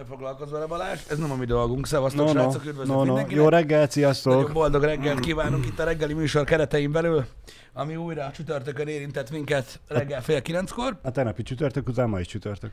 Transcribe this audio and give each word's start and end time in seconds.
Ne 0.00 0.06
foglalkozz 0.06 0.50
vele 0.50 0.66
Balázs, 0.66 1.00
ez 1.10 1.18
nem 1.18 1.30
a 1.30 1.34
mi 1.34 1.44
dolgunk. 1.44 1.86
Szevasztok, 1.86 2.26
No, 2.26 2.32
no, 2.32 2.40
srácok, 2.40 2.64
üdvözlök 2.64 2.96
no, 2.96 3.04
no. 3.04 3.20
Jó 3.28 3.48
reggel, 3.48 3.78
Nagyon 3.78 3.88
sziasztok! 3.90 4.52
boldog 4.52 4.82
reggelt 4.82 5.20
kívánunk 5.20 5.66
itt 5.66 5.78
a 5.78 5.84
reggeli 5.84 6.12
műsor 6.12 6.44
keretein 6.44 6.92
belül, 6.92 7.24
ami 7.72 7.96
újra 7.96 8.24
a 8.24 8.30
csütörtökön 8.30 8.88
érintett 8.88 9.30
minket 9.30 9.80
reggel 9.88 10.22
fél 10.22 10.42
kilenckor. 10.42 10.98
A 11.02 11.10
tegnapi 11.10 11.42
csütörtök 11.42 11.88
után 11.88 12.08
ma 12.08 12.20
is 12.20 12.26
csütörtök. 12.26 12.70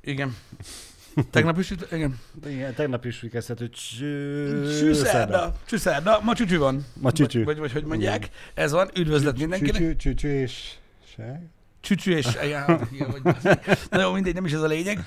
Igen. 0.00 0.36
Tegnap 1.30 1.58
is 1.58 1.66
csütörtök? 1.66 1.98
Igen. 1.98 2.18
Igen, 2.46 2.74
tegnap 2.74 3.04
is 3.04 3.26
kezdhető 3.30 3.68
Csüszerda. 3.68 5.54
Csüszerda. 5.64 6.20
Ma 6.22 6.34
csücsű 6.34 6.58
van. 6.58 6.86
Ma 7.00 7.12
csücsű. 7.12 7.44
Vagy, 7.44 7.58
vagy, 7.58 7.58
vagy 7.58 7.72
hogy 7.72 7.84
mondják. 7.84 8.28
Ez 8.54 8.72
van. 8.72 8.90
Üdvözlet 8.96 9.38
mindenkinek. 9.38 9.74
Csücsű, 9.74 9.96
csücsű 9.96 10.28
és 10.28 10.72
se. 11.16 11.42
Csücsű 11.82 12.16
és... 12.16 12.26
Na 13.90 14.00
jó, 14.00 14.12
mindegy, 14.12 14.34
nem 14.34 14.44
is 14.44 14.52
ez 14.52 14.62
a 14.62 14.66
lényeg. 14.66 15.04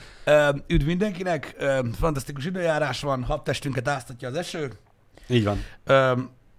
Üdv 0.68 0.86
mindenkinek. 0.86 1.56
Fantasztikus 2.00 2.46
időjárás 2.46 3.02
van. 3.02 3.24
Habtestünket 3.24 3.88
áztatja 3.88 4.28
az 4.28 4.36
eső. 4.36 4.72
Így 5.28 5.44
van. 5.44 5.64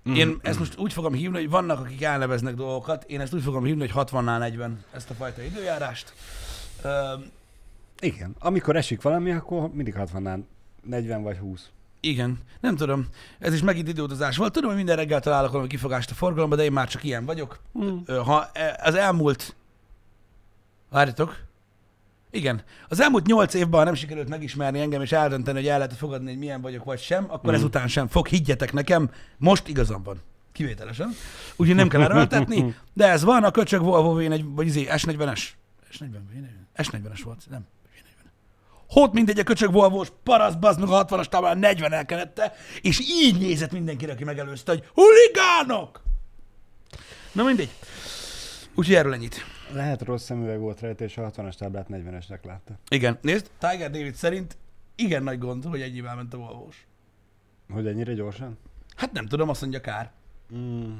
Mm. 0.08 0.14
Én 0.14 0.38
ezt 0.42 0.58
most 0.58 0.78
úgy 0.78 0.92
fogom 0.92 1.12
hívni, 1.12 1.38
hogy 1.38 1.50
vannak, 1.50 1.80
akik 1.80 2.02
elneveznek 2.02 2.54
dolgokat, 2.54 3.04
én 3.04 3.20
ezt 3.20 3.34
úgy 3.34 3.42
fogom 3.42 3.64
hívni, 3.64 3.88
hogy 3.88 4.06
60-nál 4.08 4.38
40 4.38 4.84
ezt 4.92 5.10
a 5.10 5.14
fajta 5.14 5.42
időjárást. 5.42 6.12
Igen. 8.00 8.34
Amikor 8.38 8.76
esik 8.76 9.02
valami, 9.02 9.30
akkor 9.30 9.70
mindig 9.72 9.94
60 9.94 10.46
40 10.82 11.22
vagy 11.22 11.38
20. 11.38 11.70
igen, 12.00 12.38
nem 12.60 12.76
tudom, 12.76 13.06
ez 13.38 13.54
is 13.54 13.62
megint 13.62 13.88
időutazás 13.88 14.36
volt. 14.36 14.52
Tudom, 14.52 14.68
hogy 14.68 14.78
minden 14.78 14.96
reggel 14.96 15.20
találok 15.20 15.50
valami 15.50 15.68
kifogást 15.68 16.10
a 16.10 16.14
forgalomba, 16.14 16.56
de 16.56 16.64
én 16.64 16.72
már 16.72 16.88
csak 16.88 17.04
ilyen 17.04 17.24
vagyok. 17.24 17.60
Mm. 17.78 17.96
Ha 18.06 18.50
e- 18.52 18.80
az 18.82 18.94
elmúlt... 18.94 19.56
Várjatok. 20.96 21.36
Igen. 22.30 22.62
Az 22.88 23.00
elmúlt 23.00 23.26
nyolc 23.26 23.54
évben, 23.54 23.78
ha 23.78 23.84
nem 23.84 23.94
sikerült 23.94 24.28
megismerni 24.28 24.80
engem, 24.80 25.02
és 25.02 25.12
eldönteni, 25.12 25.58
hogy 25.58 25.68
el 25.68 25.78
lehet 25.78 25.96
fogadni, 25.96 26.28
hogy 26.28 26.38
milyen 26.38 26.60
vagyok, 26.60 26.84
vagy 26.84 27.00
sem, 27.00 27.26
akkor 27.28 27.50
Mm. 27.50 27.54
ezután 27.54 27.88
sem 27.88 28.08
fog, 28.08 28.26
higgyetek 28.26 28.72
nekem, 28.72 29.10
most 29.38 29.68
igazam 29.68 30.02
van. 30.02 30.22
Kivételesen. 30.52 31.10
Úgyhogy 31.56 31.76
nem 31.76 31.88
kell 31.88 32.02
erőltetni, 32.02 32.74
de 32.92 33.06
ez 33.08 33.22
van, 33.22 33.44
a 33.44 33.50
köcsög 33.50 33.82
Volvo 33.82 34.14
V4, 34.18 34.44
vagy 34.44 34.66
izé, 34.66 34.86
S40-es. 34.90 35.40
S40, 35.92 36.08
S40-es 36.76 37.20
volt, 37.24 37.42
nem. 37.50 37.66
V40. 37.94 38.24
Hót 38.88 39.12
mindegy, 39.12 39.38
a 39.38 39.42
köcsög 39.44 39.72
Volvo-s 39.72 40.08
parasz, 40.22 40.54
bazd 40.54 40.80
meg 40.80 40.88
a 40.88 41.04
60-as 41.04 41.26
táblán 41.26 41.58
40 41.58 41.92
elkenette, 41.92 42.52
és 42.80 43.00
így 43.00 43.38
nézett 43.38 43.72
mindenkire, 43.72 44.12
aki 44.12 44.24
megelőzte, 44.24 44.72
hogy 44.72 44.84
huligánok! 44.94 46.02
Na 47.32 47.44
mindegy. 47.44 47.70
Úgyhogy 48.74 48.94
erről 48.94 49.12
ennyit. 49.12 49.55
Lehet 49.72 50.02
rossz 50.02 50.24
szemüveg 50.24 50.58
volt 50.60 50.80
rajta, 50.80 51.04
és 51.04 51.18
a 51.18 51.30
60-as 51.30 51.54
táblát 51.54 51.86
40-esnek 51.90 52.44
látta. 52.44 52.78
Igen, 52.88 53.18
nézd, 53.22 53.50
Tiger 53.58 53.90
David 53.90 54.14
szerint 54.14 54.56
igen 54.94 55.22
nagy 55.22 55.38
gond, 55.38 55.64
hogy 55.64 55.80
ennyivel 55.80 56.16
ment 56.16 56.34
a 56.34 56.36
volvo 56.36 56.68
Hogy 57.72 57.86
ennyire 57.86 58.12
gyorsan? 58.12 58.58
Hát 58.96 59.12
nem 59.12 59.26
tudom, 59.26 59.48
azt 59.48 59.60
mondja 59.60 59.80
kár. 59.80 60.10
Mm. 60.54 60.94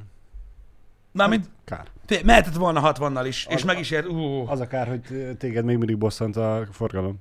Mármint 1.13 1.49
Kár. 1.65 1.87
té- 2.07 2.23
mehetett 2.23 2.55
volna 2.55 2.93
60-nal 2.95 3.25
is, 3.27 3.47
és 3.47 3.55
Az- 3.55 3.63
meg 3.63 3.79
is 3.79 3.91
ért. 3.91 4.07
Uh, 4.07 4.51
Az 4.51 4.61
a 4.61 4.67
kár, 4.67 4.89
hogy 4.89 5.37
téged 5.39 5.65
még 5.65 5.77
mindig 5.77 5.99
bosszant 5.99 6.37
a 6.37 6.67
forgalom. 6.71 7.19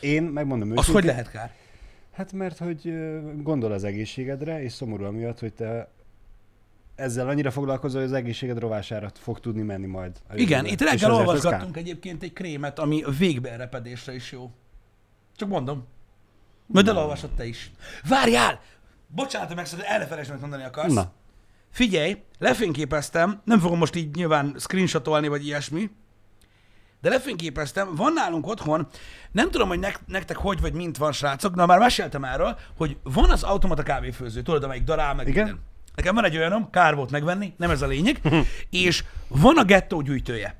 Én 0.00 0.22
megmondom 0.22 0.70
az 0.70 0.76
őszintén. 0.78 0.94
hogy 0.94 1.04
lehet 1.04 1.30
kár? 1.30 1.52
Hát 2.12 2.32
mert, 2.32 2.58
hogy 2.58 2.94
gondol 3.42 3.72
az 3.72 3.84
egészségedre, 3.84 4.62
és 4.62 4.72
szomorú 4.72 5.04
amiatt, 5.04 5.38
hogy 5.38 5.52
te 5.52 5.88
ezzel 6.96 7.28
annyira 7.28 7.50
foglalkozol, 7.50 8.00
hogy 8.00 8.10
az 8.10 8.16
egészséged 8.16 8.58
rovására 8.58 9.10
fog 9.14 9.40
tudni 9.40 9.62
menni 9.62 9.86
majd. 9.86 10.16
Igen, 10.34 10.66
itt 10.66 10.80
reggel 10.80 11.14
olvasgattunk 11.14 11.76
egyébként 11.76 12.22
egy 12.22 12.32
krémet, 12.32 12.78
ami 12.78 13.02
a 13.02 13.12
is 14.12 14.32
jó. 14.32 14.50
Csak 15.36 15.48
mondom. 15.48 15.86
Majd 16.66 16.88
elolvasod 16.88 17.30
te 17.30 17.46
is. 17.46 17.70
Várjál! 18.08 18.60
Bocsánat, 19.08 19.46
hogy 19.46 19.56
megszólalt, 19.56 19.88
el 19.88 19.98
ne 19.98 20.06
felejtsd, 20.06 20.28
amit 20.30 20.42
mondani 20.42 20.64
akarsz. 20.64 20.94
Na, 20.94 21.12
Figyelj, 21.70 22.22
lefényképeztem, 22.38 23.40
nem 23.44 23.58
fogom 23.58 23.78
most 23.78 23.94
így 23.96 24.14
nyilván 24.14 24.54
screenshotolni, 24.58 25.28
vagy 25.28 25.46
ilyesmi, 25.46 25.90
de 27.00 27.08
lefényképeztem, 27.08 27.94
van 27.94 28.12
nálunk 28.12 28.46
otthon, 28.46 28.86
nem 29.32 29.50
tudom, 29.50 29.68
hogy 29.68 29.78
nek- 29.78 30.06
nektek 30.06 30.36
hogy 30.36 30.60
vagy 30.60 30.72
mint 30.72 30.96
van, 30.96 31.12
srácok, 31.12 31.54
de 31.54 31.66
már 31.66 31.78
meséltem 31.78 32.24
erről, 32.24 32.58
hogy 32.76 32.96
van 33.02 33.30
az 33.30 33.42
automata 33.42 33.82
kávéfőző, 33.82 34.42
tudod, 34.42 34.62
amelyik 34.62 34.84
darál 34.84 35.14
meg 35.14 35.28
Igen. 35.28 35.44
minden. 35.44 35.64
Nekem 35.96 36.14
van 36.14 36.24
egy 36.24 36.36
olyanom, 36.36 36.70
kár 36.70 36.94
volt 36.94 37.10
megvenni, 37.10 37.54
nem 37.56 37.70
ez 37.70 37.82
a 37.82 37.86
lényeg, 37.86 38.20
és 38.70 39.04
van 39.28 39.56
a 39.58 39.64
gettó 39.64 40.00
gyűjtője. 40.00 40.56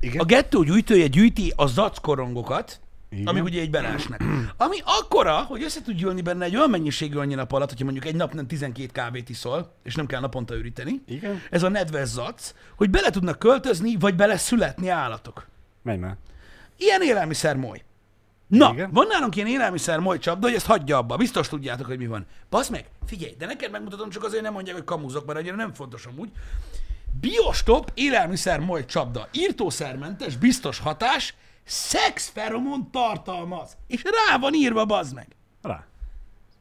igen. 0.00 0.20
A 0.20 0.24
gettó 0.24 0.62
gyűjtője 0.62 1.06
gyűjti 1.06 1.52
a 1.56 1.66
zackorongokat, 1.66 2.80
Igen. 3.10 3.26
amik 3.26 3.44
ugye 3.44 3.62
így 3.62 3.70
belásnak. 3.70 4.22
Ami 4.56 4.76
akkora, 4.84 5.36
hogy 5.42 5.62
össze 5.62 5.82
tud 5.82 5.94
gyűlni 5.96 6.20
benne 6.20 6.44
egy 6.44 6.56
olyan 6.56 6.70
mennyiségű 6.70 7.16
annyi 7.16 7.34
nap 7.34 7.52
alatt, 7.52 7.68
hogyha 7.68 7.84
mondjuk 7.84 8.04
egy 8.06 8.14
nap 8.14 8.32
nem 8.32 8.46
12 8.46 8.88
kávét 8.92 9.28
iszol, 9.28 9.74
és 9.82 9.94
nem 9.94 10.06
kell 10.06 10.20
naponta 10.20 10.54
üríteni. 10.56 11.02
Igen. 11.06 11.42
Ez 11.50 11.62
a 11.62 11.68
nedves 11.68 12.08
zac, 12.08 12.54
hogy 12.76 12.90
bele 12.90 13.10
tudnak 13.10 13.38
költözni, 13.38 13.96
vagy 13.96 14.14
bele 14.16 14.36
születni 14.36 14.88
állatok. 14.88 15.46
Menj 15.82 15.98
már. 15.98 16.16
Ilyen 16.76 17.02
élelmiszer 17.02 17.56
moly. 17.56 17.82
Na, 18.48 18.70
Igen. 18.72 18.90
van 18.92 19.06
nálunk 19.06 19.36
ilyen 19.36 19.48
élelmiszer 19.48 19.98
moly 19.98 20.18
csapda, 20.18 20.46
hogy 20.46 20.56
ezt 20.56 20.66
hagyja 20.66 20.96
abba. 20.96 21.16
Biztos 21.16 21.48
tudjátok, 21.48 21.86
hogy 21.86 21.98
mi 21.98 22.06
van. 22.06 22.26
Basz 22.50 22.68
meg, 22.68 22.90
figyelj, 23.06 23.34
de 23.38 23.46
neked 23.46 23.70
megmutatom, 23.70 24.10
csak 24.10 24.24
azért 24.24 24.42
nem 24.42 24.52
mondják, 24.52 24.76
hogy 24.76 24.84
kamuzok, 24.84 25.26
mert 25.26 25.38
annyira 25.38 25.56
nem 25.56 25.74
fontos 25.74 26.06
amúgy. 26.06 26.30
Biostop 27.20 27.90
élelmiszer 27.94 28.60
moly 28.60 28.84
csapda. 28.84 29.28
Írtószermentes, 29.32 30.36
biztos 30.36 30.78
hatás, 30.78 31.34
szexferomon 31.64 32.90
tartalmaz. 32.90 33.76
És 33.86 34.02
rá 34.02 34.38
van 34.38 34.54
írva, 34.54 34.84
bazd 34.84 35.14
meg, 35.14 35.26
Rá. 35.62 35.84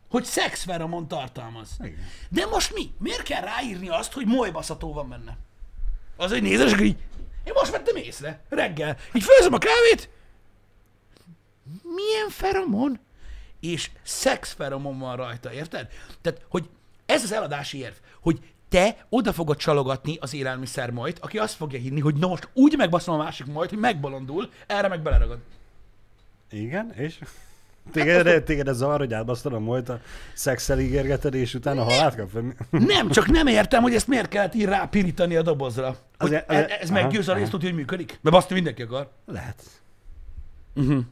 hogy 0.10 0.24
szexferomon 0.24 1.08
tartalmaz. 1.08 1.70
Igen. 1.80 2.06
De 2.30 2.46
most 2.46 2.74
mi? 2.74 2.92
Miért 3.00 3.24
kell 3.24 3.42
ráírni 3.42 3.90
azt, 3.90 4.14
hogy 4.14 4.26
molybaszató 4.26 4.94
van 4.94 5.10
benne? 5.10 5.38
Az, 6.18 6.32
hogy 6.32 6.42
nézes, 6.42 6.80
így, 6.80 6.98
én 7.44 7.54
most 7.54 7.72
vettem 7.72 7.96
észre, 7.96 8.44
reggel. 8.50 8.98
Így 9.14 9.24
főzöm 9.24 9.54
a 9.54 9.58
kávét, 9.58 10.10
milyen 11.84 12.30
feromon? 12.30 13.00
És 13.60 13.90
szexferomon 14.04 15.00
van 15.00 15.16
rajta, 15.16 15.54
érted? 15.54 15.88
Tehát, 16.22 16.42
hogy 16.50 16.70
ez 17.06 17.24
az 17.24 17.32
eladási 17.34 17.78
érv, 17.78 17.94
hogy 18.22 18.40
te 18.70 19.06
oda 19.10 19.34
fogod 19.34 19.58
csalogatni 19.58 20.18
az 20.20 20.34
élelmiszer 20.34 20.92
majd, 20.92 21.18
aki 21.22 21.38
azt 21.38 21.56
fogja 21.56 21.80
hinni, 21.80 22.00
hogy 22.00 22.16
na 22.16 22.28
most 22.28 22.50
úgy 22.54 22.78
megbaszom 22.78 23.20
a 23.20 23.24
másik 23.24 23.46
majd, 23.46 23.70
hogy 23.70 23.80
megbolondul, 23.80 24.50
erre 24.68 24.88
meg 24.88 25.02
beleragad. 25.02 25.38
Igen, 26.50 26.94
és? 26.96 27.20
Téged, 27.92 28.44
téged 28.44 28.68
ez 28.68 28.78
zavar, 28.78 29.00
hogy 29.00 29.14
átbasztod 29.14 29.54
a 29.54 29.60
múlt 29.60 29.90
a 29.90 30.00
szexel 30.34 30.80
ígérgeted, 30.80 31.34
és 31.34 31.54
utána 31.54 31.84
halát 31.84 32.16
kap? 32.16 32.30
Nem, 32.70 33.10
csak 33.10 33.28
nem 33.28 33.48
értem, 33.48 33.82
hogy 33.82 33.96
ezt 33.96 34.08
miért 34.08 34.28
kellett 34.30 34.54
így 34.54 34.66
rápirítani 34.66 35.36
a 35.36 35.42
dobozra. 35.42 35.86
Hogy 35.88 35.98
Azért- 36.18 36.50
ez, 36.52 36.64
azért- 36.64 36.82
ez 36.82 36.90
aha, 36.90 37.02
meggyőz 37.02 37.28
a 37.28 37.34
részt, 37.34 37.52
hogy 37.52 37.74
működik? 37.74 38.20
Mert 38.22 38.36
azt 38.36 38.50
mindenki 38.50 38.82
akar. 38.82 39.12
Lehet. 39.26 39.64
Uh-huh. 40.76 41.04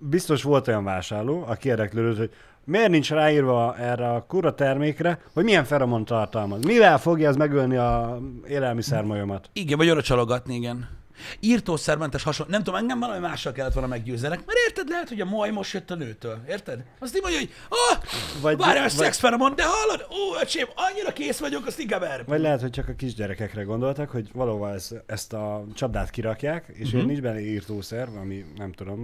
Biztos 0.00 0.42
volt 0.42 0.68
olyan 0.68 0.84
vásárló, 0.84 1.44
aki 1.46 1.68
érdeklődött, 1.68 2.16
hogy 2.16 2.30
miért 2.64 2.90
nincs 2.90 3.10
ráírva 3.10 3.76
erre 3.78 4.10
a 4.10 4.24
kura 4.28 4.54
termékre, 4.54 5.20
hogy 5.32 5.44
milyen 5.44 5.64
feromon 5.64 6.04
tartalmaz. 6.04 6.64
Mivel 6.64 6.98
fogja 6.98 7.28
ez 7.28 7.36
megölni 7.36 7.76
a 7.76 8.18
élelmiszermolyomat? 8.48 9.50
Igen, 9.52 9.78
vagy 9.78 9.90
oda 9.90 10.02
csalogatni, 10.02 10.54
igen. 10.54 10.99
Írtószermentes 11.40 12.22
hasonló. 12.22 12.52
Nem 12.52 12.62
tudom, 12.62 12.80
engem 12.80 12.98
valami 12.98 13.18
mással 13.18 13.52
kellett 13.52 13.72
volna 13.72 13.88
meggyőzzenek. 13.88 14.38
Mert 14.46 14.58
érted, 14.66 14.88
lehet, 14.88 15.08
hogy 15.08 15.20
a 15.20 15.24
moj 15.24 15.50
most 15.50 15.72
jött 15.72 15.90
a 15.90 15.94
nőtől. 15.94 16.40
Érted? 16.48 16.84
Azt 16.98 17.16
így 17.16 17.22
mondja, 17.22 17.40
hogy 17.40 17.50
ah, 17.68 17.98
Vagy- 18.40 18.60
a 18.60 18.64
vagy- 18.64 18.90
szexferomon, 18.90 19.54
de 19.54 19.64
hallod? 19.64 20.06
Ó, 20.10 20.40
öcsém, 20.42 20.66
annyira 20.74 21.12
kész 21.12 21.38
vagyok, 21.38 21.66
azt 21.66 21.78
inkább 21.78 22.02
erre. 22.02 22.22
Vagy 22.22 22.40
lehet, 22.40 22.60
hogy 22.60 22.70
csak 22.70 22.88
a 22.88 22.94
kisgyerekekre 22.94 23.62
gondoltak, 23.62 24.10
hogy 24.10 24.28
valóban 24.32 24.72
ez, 24.72 24.90
ezt 25.06 25.32
a 25.32 25.64
csapdát 25.74 26.10
kirakják, 26.10 26.64
és 26.72 26.92
uh-huh. 26.92 27.04
nincs 27.04 27.20
benne 27.20 27.40
írtószer, 27.40 28.08
ami 28.08 28.44
nem 28.56 28.72
tudom, 28.72 28.98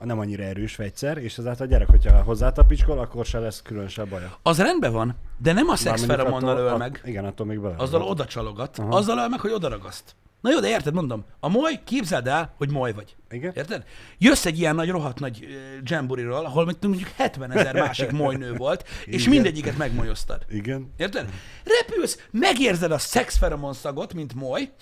a 0.00 0.04
nem 0.04 0.18
annyira 0.18 0.42
erős 0.42 0.74
fegyszer, 0.74 1.18
és 1.18 1.38
ezáltal 1.38 1.66
a 1.66 1.68
gyerek, 1.68 1.88
hogyha 1.88 2.22
hozzátapicskol, 2.22 2.98
akkor 2.98 3.24
se 3.24 3.38
lesz 3.38 3.62
különösebb 3.62 4.08
baja. 4.08 4.38
Az 4.42 4.58
rendben 4.58 4.92
van, 4.92 5.16
de 5.38 5.52
nem 5.52 5.68
a 5.68 5.76
szexferomonnal 5.76 6.58
öl 6.58 6.76
meg. 6.76 7.00
Igen, 7.04 7.24
attól 7.24 7.46
még 7.46 7.60
bele. 7.60 7.74
Azzal 7.78 8.02
oda 8.02 8.24
csalogat. 8.24 8.78
Aha. 8.78 8.96
Azzal 8.96 9.18
öl 9.18 9.28
meg, 9.28 9.40
hogy 9.40 9.52
oda 9.52 9.68
ragaszt. 9.68 10.14
Na 10.40 10.50
jó, 10.50 10.60
de 10.60 10.68
érted, 10.68 10.94
mondom. 10.94 11.24
A 11.40 11.48
moly, 11.48 11.80
képzeld 11.84 12.26
el, 12.26 12.54
hogy 12.56 12.70
moly 12.70 12.92
vagy. 12.92 13.16
Igen? 13.30 13.52
Érted? 13.54 13.84
Jössz 14.18 14.44
egy 14.46 14.58
ilyen 14.58 14.74
nagy, 14.74 14.88
rohadt 14.88 15.20
nagy 15.20 15.44
uh, 15.44 15.50
jamburiról, 15.82 16.44
ahol 16.44 16.74
mondjuk 16.80 17.08
70 17.16 17.52
ezer 17.52 17.74
másik 17.74 18.10
molynő 18.10 18.54
volt, 18.54 18.88
és 19.06 19.20
Igen. 19.20 19.30
mindegyiket 19.30 19.76
megmolyoztad. 19.76 20.44
Igen. 20.50 20.92
Érted? 20.96 21.28
Repülsz, 21.64 22.26
megérzed 22.30 22.92
a 22.92 22.98
szexferomon 22.98 23.72
szagot, 23.72 24.14
mint 24.14 24.34
moly, 24.34 24.72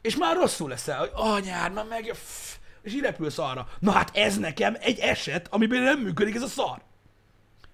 és 0.00 0.16
már 0.16 0.36
rosszul 0.36 0.68
leszel, 0.68 0.98
hogy 0.98 1.10
anyád, 1.12 1.72
már 1.72 1.84
meg... 1.88 2.08
Pff, 2.10 2.56
és 2.86 2.94
így 2.94 3.00
repülsz 3.00 3.38
arra. 3.38 3.68
Na 3.78 3.90
hát 3.90 4.16
ez 4.16 4.38
nekem 4.38 4.76
egy 4.80 4.98
eset, 4.98 5.48
amiben 5.50 5.82
nem 5.82 6.00
működik 6.00 6.34
ez 6.34 6.42
a 6.42 6.46
szar. 6.46 6.80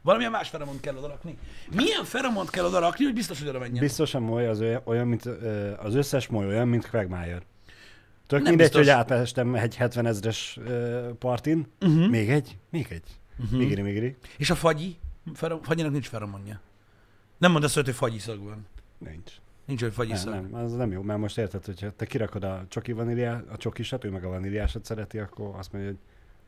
Valamilyen 0.03 0.33
más 0.33 0.49
feromont 0.49 0.81
kell 0.81 0.97
odarakni. 0.97 1.39
Milyen 1.75 2.05
feromont 2.05 2.51
kell 2.51 2.65
odarakni, 2.65 3.05
hogy 3.05 3.15
biztos, 3.15 3.39
hogy 3.39 3.49
oda 3.49 3.59
menjen? 3.59 3.81
Biztosan 3.81 4.23
moly 4.23 4.47
az 4.47 4.61
olyan, 4.61 4.81
olyan 4.85 5.07
mint, 5.07 5.25
az 5.83 5.95
összes 5.95 6.27
moly 6.27 6.47
olyan, 6.47 6.69
mint 6.69 6.91
Quagmire. 6.91 7.43
Tök 8.27 8.41
Nem 8.41 8.49
mindegy, 8.49 8.57
biztos. 8.57 8.81
hogy 8.81 8.89
átestem 8.89 9.55
egy 9.55 9.77
70 9.77 10.07
ezres 10.07 10.59
partin. 11.19 11.67
Uh-huh. 11.81 12.09
Még 12.09 12.31
egy? 12.31 12.57
Még 12.71 12.87
egy? 12.91 13.05
Uh-huh. 13.39 13.59
Migri, 13.59 13.83
migri. 13.83 14.17
És 14.37 14.51
a 14.51 14.55
fagyi? 14.55 14.97
Ferom... 15.35 15.63
Fagyinak 15.63 15.93
nincs 15.93 16.09
feromonja. 16.09 16.61
Nem 17.39 17.53
mondasz, 17.53 17.75
hogy 17.75 17.91
fagyiszag 17.91 18.43
van. 18.43 18.67
Nincs. 18.99 19.33
Nincs, 19.73 19.85
hogy 19.85 19.93
fagyiszag. 20.07 20.33
Nem, 20.33 20.49
nem, 20.53 20.65
az 20.65 20.73
nem 20.73 20.93
jó, 20.93 21.03
mert 21.03 21.19
most 21.19 21.39
érted, 21.39 21.65
hogyha 21.65 21.91
te 21.97 22.07
kirakod 22.07 22.45
a 22.45 22.65
csoki 22.69 22.93
vaníliá, 22.93 23.41
a 23.53 23.57
csokisat, 23.57 24.05
ő 24.05 24.11
meg 24.11 24.25
a 24.25 24.29
vaníliásat 24.29 24.85
szereti, 24.85 25.19
akkor 25.19 25.51
azt 25.59 25.73
mondja, 25.73 25.91
hogy 25.91 26.01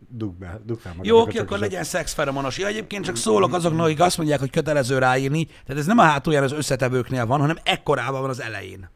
dugd, 0.08 0.38
be, 0.38 0.60
dugd 0.64 0.80
fel 0.80 0.94
Jó, 1.02 1.20
oké, 1.20 1.38
akkor 1.38 1.58
legyen 1.58 1.84
szexferomonos. 1.84 2.58
Ja, 2.58 2.66
egyébként 2.66 3.04
csak 3.04 3.16
szólok 3.16 3.54
azoknak, 3.54 3.84
akik 3.84 4.00
azt 4.00 4.16
mondják, 4.16 4.38
hogy 4.38 4.50
kötelező 4.50 4.98
ráírni. 4.98 5.44
Tehát 5.46 5.80
ez 5.80 5.86
nem 5.86 5.98
a 5.98 6.02
hátulján 6.02 6.42
az 6.42 6.52
összetevőknél 6.52 7.26
van, 7.26 7.40
hanem 7.40 7.58
ekkorában 7.62 8.20
van 8.20 8.30
az 8.30 8.40
elején. 8.40 8.88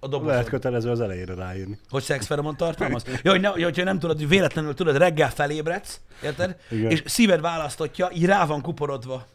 A 0.00 0.08
dobozon. 0.08 0.32
Lehet 0.32 0.48
kötelező 0.48 0.90
az 0.90 1.00
elejére 1.00 1.34
ráírni. 1.34 1.78
Hogy 1.88 2.02
szexferomon 2.02 2.56
tartalmaz? 2.56 3.04
Ja, 3.22 3.30
hogy, 3.30 3.40
ne, 3.40 3.48
hogyha 3.48 3.84
nem 3.84 3.98
tudod, 3.98 4.16
hogy 4.18 4.28
véletlenül 4.28 4.74
tudod, 4.74 4.96
reggel 4.96 5.30
felébredsz, 5.30 6.00
érted? 6.22 6.56
Igen. 6.70 6.90
És 6.90 7.02
szíved 7.06 7.40
választotja, 7.40 8.10
így 8.14 8.24
rá 8.24 8.46
van 8.46 8.60
kuporodva 8.60 9.26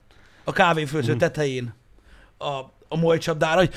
a 0.43 0.51
kávéfőző 0.51 1.11
Mhm. 1.11 1.19
tetején 1.19 1.73
a, 2.37 2.49
a 2.87 2.97
molycsapdára, 2.97 3.59
hogy 3.59 3.73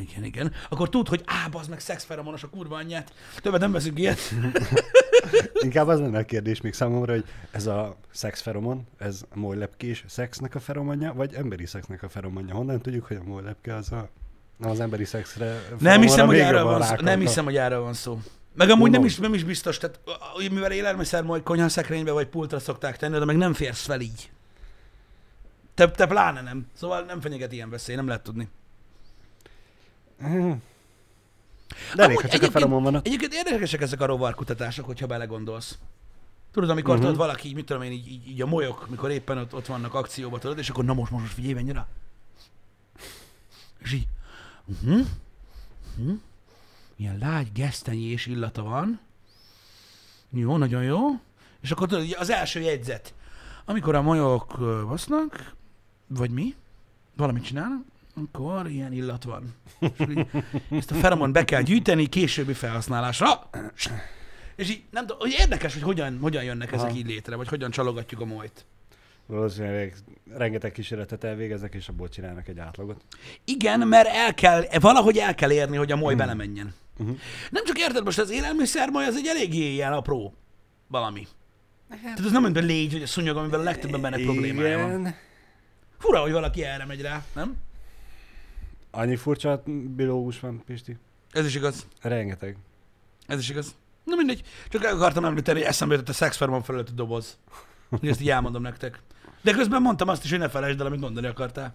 igen, 0.00 0.24
igen, 0.24 0.52
akkor 0.68 0.88
tud, 0.88 1.08
hogy 1.08 1.22
á, 1.26 1.48
bazd 1.48 1.70
meg 1.70 1.80
szexferomonos 1.80 2.42
a 2.42 2.48
kurva 2.48 2.76
anyját. 2.76 3.12
Többet 3.42 3.60
nem 3.60 3.72
veszünk 3.72 3.98
ilyet. 3.98 4.18
Inkább 5.62 5.88
az 5.88 6.00
lenne 6.00 6.18
a 6.18 6.24
kérdés 6.24 6.60
még 6.60 6.72
számomra, 6.72 7.12
hogy 7.12 7.24
ez 7.50 7.66
a 7.66 7.96
szexferomon, 8.10 8.86
ez 8.98 9.24
a 9.34 9.38
molylepkés 9.38 10.04
szexnek 10.08 10.54
a 10.54 10.60
feromonja, 10.60 11.12
vagy 11.12 11.34
emberi 11.34 11.66
szexnek 11.66 12.02
a 12.02 12.08
feromonja? 12.08 12.54
Honnan 12.54 12.80
tudjuk, 12.80 13.06
hogy 13.06 13.16
a 13.16 13.28
molylepke 13.28 13.74
az 13.74 13.92
a 13.92 14.08
nem 14.56 14.70
az 14.70 14.80
emberi 14.80 15.04
szexre 15.04 15.60
Nem 15.78 16.00
hiszem, 16.00 16.26
hogy 16.26 16.38
erről 16.38 16.64
van 16.64 16.82
szó. 16.82 16.94
Nem 17.00 17.20
hiszem, 17.20 17.44
hogy 17.44 17.56
erről 17.56 17.80
van 17.80 17.92
szó. 17.92 18.20
Meg 18.54 18.70
amúgy 18.70 18.90
nem 18.90 19.00
Gondolom. 19.00 19.06
is, 19.06 19.16
nem 19.16 19.34
is 19.34 19.44
biztos, 19.44 19.78
tehát 19.78 20.00
mivel 20.50 20.72
élelmiszer 20.72 21.22
majd 21.22 21.42
konyhaszekrénybe 21.42 22.10
vagy 22.10 22.26
pultra 22.26 22.58
szokták 22.58 22.96
tenni, 22.96 23.18
de 23.18 23.24
meg 23.24 23.36
nem 23.36 23.52
férsz 23.52 23.84
fel 23.84 24.00
így. 24.00 24.30
Te, 25.74 25.90
te 25.90 26.06
pláne 26.06 26.40
nem. 26.42 26.66
Szóval 26.74 27.02
nem 27.02 27.20
fenyeget 27.20 27.52
ilyen 27.52 27.70
veszély, 27.70 27.96
nem 27.96 28.06
lehet 28.06 28.22
tudni. 28.22 28.48
De 30.18 32.02
elég, 32.02 32.20
ha 32.20 32.28
csak 32.28 32.42
a 32.42 32.50
feromon 32.50 32.82
van. 32.82 32.94
ott. 32.94 33.06
Egyébként 33.06 33.32
érdekesek 33.32 33.80
ezek 33.80 34.00
a 34.00 34.06
rovarkutatások, 34.06 34.86
hogyha 34.86 35.06
belegondolsz. 35.06 35.78
Tudod, 36.52 36.70
amikor 36.70 36.94
uh-huh. 36.94 37.08
tudod, 37.08 37.26
valaki, 37.26 37.48
így, 37.48 37.54
mit 37.54 37.64
tudom 37.64 37.82
én, 37.82 37.92
így, 37.92 38.08
így, 38.08 38.28
így 38.28 38.42
a 38.42 38.46
molyok, 38.46 38.88
mikor 38.88 39.10
éppen 39.10 39.38
ott, 39.38 39.54
ott 39.54 39.66
vannak 39.66 39.94
akcióban, 39.94 40.40
tudod, 40.40 40.58
és 40.58 40.70
akkor 40.70 40.84
na 40.84 40.94
most, 40.94 41.10
most, 41.10 41.22
most 41.22 41.34
figyelj, 41.34 41.54
menj 41.54 41.72
rá. 41.72 41.86
És 43.78 43.92
így, 43.92 44.06
uh-huh, 44.64 45.06
uh-huh. 45.98 46.18
ilyen 46.96 47.18
lágy 47.18 47.52
gesztenyés 47.52 48.26
illata 48.26 48.62
van. 48.62 49.00
Jó, 50.30 50.56
nagyon 50.56 50.82
jó. 50.82 51.20
És 51.60 51.70
akkor 51.70 51.88
tudod, 51.88 52.16
az 52.18 52.30
első 52.30 52.60
jegyzet. 52.60 53.14
Amikor 53.64 53.94
a 53.94 54.02
molyok 54.02 54.58
basznak, 54.86 55.54
vagy 56.06 56.30
mi, 56.30 56.54
valamit 57.16 57.44
csinálnak, 57.44 57.84
akkor 58.24 58.70
ilyen 58.70 58.92
illat 58.92 59.24
van. 59.24 59.54
Ezt 60.70 60.90
a 60.90 60.94
feromon 60.94 61.32
be 61.32 61.44
kell 61.44 61.62
gyűjteni 61.62 62.06
későbbi 62.06 62.52
felhasználásra. 62.52 63.50
És 64.56 64.70
így 64.70 64.82
nem 64.90 65.06
tudom, 65.06 65.18
hogy 65.18 65.36
érdekes, 65.38 65.72
hogy 65.72 65.82
hogyan, 65.82 66.18
hogyan 66.20 66.42
jönnek 66.44 66.72
ezek 66.72 66.88
Aha. 66.88 66.96
így 66.96 67.06
létre, 67.06 67.36
vagy 67.36 67.48
hogyan 67.48 67.70
csalogatjuk 67.70 68.20
a 68.20 68.24
molyt. 68.24 68.66
Valószínűleg 69.26 69.94
rengeteg 70.34 70.72
kísérletet 70.72 71.24
elvégeznek, 71.24 71.74
és 71.74 71.88
abból 71.88 72.08
csinálnak 72.08 72.48
egy 72.48 72.58
átlagot. 72.58 73.04
Igen, 73.44 73.88
mert 73.88 74.08
el 74.08 74.34
kell, 74.34 74.64
valahogy 74.80 75.16
el 75.18 75.34
kell 75.34 75.52
érni, 75.52 75.76
hogy 75.76 75.92
a 75.92 75.96
moly 75.96 76.14
Hmm. 76.14 76.18
belemenjen. 76.18 76.74
Uh-huh. 76.98 77.16
Nem 77.50 77.64
csak 77.64 77.78
érted, 77.78 78.04
most 78.04 78.18
az 78.18 78.30
élelmiszer 78.30 78.90
moly 78.90 79.04
az 79.04 79.16
egy 79.16 79.26
eléggé 79.26 79.72
ilyen 79.72 79.92
apró 79.92 80.34
valami. 80.86 81.26
Tehát 82.02 82.18
ez 82.18 82.32
nem 82.32 82.42
mint 82.42 82.56
a 82.56 82.60
légy, 82.60 82.92
vagy 82.92 83.02
a 83.02 83.06
szúnyog, 83.06 83.36
amivel 83.36 83.60
a 83.60 83.62
legtöbb 83.62 83.94
embernek 83.94 84.20
problémája 84.22 84.78
van. 84.78 85.14
Fura, 85.98 86.20
hogy 86.20 86.32
valaki 86.32 86.64
erre 86.64 86.84
megy 86.84 87.00
rá, 87.00 87.22
nem? 87.34 87.54
Annyi 88.96 89.16
furcsa 89.16 89.62
bilógus 89.96 90.40
van, 90.40 90.62
Pisti. 90.66 90.96
Ez 91.30 91.46
is 91.46 91.54
igaz. 91.54 91.86
Rengeteg. 92.00 92.56
Ez 93.26 93.38
is 93.38 93.48
igaz. 93.48 93.74
Na 94.04 94.16
mindegy, 94.16 94.42
csak 94.68 94.84
el 94.84 94.94
akartam 94.94 95.24
említeni, 95.24 95.58
hogy 95.58 95.68
eszembe 95.68 95.94
jutott 95.94 96.08
a 96.08 96.12
szexfermon 96.12 96.62
felett 96.62 96.88
a 96.88 96.92
doboz. 96.92 97.38
Hogy 97.88 98.08
ezt 98.08 98.20
így 98.20 98.30
elmondom 98.30 98.62
nektek. 98.62 99.02
De 99.42 99.52
közben 99.52 99.82
mondtam 99.82 100.08
azt 100.08 100.24
is, 100.24 100.30
hogy 100.30 100.38
ne 100.38 100.48
felejtsd 100.48 100.80
el, 100.80 100.86
amit 100.86 101.00
mondani 101.00 101.26
akartál. 101.26 101.74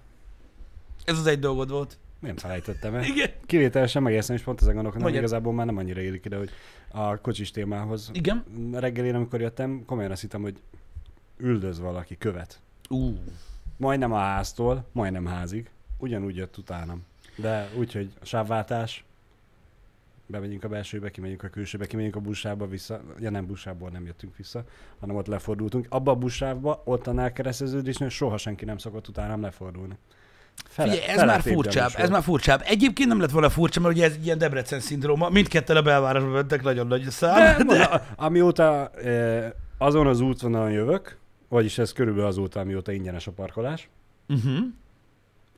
Ez 1.06 1.18
az 1.18 1.26
egy 1.26 1.40
dolgod 1.40 1.70
volt. 1.70 1.98
Nem 2.20 2.38
felejtettem 2.38 2.96
el. 2.96 3.04
Igen. 3.04 3.32
Kivételesen 3.46 4.04
megérszem, 4.04 4.36
és 4.36 4.42
pont 4.42 4.62
ezen 4.62 4.74
gondolkodom, 4.74 5.08
hogy 5.08 5.18
igazából 5.18 5.54
már 5.54 5.66
nem 5.66 5.78
annyira 5.78 6.02
érik 6.02 6.26
ide, 6.26 6.38
hogy 6.38 6.50
a 6.92 7.18
kocsis 7.18 7.52
témához. 7.52 8.10
Igen. 8.14 8.44
Reggelén, 8.74 9.16
amikor 9.16 9.42
jöttem, 9.42 9.84
komolyan 9.86 10.12
azt 10.12 10.22
hittem, 10.22 10.42
hogy 10.42 10.62
üldöz 11.38 11.80
valaki, 11.80 12.18
követ. 12.18 12.60
Ú. 12.90 13.18
Majdnem 13.78 14.12
a 14.12 14.20
háztól, 14.20 14.88
majdnem 14.92 15.26
házig. 15.26 15.70
Ugyanúgy 15.98 16.36
jött 16.36 16.58
utánam. 16.58 17.10
De 17.42 17.70
úgy, 17.78 17.94
hogy 17.94 18.10
a 18.22 18.26
sávváltás, 18.26 19.04
bemegyünk 20.26 20.64
a 20.64 20.68
belsőbe, 20.68 21.12
kimegyünk 21.12 21.44
a 21.44 21.48
külsőbe, 21.48 21.86
kimegyünk 21.86 22.16
a 22.16 22.20
buszába 22.20 22.68
vissza. 22.68 23.02
Ja 23.20 23.30
nem, 23.30 23.46
buszából 23.46 23.90
nem 23.90 24.06
jöttünk 24.06 24.38
vissza, 24.38 24.64
hanem 25.00 25.16
ott 25.16 25.28
lefordultunk. 25.28 25.86
Abba 25.90 26.12
a 26.12 26.16
buszsávba, 26.16 26.82
ott 26.86 27.08
a 27.08 27.34
kereszteződésnél 27.34 28.10
soha 28.10 28.38
senki 28.38 28.66
nem 28.66 28.78
szokott 28.78 29.08
utánam 29.08 29.42
lefordulni. 29.42 29.98
Fele, 30.68 30.92
Figyelj, 30.92 31.10
ez 31.12 31.24
már 31.24 31.42
furcsább, 31.42 31.92
ez 31.96 32.10
már 32.10 32.24
furcsább. 32.24 32.62
Egyébként 32.66 33.10
nem 33.10 33.20
lett 33.20 33.32
volna 33.32 33.50
furcsa, 33.50 33.80
mert 33.80 33.94
ugye 33.96 34.06
ez 34.06 34.16
ilyen 34.24 34.38
Debrecen 34.38 34.80
szindróma. 34.80 35.30
Mindketten 35.30 35.76
a 35.76 35.82
belvárosba 35.82 36.30
mentek, 36.30 36.64
nagyon 36.64 36.88
nagy 36.88 37.02
a 37.02 37.06
De, 37.06 37.12
szám. 37.12 37.68
de... 37.68 38.06
Amióta 38.16 38.90
eh, 38.90 39.50
azon 39.78 40.08
az 40.08 40.20
útvonalon 40.20 40.72
jövök, 40.72 41.18
vagyis 41.48 41.78
ez 41.78 41.94
körülbelül 41.94 42.28
azóta, 42.28 42.60
amióta 42.60 42.92
ingyenes 42.92 43.28
a 43.28 43.32
parkolás, 43.32 43.90
Uh-huh. 44.28 44.58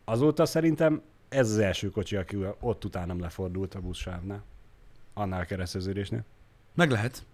azóta 0.06 0.46
szerintem 0.46 1.02
ez 1.34 1.50
az 1.50 1.58
első 1.58 1.90
kocsi, 1.90 2.16
aki 2.16 2.38
ott 2.60 2.86
utánam 2.86 3.20
lefordult 3.20 3.76
a 3.76 3.80
buszsávnál. 3.80 4.44
Annál 5.14 5.42
a 5.42 5.46
kereszteződésnél. 5.46 6.24
Meg 6.74 6.92
lehet. 6.92 7.26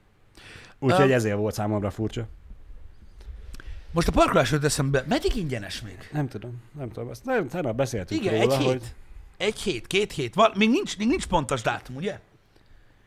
Úgyhogy 0.80 1.06
Öm. 1.10 1.12
ezért 1.16 1.38
volt 1.38 1.54
számomra 1.54 1.90
furcsa. 1.90 2.28
Most 3.92 4.08
a 4.08 4.12
parkolás 4.12 4.52
jut 4.52 4.64
eszembe. 4.64 5.04
Meddig 5.08 5.36
ingyenes 5.36 5.82
még? 5.82 6.10
Nem 6.12 6.28
tudom, 6.28 6.62
nem 6.78 6.90
tudom. 6.92 7.10
Azt 7.10 7.26
nem, 7.26 7.48
tegnap 7.48 7.76
beszéltünk 7.76 8.22
Igen, 8.22 8.34
róla, 8.40 8.54
egy 8.54 8.58
hét. 8.60 8.68
hogy 8.68 8.94
Egy 9.38 9.60
hét, 9.60 9.88
két 9.88 10.12
hét. 10.12 10.36
Val- 10.36 10.56
még, 10.56 10.70
nincs, 10.70 10.98
még 10.98 11.08
nincs 11.08 11.28
pontos 11.28 11.62
dátum, 11.62 11.96
ugye? 11.96 12.20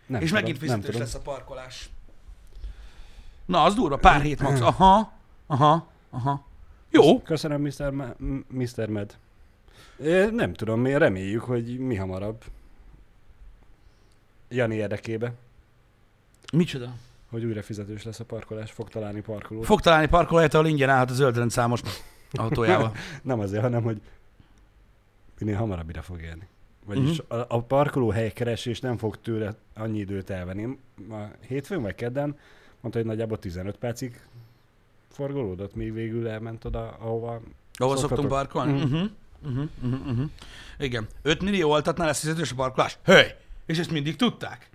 nem 0.06 0.20
És 0.20 0.28
tudom, 0.28 0.42
megint 0.42 0.62
fizetős 0.62 0.96
lesz 0.96 1.14
a 1.14 1.20
parkolás. 1.20 1.90
Na, 3.46 3.62
az 3.62 3.74
durva, 3.74 3.96
pár 3.96 4.20
hét 4.20 4.40
max. 4.40 4.60
Aha, 4.70 5.12
aha, 5.46 5.86
aha. 6.10 6.46
Jó. 6.90 7.22
Köszönöm, 7.22 7.60
Mr. 7.60 7.90
Ma- 7.90 8.14
Mr. 8.48 8.86
Med. 8.88 9.16
É, 10.02 10.30
Nem 10.30 10.52
tudom, 10.52 10.80
mi 10.80 10.98
reméljük, 10.98 11.42
hogy 11.42 11.78
mi 11.78 11.94
hamarabb. 11.94 12.44
Jani 14.48 14.74
érdekébe, 14.74 15.32
Micsoda? 16.52 16.94
hogy 17.30 17.44
újra 17.44 17.62
fizetős 17.62 18.02
lesz 18.02 18.20
a 18.20 18.24
parkolás, 18.24 18.70
fog 18.70 18.88
találni 18.88 19.20
parkolót. 19.20 19.64
Fog 19.64 19.80
találni 19.80 20.06
parkolóhelyet, 20.06 20.54
ahol 20.54 20.66
ingyen 20.66 20.88
állhat 20.88 21.10
a 21.10 21.14
zöldrendszámos 21.14 21.80
autójával. 22.32 22.92
Nem 23.22 23.40
azért, 23.40 23.62
hanem 23.62 23.82
hogy 23.82 24.00
minél 25.38 25.56
hamarabb 25.56 25.88
ide 25.88 26.00
fog 26.00 26.22
érni. 26.22 26.48
Vagyis 26.84 27.18
uh-huh. 27.18 27.38
a, 27.38 27.44
a 27.48 27.62
parkoló 27.62 28.10
helykeresés 28.10 28.80
nem 28.80 28.96
fog 28.96 29.20
tőle 29.20 29.54
annyi 29.74 29.98
időt 29.98 30.30
elvenni. 30.30 30.78
A 31.10 31.16
hétfőn 31.46 31.82
vagy 31.82 31.94
kedden 31.94 32.38
mondta, 32.80 33.00
hogy 33.00 33.08
nagyjából 33.08 33.38
15 33.38 33.76
percig 33.76 34.20
forgolódott, 35.08 35.74
míg 35.74 35.92
végül 35.92 36.28
elment 36.28 36.64
oda, 36.64 36.96
ahova 37.00 37.40
Szoktatok. 37.72 37.98
szoktunk 37.98 38.28
parkolni? 38.28 38.82
Uh-huh. 38.82 39.10
Uh-huh. 39.44 39.68
Uh-huh. 39.82 40.06
Uh-huh. 40.06 40.30
Igen. 40.78 41.06
5 41.22 41.42
millió 41.42 41.70
oltatnál 41.70 42.06
lesz 42.06 42.20
fizetős 42.20 42.50
a 42.52 42.54
parkolás? 42.54 42.98
Hely! 43.04 43.36
És 43.66 43.78
ezt 43.78 43.90
mindig 43.90 44.16
tudták? 44.16 44.70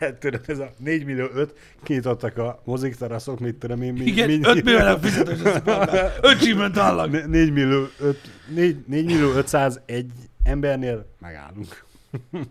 Hát 0.00 0.14
tudod, 0.14 0.40
ez 0.46 0.58
a 0.58 0.72
4 0.78 1.04
millió 1.04 1.26
5, 1.34 1.54
kinyitottak 1.82 2.38
a 2.38 2.62
mozikteraszok, 2.64 3.38
mit 3.40 3.54
tudom 3.54 3.82
én, 3.82 3.92
mi, 3.92 4.04
Igen, 4.04 4.26
mi, 4.30 4.38
5 4.42 4.64
millió 4.64 4.78
nem 4.78 5.00
fizetős 5.00 5.40
a 5.42 5.60
parkolás. 5.62 6.12
Achievement 6.22 6.76
unlock. 6.76 7.26
4 7.26 7.52
millió 7.52 7.86
5, 7.98 8.18
4, 8.48 8.84
4 8.86 9.04
millió 9.04 9.30
501 9.32 10.10
embernél 10.42 11.06
megállunk. 11.20 11.84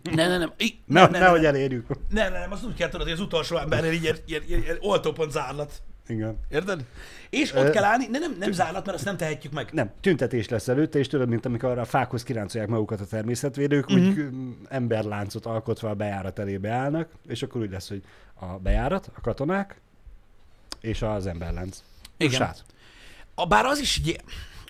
Ne, 0.03 0.27
ne, 0.27 0.37
nem. 0.37 0.51
I- 0.57 0.79
Ne, 0.85 1.01
nem, 1.01 1.11
ne, 1.11 1.17
ne, 1.17 1.23
nehogy 1.23 1.41
ne, 1.41 1.47
elérjük. 1.47 1.87
ne, 2.09 2.29
ne, 2.29 2.39
nem, 2.39 2.51
azt 2.51 2.65
úgy 2.65 2.73
kell 2.73 2.89
tudod, 2.89 3.05
hogy 3.05 3.15
az 3.15 3.19
utolsó 3.19 3.57
embernél 3.57 3.91
így 3.91 4.03
ilyen, 4.03 4.17
ilyen, 4.25 4.43
ilyen 4.47 4.77
oltópont 4.79 5.31
zárlat. 5.31 5.81
Igen. 6.09 6.37
Érted? 6.49 6.85
És 7.29 7.53
ott 7.55 7.63
Ö, 7.67 7.69
kell 7.69 7.83
állni, 7.83 8.07
de 8.07 8.19
nem, 8.19 8.35
nem 8.39 8.51
zárlat, 8.51 8.85
mert 8.85 8.97
azt 8.97 9.05
nem 9.05 9.17
tehetjük 9.17 9.53
meg. 9.53 9.69
Nem, 9.71 9.91
tüntetés 10.01 10.49
lesz 10.49 10.67
előtte, 10.67 10.99
és 10.99 11.07
tudod, 11.07 11.29
mint 11.29 11.45
amikor 11.45 11.77
a 11.77 11.85
fákhoz 11.85 12.23
kiráncolják 12.23 12.69
magukat 12.69 13.01
a 13.01 13.05
természetvédők, 13.05 13.87
Mhm. 13.87 13.97
úgy 14.07 14.25
emberláncot 14.69 15.45
alkotva 15.45 15.89
a 15.89 15.93
bejárat 15.95 16.39
elébe 16.39 16.69
állnak, 16.69 17.09
és 17.27 17.43
akkor 17.43 17.61
úgy 17.61 17.71
lesz, 17.71 17.87
hogy 17.87 18.03
a 18.33 18.45
bejárat, 18.45 19.09
a 19.15 19.21
katonák, 19.21 19.79
és 20.81 21.01
az 21.01 21.25
emberlánc. 21.27 21.83
Igen. 22.17 22.33
Sát. 22.39 22.63
A, 23.35 23.45
bár 23.47 23.65
az 23.65 23.79
is, 23.79 23.97
ugye, 23.97 24.15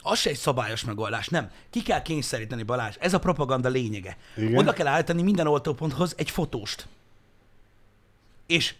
Az 0.02 0.20
se 0.20 0.30
egy 0.30 0.36
szabályos 0.38 0.84
megoldás, 0.86 1.28
nem. 1.28 1.52
Ki 1.70 1.82
kell 1.84 2.02
kényszeríteni 2.02 2.64
Balázs. 2.64 2.96
Ez 3.00 3.14
a 3.14 3.20
propaganda 3.20 3.70
lényege. 3.70 4.18
Igen. 4.36 4.58
Oda 4.58 4.74
kell 4.74 4.88
állítani 4.88 5.22
minden 5.22 5.48
oltóponthoz 5.48 6.14
egy 6.18 6.30
fotóst. 6.30 6.88
És 8.48 8.76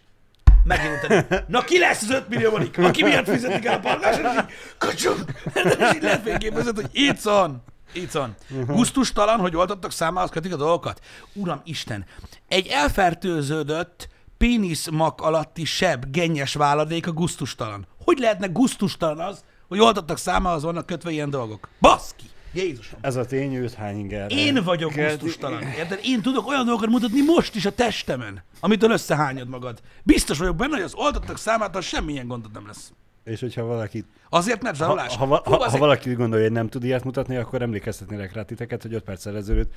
megjelenteni. 0.64 1.44
Na 1.48 1.60
ki 1.64 1.78
lesz 1.78 2.02
az 2.02 2.10
5 2.10 2.28
millió 2.28 2.50
manik? 2.50 2.78
Aki 2.78 3.02
miatt 3.08 3.28
fizetik 3.28 3.64
el 3.64 3.74
a 3.74 3.78
parkásra? 3.78 4.32
És 4.32 4.38
így, 4.38 4.54
Kacsog! 4.78 5.24
És 5.54 5.94
így 5.94 6.02
lefényképezett, 6.02 6.74
hogy 6.74 6.88
itt 6.92 7.20
van. 7.20 7.62
Itt 7.92 8.10
van. 8.10 8.34
Gusztustalan, 8.66 9.38
hogy 9.38 9.56
oltottak 9.56 9.92
számához 9.92 10.30
kötik 10.30 10.52
a 10.52 10.56
dolgokat. 10.56 11.00
Uram 11.32 11.60
Isten, 11.64 12.04
egy 12.48 12.66
elfertőződött 12.66 14.08
péniszmak 14.38 15.20
alatti 15.20 15.64
seb, 15.64 16.04
gennyes 16.10 16.54
váladék 16.54 17.06
a 17.06 17.12
gusztustalan. 17.12 17.86
Hogy 18.04 18.18
lehetne 18.18 18.46
gusztustalan 18.46 19.20
az, 19.20 19.44
hogy 19.68 19.80
oltottak 19.80 20.18
számához 20.18 20.62
vannak 20.62 20.86
kötve 20.86 21.10
ilyen 21.10 21.30
dolgok? 21.30 21.68
Baszki! 21.80 22.24
Jézusom! 22.52 22.98
Ez 23.02 23.16
a 23.16 23.24
tény, 23.24 23.54
őt 23.54 23.74
hány 23.74 23.98
ingerre. 23.98 24.34
Én 24.34 24.62
vagyok 24.64 24.94
gusztustalan. 24.94 25.62
Érted? 25.62 26.00
Én 26.02 26.22
tudok 26.22 26.46
olyan 26.48 26.64
dolgokat 26.64 26.88
mutatni 26.90 27.20
most 27.20 27.54
is 27.54 27.64
a 27.66 27.74
testemen, 27.74 28.42
amitől 28.60 28.90
összehányod 28.90 29.48
magad. 29.48 29.80
Biztos 30.02 30.38
vagyok 30.38 30.56
benne, 30.56 30.74
hogy 30.74 30.84
az 30.84 30.94
oltottak 30.94 31.38
számától 31.38 31.80
semmilyen 31.80 32.26
gondod 32.26 32.52
nem 32.52 32.66
lesz. 32.66 32.92
És 33.24 33.40
hogyha 33.40 33.62
valaki, 33.64 34.04
Azért, 34.28 34.62
mert 34.62 34.76
ha, 34.76 34.84
zsarolás. 34.84 35.16
ha, 35.16 35.26
ha, 35.26 35.42
ha, 35.44 35.54
azért- 35.54 35.70
ha 35.72 35.78
valaki 35.78 36.10
úgy 36.10 36.16
gondolja, 36.16 36.44
hogy 36.44 36.54
nem 36.54 36.68
tud 36.68 36.84
ilyet 36.84 37.04
mutatni, 37.04 37.36
akkor 37.36 37.62
emlékeztetnélek 37.62 38.32
rá 38.32 38.42
titeket, 38.42 38.82
hogy 38.82 38.94
5 38.94 39.02
perccel 39.02 39.36
ezelőtt 39.36 39.72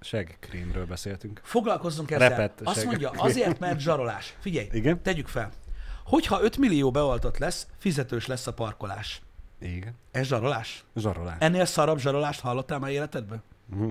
seggkrémről 0.00 0.86
beszéltünk. 0.86 1.40
Foglalkozzunk 1.44 2.10
ezzel. 2.10 2.28
Repett 2.28 2.60
Azt 2.64 2.84
mondja, 2.84 3.10
azért, 3.10 3.58
mert 3.58 3.80
zsarolás. 3.80 4.34
Figyelj, 4.40 4.68
Igen? 4.72 5.02
tegyük 5.02 5.26
fel. 5.28 5.50
Hogyha 6.04 6.42
5 6.42 6.56
millió 6.56 6.90
beoltott 6.90 7.38
lesz, 7.38 7.66
fizetős 7.78 8.26
lesz 8.26 8.46
a 8.46 8.52
parkolás. 8.52 9.20
Igen. 9.60 9.94
Ez 10.10 10.26
zsarolás? 10.26 10.84
Zsarolás. 10.96 11.36
Ennél 11.38 11.64
szarabb 11.64 11.98
zsarolást 11.98 12.40
hallottál 12.40 12.78
már 12.78 12.90
életedben? 12.90 13.42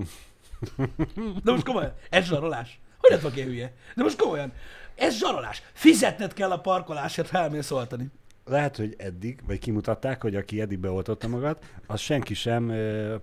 De 1.44 1.50
most 1.50 1.64
komolyan, 1.64 1.94
ez 2.10 2.24
zsarolás. 2.24 2.80
Hogy 2.98 3.10
lett 3.10 3.20
valaki 3.20 3.42
hülye? 3.42 3.72
De 3.94 4.02
most 4.02 4.20
komolyan, 4.20 4.52
ez 4.94 5.16
zsarolás. 5.18 5.62
Fizetned 5.72 6.32
kell 6.32 6.50
a 6.50 6.60
parkolásért, 6.60 7.30
ha 7.30 7.38
elmész 7.38 7.70
oltani. 7.70 8.10
Lehet, 8.48 8.76
hogy 8.76 8.94
eddig, 8.98 9.38
vagy 9.46 9.58
kimutatták, 9.58 10.22
hogy 10.22 10.36
aki 10.36 10.60
eddig 10.60 10.78
beoltotta 10.78 11.28
magad, 11.28 11.58
az 11.86 12.00
senki 12.00 12.34
sem 12.34 12.72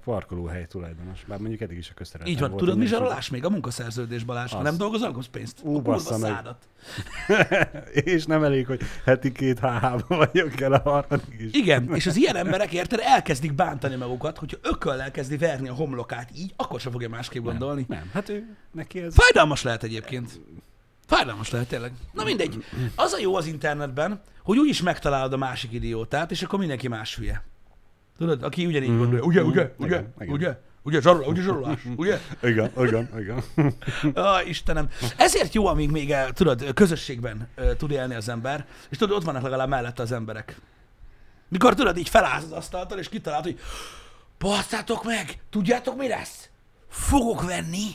parkolóhely 0.03 0.65
tulajdonos. 0.65 1.23
Bár 1.27 1.39
mondjuk 1.39 1.61
eddig 1.61 1.77
is 1.77 1.89
a 1.89 1.93
közterületen 1.93 2.33
Így 2.35 2.41
van. 2.41 2.49
volt, 2.49 2.61
Tudod, 2.63 2.77
mi 2.77 2.85
zsarolás 2.85 3.29
még? 3.29 3.45
A 3.45 3.49
munkaszerződés, 3.49 4.23
Balázs. 4.23 4.51
Ha 4.51 4.61
nem 4.61 4.77
dolgozol, 4.77 5.11
kapsz 5.11 5.27
pénzt. 5.27 5.59
Ú, 5.63 5.69
A 5.69 5.71
kurva 5.73 5.91
bassza 5.91 6.17
meg. 6.17 6.31
szádat. 6.31 6.67
És 8.13 8.25
nem 8.25 8.43
elég, 8.43 8.65
hogy 8.65 8.81
heti 9.05 9.31
két 9.31 9.59
HH-ban 9.59 10.03
vagyok 10.07 10.61
el 10.61 10.73
a 10.73 10.79
harmadik 10.89 11.35
is. 11.39 11.53
Igen, 11.53 11.93
és 11.95 12.05
az 12.05 12.15
ilyen 12.15 12.35
emberek, 12.35 12.73
érted, 12.73 12.99
elkezdik 13.03 13.53
bántani 13.53 13.95
magukat, 13.95 14.37
hogyha 14.37 14.57
ököl 14.61 15.01
elkezdi 15.01 15.37
verni 15.37 15.67
a 15.67 15.73
homlokát 15.73 16.29
így, 16.37 16.53
akkor 16.55 16.79
sem 16.79 16.91
fogja 16.91 17.09
másképp 17.09 17.43
gondolni. 17.43 17.85
Nem, 17.87 18.09
hát 18.13 18.29
ő, 18.29 18.55
neki 18.71 18.99
ez... 19.01 19.13
Fájdalmas 19.15 19.63
lehet 19.63 19.83
egyébként. 19.83 20.41
Fájdalmas 21.05 21.49
lehet 21.49 21.67
tényleg. 21.67 21.91
Na 22.13 22.23
mindegy. 22.23 22.65
Az 22.95 23.13
a 23.13 23.19
jó 23.19 23.35
az 23.35 23.45
internetben, 23.45 24.21
hogy 24.43 24.57
úgyis 24.57 24.81
megtalálod 24.81 25.33
a 25.33 25.37
másik 25.37 25.71
idiótát, 25.71 26.31
és 26.31 26.43
akkor 26.43 26.59
mindenki 26.59 26.87
más 26.87 27.15
hülye. 27.15 27.43
Tudod, 28.17 28.43
aki 28.43 28.65
ugyanígy 28.65 28.89
Mhm. 28.89 28.97
gondolja, 28.97 29.23
ugye, 29.23 29.43
ugye, 29.43 29.61
Mhm. 29.63 29.83
ugye, 29.83 29.95
Igen, 29.95 30.13
igen. 30.19 30.33
ugye, 30.33 30.57
ugye, 30.83 31.01
zsarolás, 31.01 31.27
ugye, 31.27 31.41
zsarolás, 31.41 31.79
ugye? 31.95 32.19
Igen, 32.43 32.71
igen, 32.77 33.09
igen. 33.19 33.43
Ó, 34.25 34.47
Istenem. 34.47 34.89
Ezért 35.17 35.53
jó, 35.53 35.65
amíg 35.67 35.91
még, 35.91 36.11
eh, 36.11 36.27
tudod, 36.33 36.73
közösségben 36.73 37.47
eh, 37.55 37.69
tud 37.77 37.91
élni 37.91 38.15
az 38.15 38.29
ember, 38.29 38.65
és 38.89 38.97
tudod, 38.97 39.17
ott 39.17 39.23
vannak 39.23 39.41
legalább 39.43 39.69
mellette 39.69 40.01
az 40.01 40.11
emberek. 40.11 40.55
Mikor 41.47 41.73
tudod, 41.73 41.97
így 41.97 42.09
felállsz 42.09 42.43
az 42.43 42.51
asztaltól, 42.51 42.97
és 42.97 43.09
kitalálod, 43.09 43.43
hogy 43.45 43.59
basszátok 44.37 45.03
meg, 45.03 45.39
tudjátok 45.49 45.97
mi 45.97 46.07
lesz? 46.07 46.49
Fogok 46.89 47.43
venni 47.45 47.87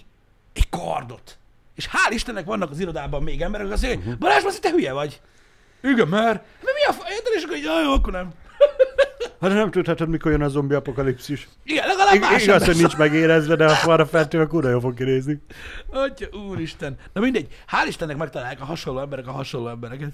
egy 0.53 0.69
kardot. 0.69 1.39
És 1.75 1.89
hál' 1.89 2.13
Istennek 2.13 2.45
vannak 2.45 2.71
az 2.71 2.81
irodában 2.81 3.23
még 3.23 3.41
emberek, 3.41 3.67
akik 3.67 3.75
azt 3.77 3.87
mondják, 3.87 4.07
hogy 4.09 4.19
Balázs, 4.19 4.59
te 4.61 4.71
hülye 4.71 4.93
vagy. 4.93 5.21
Igen, 5.83 6.09
mert, 6.09 6.45
mert 6.63 6.77
mi 6.77 6.85
a 6.89 6.93
fa... 6.93 7.05
És 7.37 7.43
akkor 7.45 7.57
így, 7.57 7.63
"Jaj, 7.65 7.83
jó, 7.83 7.93
akkor 7.93 8.13
nem. 8.13 8.31
Hát 9.41 9.53
nem 9.53 9.71
tudhatod, 9.71 10.09
mikor 10.09 10.31
jön 10.33 10.43
a 10.43 10.49
zombi 10.49 10.75
apokalipszis. 10.75 11.49
Igen, 11.65 11.87
legalább 11.87 12.15
Ig- 12.15 12.21
más 12.21 12.43
igaz, 12.43 12.49
ember 12.55 12.67
hogy 12.69 12.77
nincs 12.77 12.97
megérezve, 12.97 13.57
de 13.57 13.77
ha 13.77 13.93
arra 13.93 14.07
feltéve, 14.07 14.47
kurva 14.47 14.69
jó 14.69 14.81
fog 14.81 14.95
kinézni. 14.95 15.43
Atya, 15.91 16.27
úristen. 16.49 16.97
Na 17.13 17.21
mindegy, 17.21 17.49
hál' 17.69 17.87
Istennek 17.89 18.17
megtalálják 18.17 18.61
a 18.61 18.65
hasonló 18.65 19.01
emberek 19.01 19.27
a 19.27 19.31
hasonló 19.33 19.69
embereket. 19.69 20.13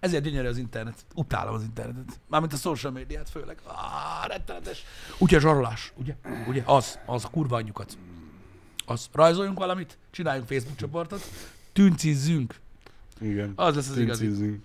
Ezért 0.00 0.22
gyönyörű 0.22 0.48
az 0.48 0.58
internet. 0.58 0.94
Utálom 1.14 1.54
az 1.54 1.62
internetet. 1.62 2.20
Mármint 2.28 2.52
a 2.52 2.56
social 2.56 2.92
médiát 2.92 3.30
főleg. 3.30 3.56
Ah, 3.64 4.28
rettenetes. 4.28 4.84
Ugye 5.18 5.40
zsarolás, 5.40 5.92
ugye? 5.96 6.14
Ugye? 6.48 6.62
Az, 6.64 6.98
az 7.06 7.24
a 7.24 7.28
kurva 7.28 7.56
anyjukat. 7.56 7.92
Az. 8.86 9.08
Rajzoljunk 9.12 9.58
valamit, 9.58 9.98
csináljunk 10.10 10.48
Facebook 10.48 10.76
csoportot, 10.76 11.22
tüncizzünk. 11.72 12.54
Igen. 13.20 13.52
Az 13.56 13.74
lesz 13.74 13.88
az 13.88 13.98
igazi. 13.98 14.60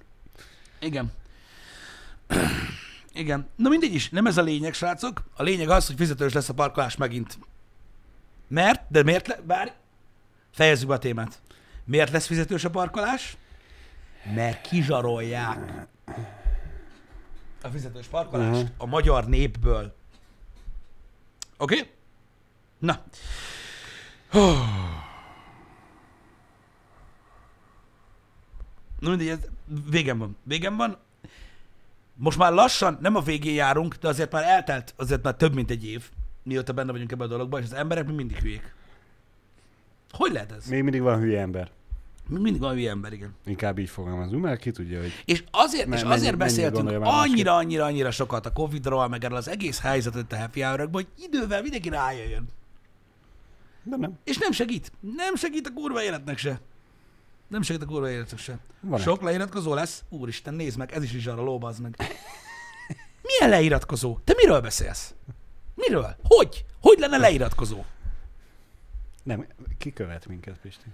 Igen. 0.80 1.12
Igen. 3.14 3.48
Na 3.56 3.70
mindegy 3.70 3.94
is, 3.94 4.10
nem 4.10 4.26
ez 4.26 4.38
a 4.38 4.42
lényeg, 4.42 4.74
srácok. 4.74 5.24
A 5.36 5.44
lényeg 5.44 5.70
az, 5.70 5.88
hogy 5.88 5.96
fizetős 5.96 6.34
lesz 6.34 6.50
a 6.50 6.54
parkolás 6.54 6.96
megint. 6.96 7.38
Mert? 8.48 8.82
De 8.90 9.04
miért? 9.04 9.28
Le... 9.28 9.40
Bár 9.46 9.76
fejezzük 10.52 10.88
be 10.88 10.94
a 10.94 10.98
témát. 10.98 11.42
Miért 11.86 12.12
lesz 12.12 12.26
fizetős 12.26 12.64
a 12.64 12.70
parkolás? 12.70 13.38
Mert 14.36 14.62
kizsarolják 14.68 15.88
a 17.62 17.68
fizetős 17.68 18.06
parkolást 18.06 18.62
Mhm. 18.62 18.72
a 18.78 18.86
magyar 18.86 19.28
népből. 19.28 19.96
Oké? 21.58 21.76
Okay? 21.80 21.90
Na. 22.80 23.04
Na 29.00 29.10
mindegy, 29.10 29.28
ez 29.28 29.40
végem 29.90 30.18
van. 30.18 30.38
Végem 30.44 30.78
van. 30.78 30.98
Most 32.16 32.38
már 32.38 32.52
lassan, 32.54 32.98
nem 33.02 33.16
a 33.16 33.22
végén 33.22 33.54
járunk, 33.54 33.96
de 33.96 34.08
azért 34.08 34.32
már 34.32 34.44
eltelt, 34.44 34.94
azért 34.98 35.24
már 35.24 35.36
több 35.36 35.54
mint 35.54 35.70
egy 35.72 35.86
év, 35.86 36.10
mióta 36.44 36.74
benne 36.74 36.92
vagyunk 36.92 37.12
ebben 37.12 37.28
a 37.28 37.30
dologban, 37.30 37.60
és 37.62 37.66
az 37.66 37.74
emberek 37.74 38.06
még 38.06 38.16
mindig 38.16 38.38
hülyék. 38.38 38.74
Hogy 40.12 40.32
lehet 40.32 40.52
ez? 40.52 40.66
Még 40.66 40.84
mindig 40.84 41.02
van 41.02 41.20
hülye 41.20 41.42
ember. 41.42 41.72
Még 42.28 42.42
mindig 42.42 42.62
van 42.62 42.74
hülye 42.74 42.90
ember, 42.90 43.14
igen. 43.14 43.36
Inkább 43.46 43.78
így 43.80 43.90
fogalmazunk, 43.90 44.44
mert 44.44 44.60
ki 44.62 44.72
tudja, 44.72 45.00
hogy 45.00 45.12
És 45.26 45.44
azért, 45.52 45.84
és 45.88 45.90
mennyi- 46.02 46.14
azért 46.14 46.38
beszéltünk 46.38 46.84
másképp. 46.84 47.04
annyira, 47.06 47.56
annyira, 47.56 47.84
annyira 47.86 48.12
sokat 48.12 48.46
a 48.46 48.52
Covid-ról, 48.54 49.08
meg 49.08 49.24
erről 49.24 49.38
az 49.38 49.48
egész 49.50 49.80
helyzetet 49.80 50.34
a 50.34 50.38
happy 50.38 50.62
hour 50.62 50.90
hogy 50.92 51.08
idővel 51.18 51.62
mindenki 51.62 51.90
rájöjjön. 51.90 52.48
De 53.84 53.96
nem. 53.96 54.18
És 54.24 54.38
nem 54.38 54.52
segít. 54.52 54.92
Nem 55.00 55.36
segít 55.36 55.68
a 55.68 55.74
kurva 55.74 56.04
életnek 56.04 56.38
se. 56.38 56.60
Nem 57.48 57.62
segít 57.62 57.82
a 57.82 57.86
kurva 57.86 58.10
életnek 58.10 58.40
se. 58.40 58.58
Van 58.80 59.00
Sok 59.00 59.22
leiratkozó 59.22 59.74
lesz? 59.74 60.04
Úristen, 60.10 60.54
nézd 60.54 60.78
meg, 60.78 60.92
ez 60.92 61.04
is 61.04 61.14
is 61.14 61.28
arra 61.28 61.42
lóbaz 61.44 61.80
meg. 61.80 61.96
Milyen 63.28 63.50
leiratkozó? 63.50 64.18
Te 64.24 64.34
miről 64.38 64.62
beszélsz? 64.62 65.14
Miről? 65.76 66.16
Hogy? 66.24 66.66
Hogy 66.82 67.00
lenne 67.00 67.18
leiratkozó? 67.18 67.84
Nem, 69.24 69.48
ki 69.78 69.94
követ 69.94 70.28
minket, 70.28 70.58
Pisti? 70.62 70.86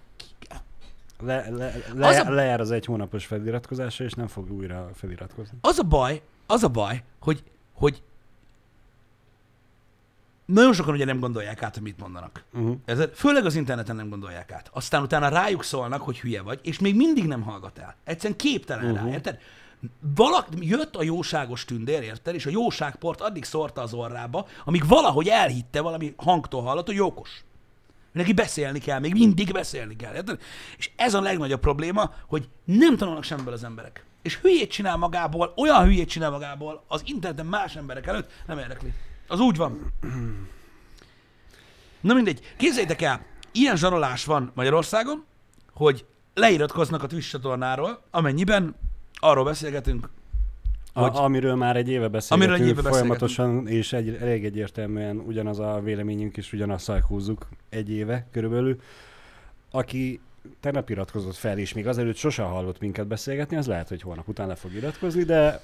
Le, 1.19 1.49
le, 1.49 1.65
Az 1.65 1.93
le, 1.93 2.19
a- 2.19 2.29
lejár 2.29 2.59
az 2.59 2.71
egy 2.71 2.85
hónapos 2.85 3.25
feliratkozása, 3.25 4.03
és 4.03 4.13
nem 4.13 4.27
fog 4.27 4.51
újra 4.51 4.89
feliratkozni. 4.93 5.57
Az 5.61 5.79
a 5.79 5.83
baj, 5.83 6.21
az 6.45 6.63
a 6.63 6.67
baj, 6.67 7.03
hogy, 7.19 7.43
hogy 7.73 8.03
nagyon 10.47 10.73
sokan 10.73 10.93
ugye 10.93 11.05
nem 11.05 11.19
gondolják 11.19 11.63
át, 11.63 11.73
hogy 11.73 11.83
mit 11.83 11.99
mondanak. 11.99 12.43
Uh-huh. 12.53 12.77
Ez, 12.85 12.99
főleg 13.13 13.45
az 13.45 13.55
interneten 13.55 13.95
nem 13.95 14.09
gondolják 14.09 14.51
át. 14.51 14.69
Aztán 14.73 15.01
utána 15.01 15.27
rájuk 15.27 15.63
szólnak, 15.63 16.01
hogy 16.01 16.19
hülye 16.19 16.41
vagy, 16.41 16.59
és 16.63 16.79
még 16.79 16.95
mindig 16.95 17.27
nem 17.27 17.41
hallgat 17.41 17.77
el. 17.77 17.95
Egyszerűen 18.03 18.37
képtelen 18.37 18.91
uh-huh. 18.91 19.07
rá, 19.07 19.13
érted? 19.13 19.39
Valak, 20.15 20.47
jött 20.59 20.95
a 20.95 21.03
jóságos 21.03 21.65
tündér, 21.65 22.01
érted? 22.01 22.35
És 22.35 22.45
a 22.45 22.49
jóságport 22.49 23.21
addig 23.21 23.43
szórta 23.43 23.81
az 23.81 23.93
orrába, 23.93 24.47
amíg 24.65 24.87
valahogy 24.87 25.27
elhitte, 25.27 25.81
valami 25.81 26.13
hangtól 26.17 26.61
hallott, 26.61 26.85
hogy 26.85 26.95
jókos. 26.95 27.43
Neki 28.11 28.33
beszélni 28.33 28.79
kell, 28.79 28.99
még 28.99 29.13
mindig 29.13 29.51
beszélni 29.51 29.95
kell. 29.95 30.13
Érted? 30.13 30.39
És 30.77 30.91
ez 30.95 31.13
a 31.13 31.21
legnagyobb 31.21 31.59
probléma, 31.59 32.13
hogy 32.27 32.49
nem 32.63 32.97
tanulnak 32.97 33.23
semmiből 33.23 33.53
az 33.53 33.63
emberek. 33.63 34.05
És 34.21 34.37
hülyét 34.37 34.71
csinál 34.71 34.97
magából, 34.97 35.53
olyan 35.55 35.83
hülyét 35.83 36.09
csinál 36.09 36.31
magából 36.31 36.83
az 36.87 37.01
interneten 37.05 37.45
más 37.45 37.75
emberek 37.75 38.07
előtt, 38.07 38.31
nem 38.45 38.57
érdekli. 38.57 38.93
Az 39.27 39.39
úgy 39.39 39.57
van. 39.57 39.93
Na 42.01 42.13
mindegy, 42.13 42.39
képzeljétek 42.57 43.01
el, 43.01 43.25
ilyen 43.51 43.75
zsarolás 43.75 44.25
van 44.25 44.51
Magyarországon, 44.53 45.25
hogy 45.73 46.05
leiratkoznak 46.33 47.03
a 47.03 47.07
Twitch 47.07 47.29
csatornáról, 47.29 48.01
amennyiben 48.11 48.75
arról 49.13 49.43
beszélgetünk, 49.43 50.09
Hogy... 50.93 51.11
A, 51.15 51.23
amiről 51.23 51.55
már 51.55 51.75
egy 51.75 51.89
éve 51.89 52.07
beszélgetünk, 52.07 52.51
Amiről 52.51 52.71
egy 52.71 52.77
éve 52.77 52.89
folyamatosan, 52.89 53.67
és 53.67 53.93
egy, 53.93 54.15
elég 54.15 54.45
egyértelműen 54.45 55.17
ugyanaz 55.17 55.59
a 55.59 55.79
véleményünk, 55.83 56.37
és 56.37 56.53
ugyanazt 56.53 56.83
szajkózzuk 56.83 57.47
egy 57.69 57.89
éve 57.89 58.27
körülbelül. 58.31 58.81
Aki 59.71 60.19
tegnap 60.59 60.89
iratkozott 60.89 61.35
fel, 61.35 61.57
és 61.57 61.73
még 61.73 61.87
azelőtt 61.87 62.15
sosem 62.15 62.45
hallott 62.45 62.79
minket 62.79 63.07
beszélgetni, 63.07 63.57
az 63.57 63.67
lehet, 63.67 63.89
hogy 63.89 64.01
holnap 64.01 64.27
után 64.27 64.47
le 64.47 64.55
fog 64.55 64.73
iratkozni, 64.73 65.23
de 65.23 65.61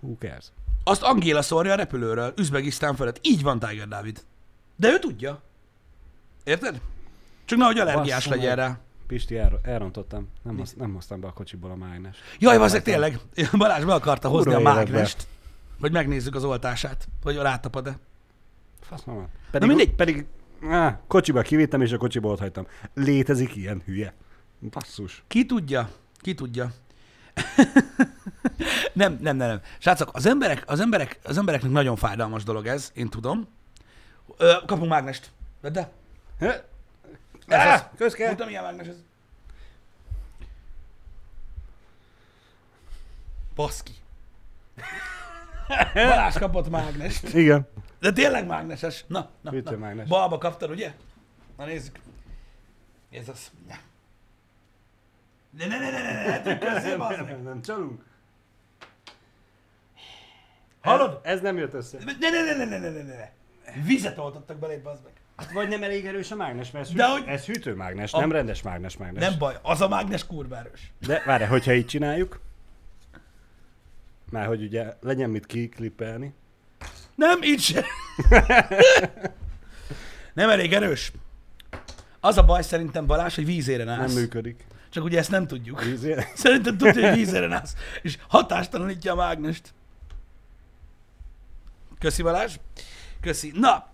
who 0.00 0.16
cares? 0.18 0.52
Azt 0.84 1.02
Angéla 1.02 1.42
szórja 1.42 1.72
a 1.72 1.76
repülőről, 1.76 2.32
Üzbegisztán 2.36 2.96
felett. 2.96 3.18
Így 3.22 3.42
van, 3.42 3.58
Tiger 3.58 3.88
Dávid. 3.88 4.24
De 4.76 4.88
ő 4.88 4.98
tudja. 4.98 5.42
Érted? 6.44 6.80
Csak 7.44 7.58
nehogy 7.58 7.78
allergiás 7.78 8.24
Bassza 8.24 8.30
legyen 8.30 8.56
rá. 8.56 8.78
Pisti, 9.06 9.36
el, 9.36 9.60
elrontottam. 9.62 10.28
Nem, 10.42 10.56
hoz, 10.58 10.74
nem 10.78 10.94
hoztam 10.94 11.20
be 11.20 11.26
a 11.26 11.32
kocsiból 11.32 11.70
a 11.70 11.74
mágnes. 11.74 12.16
Jaj, 12.38 12.56
azek 12.56 12.82
tényleg. 12.82 13.18
Balázs 13.52 13.84
be 13.84 13.94
akarta 13.94 14.28
hozni 14.28 14.52
Kurva 14.52 14.70
a 14.70 14.74
mágnest, 14.74 15.26
hogy 15.80 15.92
megnézzük 15.92 16.34
az 16.34 16.44
oltását, 16.44 17.08
hogy 17.22 17.36
rátapad-e. 17.36 17.98
Fasz 18.80 19.02
van. 19.02 19.28
Pedig, 19.50 19.68
mindegy. 19.68 19.94
Pedig 19.94 20.26
á, 20.68 21.00
kocsiba 21.06 21.42
kivittem, 21.42 21.80
és 21.80 21.92
a 21.92 21.96
kocsiba 21.96 22.28
ott 22.28 22.38
hagytam. 22.38 22.66
Létezik 22.94 23.56
ilyen 23.56 23.82
hülye. 23.84 24.14
Basszus. 24.70 25.22
Ki 25.26 25.46
tudja? 25.46 25.90
Ki 26.16 26.34
tudja? 26.34 26.72
nem, 28.92 29.18
nem, 29.20 29.36
nem, 29.36 29.48
nem. 29.48 29.60
Srácok, 29.78 30.10
az 30.12 30.26
emberek, 30.26 30.62
az, 30.66 30.80
emberek, 30.80 31.18
az 31.22 31.38
embereknek 31.38 31.70
nagyon 31.70 31.96
fájdalmas 31.96 32.44
dolog 32.44 32.66
ez, 32.66 32.90
én 32.94 33.08
tudom. 33.08 33.48
Ö, 34.36 34.54
kapunk 34.66 34.90
mágnest. 34.90 35.30
Vedd 35.60 35.78
el. 35.78 35.90
Ez 37.46 37.66
az. 37.66 37.84
Közke! 37.96 38.28
Tudtam, 38.28 38.46
milyen 38.46 38.62
mágnes 38.62 38.86
ez. 38.86 38.96
Baszki. 43.54 43.92
Balázs 45.94 46.38
kapott 46.38 46.70
mágnest. 46.70 47.34
Igen. 47.34 47.68
De 48.00 48.12
tényleg 48.12 48.46
mágneses. 48.46 49.04
Na, 49.06 49.18
na, 49.18 49.28
na. 49.40 49.50
Hűtőmágnes. 49.50 50.08
Balba 50.08 50.38
kaptad, 50.38 50.70
ugye? 50.70 50.94
Na 51.56 51.64
nézzük. 51.64 51.98
Ez 53.10 53.28
az. 53.28 53.50
Na. 53.68 53.74
Ne, 55.58 55.66
ne, 55.66 55.78
ne, 55.78 55.90
ne, 55.90 56.02
ne, 56.02 56.26
ne, 56.26 56.42
tükközzél, 56.42 56.96
bazd 56.96 57.24
meg! 57.24 57.42
Nem 57.42 57.62
csalunk. 57.62 58.02
Hallod? 60.80 61.20
Ez 61.22 61.40
nem 61.40 61.56
jött 61.56 61.74
össze. 61.74 61.98
Ne, 62.04 62.30
ne, 62.30 62.30
ne, 62.42 62.56
ne, 62.56 62.64
ne, 62.64 62.78
ne, 62.78 62.90
ne, 62.90 63.02
ne. 63.02 63.30
Vizet 63.84 64.18
oltottak 64.18 64.58
bele, 64.58 64.78
bazd 64.78 65.02
meg. 65.04 65.12
Vagy 65.52 65.68
nem 65.68 65.82
elég 65.82 66.06
erős 66.06 66.30
a 66.30 66.36
mágnes, 66.36 66.70
mert 66.70 66.86
ez, 66.88 66.92
De 66.92 67.06
hű, 67.06 67.12
hogy- 67.12 67.26
ez 67.26 67.44
hűtőmágnes, 67.44 68.12
a... 68.12 68.18
nem 68.18 68.32
rendes 68.32 68.62
mágnes 68.62 68.96
mágnes. 68.96 69.22
Nem 69.28 69.38
baj, 69.38 69.58
az 69.62 69.80
a 69.80 69.88
mágnes 69.88 70.26
kurva 70.26 70.56
erős. 70.58 70.92
De 71.06 71.22
várj, 71.26 71.44
hogyha 71.44 71.72
így 71.74 71.86
csináljuk, 71.86 72.40
már 74.30 74.46
hogy 74.46 74.62
ugye 74.62 74.94
legyen 75.00 75.30
mit 75.30 75.46
kiklipelni. 75.46 76.34
Nem, 77.14 77.42
így 77.42 77.60
se. 77.60 77.84
Nem 80.34 80.50
elég 80.50 80.72
erős. 80.72 81.12
Az 82.20 82.38
a 82.38 82.44
baj 82.44 82.62
szerintem 82.62 83.06
Balázs, 83.06 83.34
hogy 83.34 83.44
vízére 83.46 83.84
Nem 83.84 84.10
működik. 84.10 84.64
Csak 84.92 85.04
ugye 85.04 85.18
ezt 85.18 85.30
nem 85.30 85.46
tudjuk. 85.46 85.82
Vízé- 85.84 86.28
Szerintem 86.34 86.76
tudja, 86.76 87.08
hogy 87.08 87.18
vízére 87.18 87.54
állsz. 87.54 87.76
És 88.02 88.18
hatástalanítja 88.28 89.12
a 89.12 89.16
mágnest. 89.16 89.74
Köszi 91.98 92.22
Balázs. 92.22 92.56
Köszi. 93.20 93.52
Na, 93.54 93.86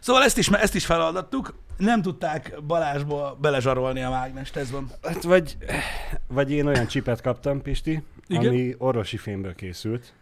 szóval 0.00 0.22
ezt 0.22 0.38
is, 0.38 0.48
ezt 0.48 0.74
is 0.74 0.86
feloldattuk. 0.86 1.54
Nem 1.76 2.02
tudták 2.02 2.62
Balázsba 2.62 3.36
belezsarolni 3.40 4.02
a 4.02 4.10
mágnest, 4.10 4.56
ez 4.56 4.70
van. 4.70 4.90
Hát 5.02 5.22
vagy, 5.22 5.56
vagy 6.26 6.50
én 6.50 6.66
olyan 6.66 6.86
csipet 6.86 7.20
kaptam, 7.20 7.62
Pisti, 7.62 8.02
Igen? 8.26 8.46
ami 8.46 8.74
orvosi 8.78 9.16
fémből 9.16 9.54
készült. 9.54 10.12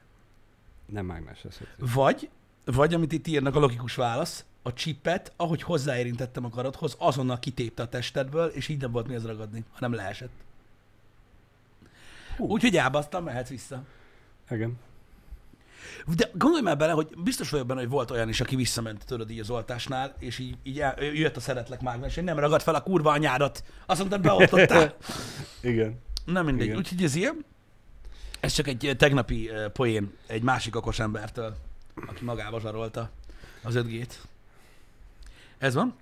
Nem 0.86 1.06
mágnesezhető. 1.06 1.72
Vagy, 1.94 2.28
vagy 2.64 2.94
amit 2.94 3.12
itt 3.12 3.26
írnak 3.26 3.56
a 3.56 3.58
logikus 3.58 3.94
válasz, 3.94 4.44
a 4.62 4.72
csipet, 4.72 5.32
ahogy 5.36 5.62
hozzáérintettem 5.62 6.44
a 6.44 6.50
karodhoz, 6.50 6.94
azonnal 6.98 7.38
kitépte 7.38 7.82
a 7.82 7.88
testedből, 7.88 8.46
és 8.46 8.68
így 8.68 8.80
nem 8.80 8.90
volt 8.90 9.06
mihez 9.06 9.26
ragadni, 9.26 9.64
hanem 9.72 9.92
leesett. 9.94 10.32
Úgyhogy 12.36 12.76
elbasztam, 12.76 13.24
mehetsz 13.24 13.48
vissza. 13.48 13.82
Igen. 14.50 14.78
De 16.16 16.30
gondolj 16.34 16.62
már 16.62 16.76
bele, 16.76 16.92
hogy 16.92 17.08
biztos 17.16 17.50
vagyok 17.50 17.66
benne, 17.66 17.80
hogy 17.80 17.88
volt 17.88 18.10
olyan 18.10 18.28
is, 18.28 18.40
aki 18.40 18.56
visszament 18.56 19.04
tőled 19.04 19.30
így 19.30 19.40
az 19.40 19.50
oltásnál, 19.50 20.14
és 20.18 20.38
így, 20.38 20.56
így 20.62 20.80
el, 20.80 21.02
jött 21.02 21.36
a 21.36 21.40
szeretlek 21.40 21.80
mágnes, 21.80 22.16
és 22.16 22.22
nem 22.22 22.38
ragadt 22.38 22.62
fel 22.62 22.74
a 22.74 22.82
kurva 22.82 23.10
anyádat. 23.10 23.64
Azt 23.86 23.98
mondtad, 23.98 24.20
beoltottál. 24.20 24.96
Igen. 25.60 26.00
Nem 26.24 26.44
mindegy. 26.44 26.66
Igen. 26.66 26.78
Úgyhogy 26.78 27.02
ez 27.02 27.14
ilyen. 27.14 27.44
Ez 28.40 28.52
csak 28.52 28.66
egy 28.66 28.86
eh, 28.86 28.94
tegnapi 28.94 29.50
eh, 29.50 29.68
poén 29.68 30.12
egy 30.26 30.42
másik 30.42 30.76
okos 30.76 30.98
embertől, 30.98 31.56
aki 32.06 32.24
magába 32.24 32.60
zsarolta 32.60 33.10
az 33.62 33.74
5G-t. 33.76 34.12
Ez 35.62 35.74
van. 35.74 35.94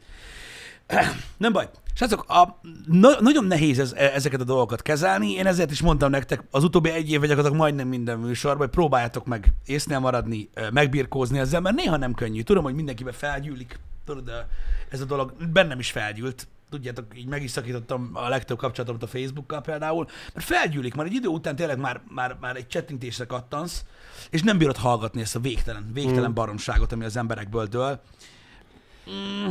Nem 1.37 1.53
baj. 1.53 1.69
Srácok, 1.95 2.25
a, 2.29 2.61
na, 2.87 3.21
nagyon 3.21 3.45
nehéz 3.45 3.79
ez, 3.79 3.93
ezeket 3.93 4.41
a 4.41 4.45
dolgokat 4.45 4.83
kezelni. 4.83 5.33
Én 5.33 5.47
ezért 5.47 5.71
is 5.71 5.83
mondtam 5.83 6.11
nektek, 6.11 6.43
az 6.51 6.65
utóbbi 6.65 6.91
egy 6.91 7.11
év 7.11 7.21
gyakorlatilag 7.21 7.57
majdnem 7.57 7.89
minden 7.89 8.19
műsorban, 8.19 8.59
hogy 8.61 8.71
próbáljátok 8.75 9.27
meg 9.27 9.53
észnél 9.67 9.99
maradni, 9.99 10.49
ö, 10.55 10.71
megbirkózni 10.71 11.39
ezzel, 11.39 11.61
mert 11.61 11.77
néha 11.77 11.97
nem 11.97 12.15
könnyű. 12.15 12.43
Tudom, 12.43 12.63
hogy 12.65 12.75
mindenkibe 12.75 13.13
felgyűlik, 13.13 13.79
tudod, 14.05 14.31
ez 14.91 15.01
a 15.01 15.05
dolog 15.05 15.33
bennem 15.53 15.79
is 15.79 15.91
felgyűlt. 15.91 16.49
Tudjátok, 16.71 17.07
így 17.19 17.27
meg 17.27 17.43
is 17.43 17.51
szakítottam 17.51 18.11
a 18.13 18.29
legtöbb 18.29 18.59
kapcsolatomat 18.59 19.03
a 19.03 19.07
Facebookkal 19.07 19.61
például, 19.61 20.07
mert 20.35 20.47
felgyűlik, 20.47 20.95
már 20.95 21.07
egy 21.07 21.15
idő 21.15 21.29
után 21.29 21.57
tényleg 21.57 21.79
már, 21.79 22.01
már, 22.09 22.37
már 22.41 22.57
egy 22.57 22.67
csettintésre 22.67 23.25
kattansz, 23.25 23.85
és 24.31 24.43
nem 24.43 24.59
bírod 24.59 24.77
hallgatni 24.77 25.21
ezt 25.21 25.37
a 25.37 25.41
végtelen, 25.41 25.91
végtelen 25.93 26.31
Mm. 26.31 26.35
baromságot, 26.35 26.93
ami 26.93 27.05
az 27.05 27.17
emberekből 27.17 27.67
dől. 27.67 28.01
Mm. 29.13 29.49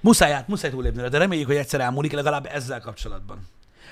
Muszáj 0.00 0.32
át, 0.32 0.48
muszáj 0.48 0.70
túlépni 0.70 1.02
rá, 1.02 1.08
de 1.08 1.18
reméljük, 1.18 1.46
hogy 1.46 1.56
egyszer 1.56 1.80
elmúlik 1.80 2.12
legalább 2.12 2.46
ezzel 2.46 2.80
kapcsolatban. 2.80 3.46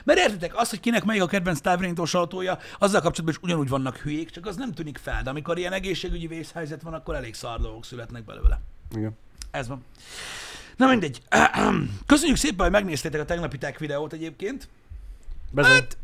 Mert 0.05 0.19
értitek, 0.19 0.57
az, 0.57 0.71
hogy 0.71 0.81
kinek 0.81 1.05
melyik 1.05 1.23
a 1.23 1.27
kedvenc 1.27 1.61
távirányítós 1.61 2.15
autója, 2.15 2.59
azzal 2.79 3.01
kapcsolatban 3.01 3.35
is 3.35 3.43
ugyanúgy 3.43 3.69
vannak 3.69 3.97
hülyék, 3.97 4.31
csak 4.31 4.47
az 4.47 4.57
nem 4.57 4.73
tűnik 4.73 4.99
fel, 4.99 5.23
de 5.23 5.31
amikor 5.31 5.59
ilyen 5.59 5.73
egészségügyi 5.73 6.27
vészhelyzet 6.27 6.83
van, 6.83 6.95
akkor 6.95 7.15
elég 7.15 7.35
szar 7.35 7.61
dolgok 7.61 7.85
születnek 7.85 8.25
belőle. 8.25 8.61
Igen. 8.95 9.17
Ez 9.51 9.69
van. 9.69 9.85
Na 10.77 10.87
mindegy. 10.87 11.23
Köszönjük 12.07 12.37
szépen, 12.37 12.59
hogy 12.59 12.71
megnéztétek 12.71 13.21
a 13.21 13.25
tegnapi 13.25 13.59
tech 13.59 13.79
videót 13.79 14.13
egyébként. 14.13 14.69
Bezony. 15.51 15.73
Hát, 15.73 15.97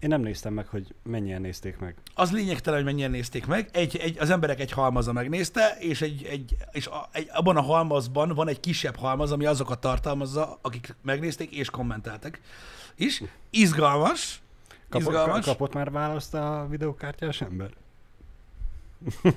Én 0.00 0.08
nem 0.08 0.20
néztem 0.20 0.52
meg, 0.52 0.66
hogy 0.66 0.94
mennyien 1.02 1.40
nézték 1.40 1.78
meg. 1.78 1.94
az 2.14 2.32
lényegtelen, 2.32 2.78
hogy 2.82 2.92
mennyien 2.92 3.10
nézték 3.10 3.46
meg. 3.46 3.68
Egy, 3.72 3.96
egy, 3.96 4.18
az 4.18 4.30
emberek 4.30 4.60
egy 4.60 4.72
halmaza 4.72 5.12
megnézte, 5.12 5.76
és, 5.78 6.02
egy, 6.02 6.24
egy, 6.24 6.56
és 6.72 6.86
a, 6.86 7.08
egy, 7.12 7.28
abban 7.32 7.56
a 7.56 7.62
halmazban 7.62 8.28
van 8.28 8.48
egy 8.48 8.60
kisebb 8.60 8.96
halmaz, 8.96 9.32
ami 9.32 9.46
azokat 9.46 9.80
tartalmazza, 9.80 10.58
akik 10.62 10.96
megnézték 11.02 11.50
és 11.50 11.70
kommenteltek. 11.70 12.40
És 12.94 13.22
izgalmas. 13.50 14.40
Kapott, 14.88 15.08
izgalmas. 15.08 15.44
kapott 15.44 15.74
már 15.74 15.90
választ 15.90 16.34
a 16.34 16.66
videókártyás 16.70 17.40
ember? 17.40 17.70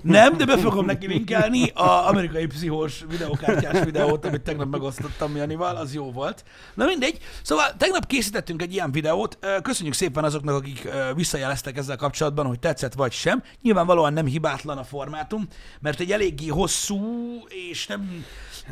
Nem, 0.01 0.37
de 0.37 0.45
be 0.45 0.57
fogom 0.57 0.85
neki 0.85 1.07
linkelni 1.07 1.69
a 1.69 2.07
amerikai 2.07 2.45
pszichós 2.45 3.05
videókártyás 3.09 3.83
videót, 3.83 4.25
amit 4.25 4.41
tegnap 4.41 4.71
megosztottam 4.71 5.35
Janival, 5.35 5.75
az 5.75 5.93
jó 5.93 6.11
volt. 6.11 6.43
Na 6.73 6.85
mindegy. 6.85 7.17
Szóval 7.41 7.75
tegnap 7.77 8.05
készítettünk 8.05 8.61
egy 8.61 8.73
ilyen 8.73 8.91
videót. 8.91 9.37
Köszönjük 9.61 9.95
szépen 9.95 10.23
azoknak, 10.23 10.55
akik 10.55 10.89
visszajeleztek 11.15 11.77
ezzel 11.77 11.95
kapcsolatban, 11.95 12.45
hogy 12.45 12.59
tetszett 12.59 12.93
vagy 12.93 13.11
sem. 13.11 13.43
Nyilvánvalóan 13.61 14.13
nem 14.13 14.25
hibátlan 14.25 14.77
a 14.77 14.83
formátum, 14.83 15.47
mert 15.79 15.99
egy 15.99 16.11
eléggé 16.11 16.47
hosszú, 16.47 16.99
és 17.69 17.87
nem 17.87 18.25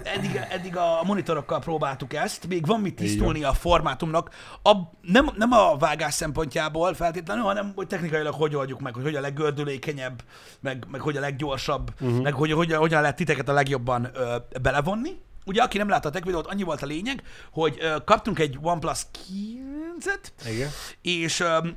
eddig, 0.04 0.39
eddig 0.49 0.78
a 0.78 1.02
monitorokkal 1.04 1.60
próbáltuk 1.60 2.13
ezt, 2.13 2.47
még 2.47 2.65
van 2.65 2.80
mit 2.80 2.95
tisztulni 2.95 3.43
a 3.43 3.54
formátumnak, 3.54 4.30
a, 4.63 4.71
nem, 5.02 5.30
nem 5.36 5.52
a 5.52 5.78
vágás 5.78 6.13
szempontjából 6.13 6.93
feltétlenül, 6.93 7.43
hanem 7.43 7.71
hogy 7.75 7.88
technikailag 7.88 8.34
hogy 8.34 8.56
oldjuk 8.56 8.80
meg, 8.80 8.93
hogy 8.93 9.04
hogy 9.04 9.15
a 9.15 9.21
leggördülékenyebb, 9.21 10.23
meg, 10.60 10.78
meg 10.87 11.01
hogy 11.01 11.17
a 11.17 11.19
leggyorsabb, 11.19 11.93
uh-huh. 12.01 12.21
meg 12.21 12.33
hogy, 12.33 12.51
hogy 12.51 12.73
hogyan 12.73 13.01
lehet 13.01 13.15
titeket 13.15 13.49
a 13.49 13.53
legjobban 13.53 14.09
ö, 14.13 14.35
belevonni. 14.61 15.17
Ugye, 15.45 15.61
aki 15.61 15.77
nem 15.77 15.89
látta 15.89 16.07
a 16.07 16.11
tech 16.11 16.25
videót, 16.25 16.47
annyi 16.47 16.63
volt 16.63 16.81
a 16.81 16.85
lényeg, 16.85 17.23
hogy 17.51 17.77
ö, 17.79 17.95
kaptunk 18.05 18.39
egy 18.39 18.57
OnePlus 18.61 19.05
9-et, 19.31 20.47
Igen. 20.47 20.69
és 21.01 21.39
öm, 21.39 21.75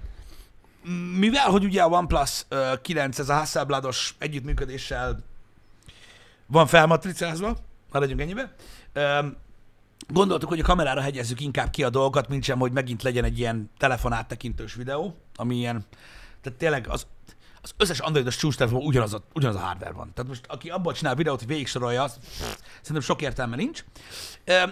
mivel, 1.19 1.51
hogy 1.51 1.65
ugye 1.65 1.83
a 1.83 1.89
OnePlus 1.89 2.45
ö, 2.49 2.73
9 2.83 3.19
ez 3.19 3.29
a 3.29 3.35
Hasselblados 3.35 4.15
együttműködéssel 4.19 5.19
van 6.47 6.67
felmatricázva, 6.67 7.57
maradjunk 7.93 8.21
ennyibe, 8.21 8.55
öm, 8.93 9.37
gondoltuk, 10.09 10.49
hogy 10.49 10.61
a 10.61 10.65
kamerára 10.65 11.01
hegyezzük 11.01 11.41
inkább 11.41 11.71
ki 11.71 11.85
a 11.85 11.91
dolgokat, 11.91 12.29
mint 12.29 12.45
sem, 12.45 12.59
hogy 12.59 12.73
megint 12.73 13.03
legyen 13.03 13.25
egy 13.25 13.39
ilyen 13.39 13.71
telefonáttekintős 13.79 14.75
videó, 14.75 15.17
ami 15.37 15.57
ilyen, 15.57 15.87
tehát 16.41 16.59
tényleg 16.59 16.89
az, 16.89 17.07
az 17.63 17.75
összes 17.77 17.99
androidos 17.99 18.37
csúcstelefon 18.37 18.83
ugyanaz 18.83 19.15
a, 19.15 19.23
ugyanaz 19.35 19.57
a 19.57 19.59
hardware 19.59 19.93
van. 19.93 20.13
Tehát 20.15 20.31
most 20.31 20.45
aki 20.49 20.71
abban 20.71 20.95
csinál 20.95 21.15
videót, 21.15 21.39
hogy 21.39 21.49
végig 21.49 21.67
sorolja, 21.67 22.03
azt, 22.03 22.19
szerintem 22.81 23.01
sok 23.01 23.23
értelme 23.23 23.57
nincs. 23.57 23.85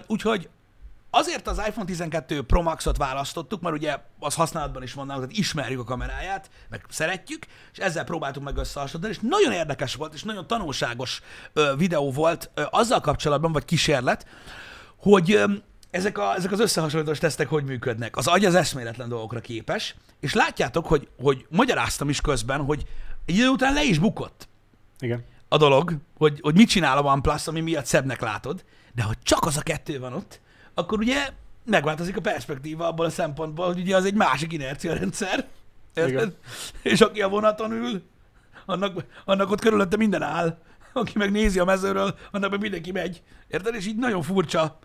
Úgyhogy 0.07 0.49
Azért 1.13 1.47
az 1.47 1.57
iPhone 1.67 1.85
12 1.85 2.41
Pro 2.41 2.61
Max-ot 2.61 2.97
választottuk, 2.97 3.61
mert 3.61 3.75
ugye 3.75 3.97
az 4.19 4.35
használatban 4.35 4.83
is 4.83 4.93
van 4.93 5.07
tehát 5.07 5.31
ismerjük 5.31 5.79
a 5.79 5.83
kameráját, 5.83 6.49
meg 6.69 6.85
szeretjük, 6.89 7.45
és 7.71 7.77
ezzel 7.77 8.03
próbáltuk 8.03 8.43
meg 8.43 8.57
összehasonlítani, 8.57 9.13
és 9.13 9.29
nagyon 9.29 9.51
érdekes 9.51 9.95
volt, 9.95 10.13
és 10.13 10.23
nagyon 10.23 10.47
tanulságos 10.47 11.21
videó 11.77 12.11
volt 12.11 12.51
ö, 12.53 12.63
azzal 12.69 12.99
kapcsolatban, 12.99 13.51
vagy 13.51 13.65
kísérlet, 13.65 14.25
hogy 14.97 15.43
ezek, 15.91 16.17
a, 16.17 16.35
ezek 16.35 16.51
az 16.51 16.59
összehasonlítós 16.59 17.19
tesztek 17.19 17.47
hogy 17.47 17.63
működnek. 17.63 18.15
Az 18.15 18.27
agy 18.27 18.45
az 18.45 18.55
eszméletlen 18.55 19.09
dolgokra 19.09 19.39
képes, 19.39 19.95
és 20.19 20.33
látjátok, 20.33 20.87
hogy, 20.87 21.07
hogy 21.17 21.45
magyaráztam 21.49 22.09
is 22.09 22.21
közben, 22.21 22.61
hogy 22.63 22.83
egy 23.25 23.35
idő 23.35 23.47
után 23.47 23.73
le 23.73 23.83
is 23.83 23.99
bukott 23.99 24.47
Igen. 24.99 25.23
a 25.47 25.57
dolog, 25.57 25.95
hogy, 26.17 26.39
hogy 26.41 26.55
mit 26.55 26.69
csinál 26.69 26.97
a 26.97 27.01
OnePlus, 27.01 27.47
ami 27.47 27.59
miatt 27.59 27.85
szebbnek 27.85 28.21
látod, 28.21 28.63
de 28.95 29.03
hogy 29.03 29.17
csak 29.23 29.45
az 29.45 29.57
a 29.57 29.61
kettő 29.61 29.99
van 29.99 30.13
ott, 30.13 30.39
akkor 30.73 30.99
ugye 30.99 31.29
megváltozik 31.65 32.17
a 32.17 32.21
perspektíva 32.21 32.87
abból 32.87 33.05
a 33.05 33.09
szempontból, 33.09 33.65
hogy 33.65 33.79
ugye 33.79 33.95
az 33.95 34.05
egy 34.05 34.13
másik 34.13 34.53
inercia 34.53 34.93
rendszer. 34.93 35.47
És 36.81 37.01
aki 37.01 37.21
a 37.21 37.29
vonaton 37.29 37.71
ül, 37.71 38.03
annak, 38.65 39.05
annak 39.25 39.51
ott 39.51 39.61
körülötte 39.61 39.97
minden 39.97 40.21
áll, 40.21 40.57
aki 40.93 41.17
meg 41.17 41.31
nézi 41.31 41.59
a 41.59 41.65
mezőről, 41.65 42.15
annak 42.31 42.51
meg 42.51 42.59
mindenki 42.59 42.91
megy, 42.91 43.21
érted? 43.47 43.75
És 43.75 43.87
így 43.87 43.97
nagyon 43.97 44.21
furcsa 44.21 44.79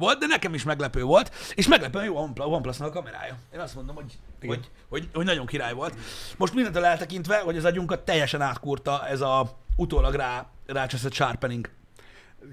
volt, 0.00 0.18
de 0.18 0.26
nekem 0.26 0.54
is 0.54 0.62
meglepő 0.62 1.02
volt, 1.02 1.34
és 1.54 1.68
meglepően 1.68 2.04
jó 2.04 2.16
a 2.16 2.20
OnePlus- 2.20 2.48
OnePlus-nak 2.50 2.88
a 2.88 2.92
kamerája. 2.92 3.36
Én 3.54 3.60
azt 3.60 3.74
mondom, 3.74 3.94
hogy, 3.94 4.18
Igen. 4.40 4.56
hogy, 4.56 4.70
hogy, 4.88 5.08
hogy 5.14 5.24
nagyon 5.24 5.46
király 5.46 5.72
volt. 5.72 5.94
Most 6.36 6.54
mindentől 6.54 6.84
eltekintve, 6.84 7.38
hogy 7.40 7.56
az 7.56 7.64
agyunkat 7.64 8.04
teljesen 8.04 8.40
átkurta 8.40 9.06
ez 9.06 9.20
a 9.20 9.58
utólag 9.76 10.14
rá, 10.14 10.46
rácseszett 10.66 11.12
sharpening. 11.12 11.68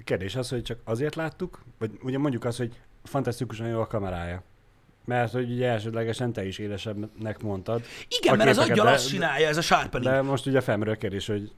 Kérdés 0.04 0.36
az, 0.36 0.48
hogy 0.48 0.62
csak 0.62 0.78
azért 0.84 1.14
láttuk, 1.14 1.62
vagy 1.78 1.90
ugye 2.02 2.18
mondjuk 2.18 2.44
azt, 2.44 2.58
hogy 2.58 2.72
fantasztikusan 3.04 3.66
jó 3.68 3.80
a 3.80 3.86
kamerája. 3.86 4.42
Mert 5.04 5.32
hogy 5.32 5.50
ugye 5.52 5.68
elsődlegesen 5.68 6.32
te 6.32 6.46
is 6.46 6.58
élesebbnek 6.58 7.42
mondtad. 7.42 7.82
Igen, 8.20 8.36
mert 8.36 8.50
az 8.50 8.58
aggyal 8.58 8.84
de- 8.86 8.92
azt 8.92 9.08
csinálja, 9.08 9.48
ez 9.48 9.56
a 9.56 9.60
sharpening. 9.60 10.12
De 10.12 10.22
most 10.22 10.46
ugye 10.46 10.60
felmerül 10.60 10.92
a 10.92 10.96
kérdés, 10.96 11.26
hogy 11.26 11.52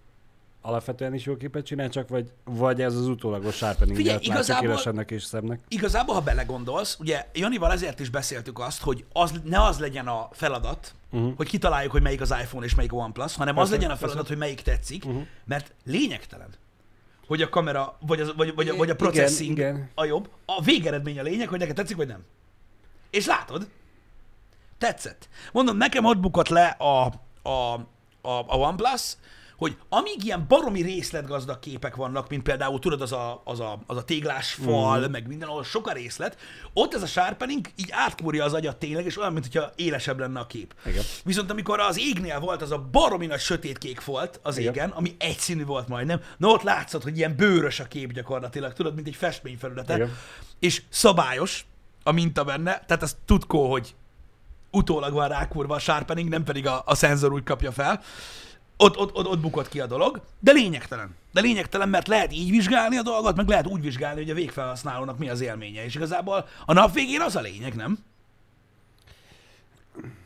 alapvetően 0.62 1.14
is 1.14 1.25
jó 1.25 1.37
képet 1.37 1.64
csinál, 1.66 1.88
csak 1.88 2.09
vagy, 2.09 2.33
vagy 2.44 2.83
ez 2.83 2.94
az 2.94 3.07
utólagos 3.07 3.55
sharpening 3.57 3.96
Figyelj, 3.96 4.18
igazából- 4.23 4.64
élesebbnek 4.68 5.11
és 5.11 5.23
szebbnek. 5.23 5.61
Igazából, 5.68 6.14
ha 6.14 6.20
belegondolsz, 6.20 6.96
ugye 7.01 7.27
Janival 7.35 7.73
ezért 7.73 8.01
is 8.01 8.09
beszéltük 8.11 8.59
azt, 8.59 8.83
hogy 8.83 9.05
az, 9.12 9.33
ne 9.44 9.62
az 9.64 9.79
legyen 9.79 10.07
a 10.07 10.29
feladat, 10.33 10.94
Uh-huh. 11.12 11.33
hogy 11.37 11.49
kitaláljuk, 11.49 11.92
hogy 11.92 12.03
melyik 12.03 12.20
az 12.20 12.31
iPhone 12.42 12.64
és 12.66 12.75
melyik 12.75 12.92
a 12.92 12.96
OnePlus, 12.96 13.37
hanem 13.37 13.55
az 13.57 13.61
Persze, 13.61 13.75
legyen 13.75 13.90
a 13.90 13.92
persze. 13.92 14.07
feladat, 14.07 14.29
hogy 14.29 14.37
melyik 14.37 14.61
tetszik, 14.61 15.05
Uh-huh. 15.05 15.23
mert 15.44 15.73
lényegtelen, 15.85 16.49
hogy 17.27 17.42
a 17.42 17.49
kamera, 17.49 17.96
vagy, 18.01 18.20
az, 18.20 18.33
vagy, 18.37 18.55
vagy, 18.55 18.68
a, 18.68 18.77
vagy 18.77 18.90
a 18.90 18.94
Igen, 18.94 18.96
processing 18.96 19.51
igen. 19.59 19.90
a 19.94 20.05
jobb. 20.05 20.29
A 20.46 20.62
végeredmény 20.62 21.18
a 21.18 21.23
lényeg, 21.23 21.49
hogy 21.49 21.59
neked 21.59 21.75
tetszik, 21.75 21.96
vagy 21.96 22.07
nem. 22.07 22.25
És 23.11 23.27
látod, 23.27 23.68
tetszett. 24.79 25.29
Mondom, 25.53 25.77
nekem 25.77 26.05
ott 26.05 26.18
bukott 26.18 26.49
le 26.49 26.66
a, 26.66 27.05
a, 27.42 27.51
a, 28.23 28.31
a 28.46 28.57
OnePlus, 28.57 29.16
hogy 29.61 29.77
amíg 29.88 30.25
ilyen 30.25 30.44
baromi 30.49 30.83
részletgazdag 30.83 31.59
képek 31.59 31.96
vannak, 31.96 32.29
mint 32.29 32.42
például 32.42 32.79
tudod, 32.79 33.01
az 33.01 33.12
a, 33.12 33.42
az 33.44 33.61
a, 33.61 33.79
az 33.87 33.96
a 33.96 34.05
téglás 34.05 34.53
fal, 34.53 35.09
mm. 35.09 35.11
meg 35.11 35.27
minden, 35.27 35.49
ahol 35.49 35.64
sok 35.64 35.87
a 35.87 35.92
részlet, 35.92 36.38
ott 36.73 36.94
ez 36.94 37.03
a 37.03 37.07
sharpening 37.07 37.66
így 37.77 37.88
átkúrja 37.90 38.44
az 38.44 38.53
agyat 38.53 38.77
tényleg, 38.77 39.05
és 39.05 39.18
olyan, 39.18 39.33
mintha 39.33 39.73
élesebb 39.77 40.18
lenne 40.18 40.40
a 40.40 40.46
kép. 40.46 40.75
Igen. 40.87 41.03
Viszont 41.25 41.51
amikor 41.51 41.81
az 41.81 41.99
égnél 41.99 42.40
volt 42.40 42.62
az 42.62 42.70
a 42.70 42.79
baromi 42.79 43.27
nagy 43.27 43.40
sötétkék 43.40 44.05
volt 44.05 44.40
az 44.42 44.59
Igen. 44.59 44.73
égen, 44.73 44.90
ami 44.90 45.14
egyszínű 45.18 45.64
volt 45.64 45.88
majdnem, 45.88 46.20
na 46.37 46.49
ott 46.49 46.62
látszott, 46.62 47.03
hogy 47.03 47.16
ilyen 47.16 47.37
bőrös 47.37 47.81
a 47.81 47.85
kép 47.85 48.12
gyakorlatilag, 48.12 48.73
tudod, 48.73 48.94
mint 48.94 49.07
egy 49.07 49.16
festményfelülete, 49.16 49.94
Igen. 49.94 50.16
és 50.59 50.83
szabályos 50.88 51.66
a 52.03 52.12
minta 52.12 52.44
benne, 52.44 52.83
tehát 52.87 53.03
az 53.03 53.16
tudkó, 53.25 53.70
hogy 53.70 53.94
utólag 54.70 55.12
van 55.12 55.29
rákurva 55.29 55.75
a 55.75 55.79
sharpening, 55.79 56.29
nem 56.29 56.44
pedig 56.44 56.66
a, 56.66 56.83
a 56.87 56.94
szenzor 56.94 57.33
úgy 57.33 57.44
kapja 57.44 57.73
fel. 57.73 58.03
Ott, 58.83 58.99
ott, 58.99 59.14
ott, 59.14 59.27
ott 59.27 59.40
bukott 59.40 59.69
ki 59.69 59.81
a 59.81 59.87
dolog, 59.87 60.21
de 60.38 60.53
lényegtelen. 60.53 61.16
De 61.33 61.40
lényegtelen, 61.40 61.88
mert 61.88 62.09
lehet 62.09 62.33
így 62.33 62.51
vizsgálni 62.51 62.97
a 62.97 63.03
dolgot, 63.03 63.37
meg 63.37 63.49
lehet 63.49 63.66
úgy 63.66 63.81
vizsgálni, 63.81 64.21
hogy 64.21 64.31
a 64.31 64.35
végfelhasználónak 64.35 65.19
mi 65.19 65.29
az 65.29 65.40
élménye. 65.40 65.85
És 65.85 65.95
igazából 65.95 66.49
a 66.66 66.73
nap 66.73 66.93
végén 66.93 67.21
az 67.21 67.37
a 67.37 67.40
lényeg, 67.40 67.75
nem? 67.75 67.99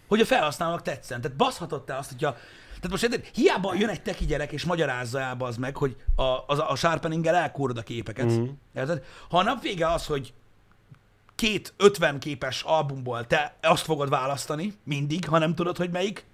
Hogy 0.08 0.20
a 0.20 0.24
felhasználónak 0.24 0.82
tetszen. 0.82 1.20
Tehát 1.20 1.36
baszhatod 1.36 1.84
te 1.84 1.96
azt, 1.96 2.08
hogyha... 2.08 2.32
Tehát 2.66 2.90
most 2.90 3.02
érted, 3.02 3.30
hiába 3.34 3.74
jön 3.74 3.88
egy 3.88 4.02
teki 4.02 4.24
gyerek 4.24 4.52
és 4.52 4.64
magyarázza 4.64 5.20
el 5.20 5.36
az 5.38 5.56
meg, 5.56 5.76
hogy 5.76 5.96
a, 6.16 6.44
az, 6.46 6.58
a 6.58 6.76
sharpeninggel 6.76 7.34
elkúrod 7.34 7.78
a 7.78 7.82
képeket. 7.82 8.30
Mm. 8.30 8.44
Érted? 8.74 9.04
Ha 9.30 9.38
a 9.38 9.42
nap 9.42 9.62
vége 9.62 9.86
az, 9.86 10.06
hogy 10.06 10.32
két 11.34 11.74
50 11.76 12.18
képes 12.18 12.62
albumból 12.62 13.26
te 13.26 13.56
azt 13.62 13.84
fogod 13.84 14.08
választani 14.08 14.74
mindig, 14.84 15.28
ha 15.28 15.38
nem 15.38 15.54
tudod, 15.54 15.76
hogy 15.76 15.90
melyik, 15.90 16.24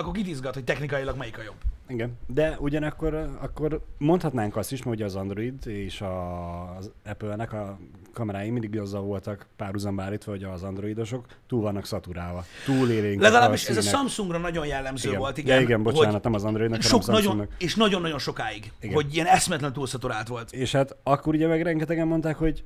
akkor 0.00 0.12
kitizgat, 0.12 0.54
hogy 0.54 0.64
technikailag 0.64 1.16
melyik 1.16 1.38
a 1.38 1.42
jobb. 1.42 1.56
Igen, 1.88 2.18
de 2.26 2.56
ugyanakkor 2.58 3.14
akkor 3.40 3.80
mondhatnánk 3.98 4.56
azt 4.56 4.72
is, 4.72 4.82
hogy 4.82 5.02
az 5.02 5.14
Android 5.14 5.66
és 5.66 6.00
a, 6.00 6.76
az 6.76 6.90
Apple-nek 7.04 7.52
a 7.52 7.78
kamerái 8.12 8.50
mindig 8.50 8.78
azzal 8.78 9.02
voltak 9.02 9.46
párhuzamba 9.56 10.02
állítva, 10.02 10.30
hogy 10.30 10.44
az 10.44 10.62
androidosok 10.62 11.26
túl 11.46 11.60
vannak 11.60 11.86
szaturálva. 11.86 12.44
Túl 12.64 12.90
élénk. 12.90 13.20
Legalábbis 13.20 13.68
ez 13.68 13.76
a 13.76 13.80
Samsungra 13.80 14.38
nagyon 14.38 14.66
jellemző 14.66 15.08
igen. 15.08 15.20
volt, 15.20 15.38
igen. 15.38 15.56
Ja, 15.56 15.62
igen, 15.62 15.82
bocsánat, 15.82 16.22
nem 16.22 16.34
az 16.34 16.44
Androidnak, 16.44 16.82
sok 16.82 17.04
hanem 17.04 17.22
nagyon, 17.22 17.48
és 17.58 17.74
nagyon-nagyon 17.74 18.18
sokáig, 18.18 18.72
Igen. 18.80 18.94
hogy 18.94 19.14
ilyen 19.14 19.26
eszmetlen 19.26 19.72
túlszaturált 19.72 20.28
volt. 20.28 20.52
És 20.52 20.72
hát 20.72 20.96
akkor 21.02 21.34
ugye 21.34 21.46
meg 21.46 21.62
rengetegen 21.62 22.06
mondták, 22.06 22.36
hogy 22.36 22.64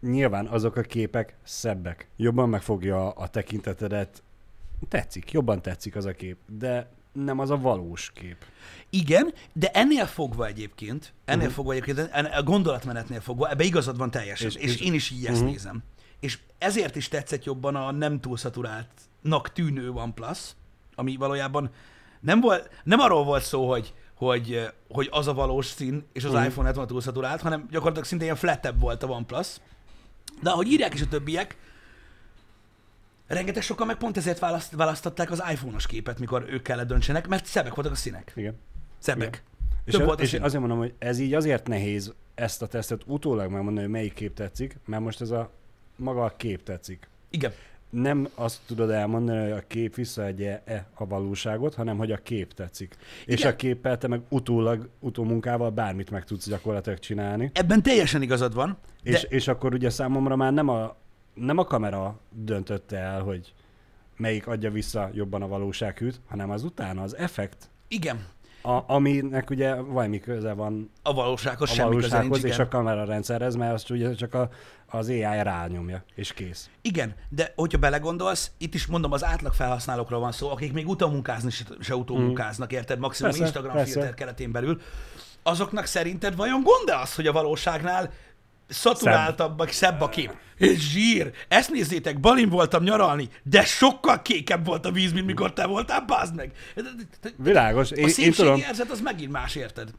nyilván 0.00 0.46
azok 0.46 0.76
a 0.76 0.80
képek 0.80 1.36
szebbek. 1.42 2.08
Jobban 2.16 2.48
megfogja 2.48 3.10
a 3.10 3.28
tekintetedet. 3.28 4.22
Tetszik, 4.88 5.32
jobban 5.32 5.62
tetszik 5.62 5.96
az 5.96 6.04
a 6.04 6.12
kép, 6.12 6.36
de 6.58 6.90
nem 7.12 7.38
az 7.38 7.50
a 7.50 7.56
valós 7.58 8.10
kép. 8.14 8.36
Igen, 8.90 9.32
de 9.52 9.70
ennél 9.70 10.06
fogva 10.06 10.46
egyébként, 10.46 11.12
ennél 11.24 11.36
Mhm. 11.36 11.36
uh-huh. 11.38 11.54
fogva 11.54 11.72
egyébként, 11.72 12.10
a 12.34 12.42
gondolatmenetnél 12.42 13.20
fogva, 13.20 13.50
ebbe 13.50 13.64
igazad 13.64 13.96
van 13.96 14.10
teljesen, 14.10 14.46
és, 14.48 14.54
És- 14.54 14.62
és, 14.74 14.80
én 14.80 14.94
is 14.94 15.10
így 15.10 15.26
ezt 15.26 15.40
Mhm. 15.40 15.48
nézem. 15.50 15.82
És 16.20 16.38
ezért 16.58 16.96
is 16.96 17.08
tetszett 17.08 17.44
jobban 17.44 17.76
a 17.76 17.90
nem 17.90 18.20
túlszaturáltnak 18.20 19.52
tűnő 19.52 19.90
OnePlus, 19.90 20.38
ami 20.94 21.16
valójában 21.16 21.70
nem, 22.20 22.40
volt, 22.40 22.70
nem 22.84 23.00
arról 23.00 23.24
volt 23.24 23.42
szó, 23.42 23.68
hogy, 23.70 23.94
hogy, 24.14 24.68
hogy 24.88 25.08
az 25.10 25.26
a 25.26 25.34
valós 25.34 25.66
szín, 25.66 26.04
és 26.12 26.24
az 26.24 26.28
Mhm. 26.30 26.32
uh-huh. 26.32 26.46
iPhone 26.50 26.66
lett 26.66 26.76
volna 26.76 26.90
túlszaturált, 26.90 27.40
hanem 27.40 27.66
gyakorlatilag 27.70 28.06
szinte 28.08 28.24
ilyen 28.24 28.36
flattebb 28.36 28.80
volt 28.80 29.02
a 29.02 29.06
OnePlus. 29.06 29.56
De 30.42 30.50
ahogy 30.50 30.72
írják 30.72 30.94
is 30.94 31.00
a 31.02 31.08
többiek, 31.08 31.56
rengeteg 33.32 33.62
sokan 33.62 33.86
meg 33.86 33.96
pont 33.96 34.16
ezért 34.16 34.38
választ, 34.38 34.72
választották 34.74 35.30
az 35.30 35.42
iPhone-os 35.50 35.86
képet, 35.86 36.18
mikor 36.18 36.44
ők 36.48 36.62
kellett 36.62 36.86
döntsenek, 36.86 37.28
mert 37.28 37.46
szebbek 37.46 37.74
voltak 37.74 37.92
a 37.92 37.96
színek. 37.96 38.32
Igen. 38.36 38.54
Szebbek. 38.98 39.28
Igen. 39.28 39.40
És, 39.84 39.92
Több 39.92 40.02
a, 40.02 40.04
volt 40.04 40.20
a 40.20 40.22
és 40.22 40.28
szín. 40.28 40.42
azért 40.42 40.60
mondom, 40.60 40.78
hogy 40.78 40.94
ez 40.98 41.18
így 41.18 41.34
azért 41.34 41.66
nehéz 41.68 42.12
ezt 42.34 42.62
a 42.62 42.66
tesztet 42.66 43.02
utólag 43.06 43.50
megmondani, 43.50 43.80
hogy 43.80 43.88
melyik 43.94 44.14
kép 44.14 44.34
tetszik, 44.34 44.76
mert 44.86 45.02
most 45.02 45.20
ez 45.20 45.30
a 45.30 45.50
maga 45.96 46.24
a 46.24 46.32
kép 46.36 46.62
tetszik. 46.62 47.08
Igen. 47.30 47.52
Nem 47.90 48.28
azt 48.34 48.60
tudod 48.66 48.90
elmondani, 48.90 49.42
hogy 49.42 49.50
a 49.58 49.62
kép 49.66 49.94
visszaadja-e 49.94 50.86
a 50.94 51.06
valóságot, 51.06 51.74
hanem 51.74 51.96
hogy 51.96 52.12
a 52.12 52.16
kép 52.16 52.54
tetszik. 52.54 52.96
És 53.26 53.40
Igen. 53.40 53.52
a 53.52 53.56
képpel 53.56 53.98
te 53.98 54.08
meg 54.08 54.20
utólag, 54.28 54.88
utómunkával 54.98 55.70
bármit 55.70 56.10
meg 56.10 56.24
tudsz 56.24 56.48
gyakorlatilag 56.48 56.98
csinálni. 56.98 57.50
Ebben 57.54 57.82
teljesen 57.82 58.22
igazad 58.22 58.54
van, 58.54 58.78
de 59.02 59.10
És, 59.10 59.22
és 59.22 59.48
akkor 59.48 59.74
ugye 59.74 59.90
számomra 59.90 60.36
már 60.36 60.52
nem 60.52 60.68
a, 60.68 60.96
nem 61.34 61.58
a 61.58 61.64
kamera 61.64 62.18
döntötte 62.30 62.98
el, 62.98 63.22
hogy 63.22 63.54
melyik 64.16 64.46
adja 64.46 64.70
vissza 64.70 65.10
jobban 65.12 65.42
a 65.42 65.48
valósághűt, 65.48 66.20
hanem 66.28 66.50
az 66.50 66.64
utána 66.64 67.02
az 67.02 67.16
effekt, 67.16 67.70
igen, 67.88 68.26
a, 68.62 68.82
aminek 68.86 69.50
ugye 69.50 69.74
valami 69.74 70.20
köze 70.20 70.52
van 70.52 70.90
a 71.02 71.12
valósághoz 71.12 71.70
a 71.70 71.74
semmi 71.74 71.94
köze 71.94 72.00
nincs, 72.00 72.10
valósághoz 72.10 72.44
és 72.44 72.54
igen. 72.54 72.66
a 72.66 72.68
kamerarendszerhez, 72.68 73.54
mert 73.54 73.72
azt 73.72 73.90
ugye 73.90 74.14
csak 74.14 74.34
a, 74.34 74.48
az 74.86 75.08
AI 75.08 75.42
rányomja, 75.42 76.04
és 76.14 76.32
kész. 76.32 76.70
Igen, 76.80 77.14
de 77.28 77.52
hogyha 77.56 77.78
belegondolsz, 77.78 78.50
itt 78.58 78.74
is 78.74 78.86
mondom, 78.86 79.12
az 79.12 79.24
átlag 79.24 79.52
felhasználókról 79.52 80.20
van 80.20 80.32
szó, 80.32 80.50
akik 80.50 80.72
még 80.72 80.88
utómunkázni 80.88 81.50
se, 81.50 81.64
se 81.80 81.96
utómunkáznak, 81.96 82.72
érted? 82.72 82.98
Maximum 82.98 83.30
Persze, 83.30 83.46
Instagram 83.46 83.74
persze. 83.74 83.92
filter 83.92 84.14
keretén 84.14 84.52
belül. 84.52 84.80
Azoknak 85.42 85.86
szerinted 85.86 86.36
vajon 86.36 86.62
gond 86.62 87.00
az, 87.02 87.14
hogy 87.14 87.26
a 87.26 87.32
valóságnál 87.32 88.10
szaturáltabb, 88.68 89.58
vagy 89.58 89.70
szebb 89.70 90.00
a 90.00 90.08
kép? 90.08 90.32
És 90.56 90.90
zsír! 90.90 91.32
Ezt 91.48 91.70
nézzétek, 91.70 92.20
Balin 92.20 92.48
voltam 92.48 92.82
nyaralni, 92.82 93.28
de 93.42 93.64
sokkal 93.64 94.22
kékebb 94.22 94.66
volt 94.66 94.86
a 94.86 94.90
víz, 94.90 95.12
mint 95.12 95.26
mikor 95.26 95.52
te 95.52 95.66
voltál, 95.66 96.00
bazd 96.00 96.34
meg! 96.34 96.52
Világos, 97.36 97.90
A 97.90 97.94
én, 97.94 98.02
én 98.02 98.08
szépségi 98.08 98.36
tudom. 98.36 98.56
érzet 98.58 98.90
az 98.90 99.00
megint 99.00 99.32
más, 99.32 99.54
érted? 99.54 99.90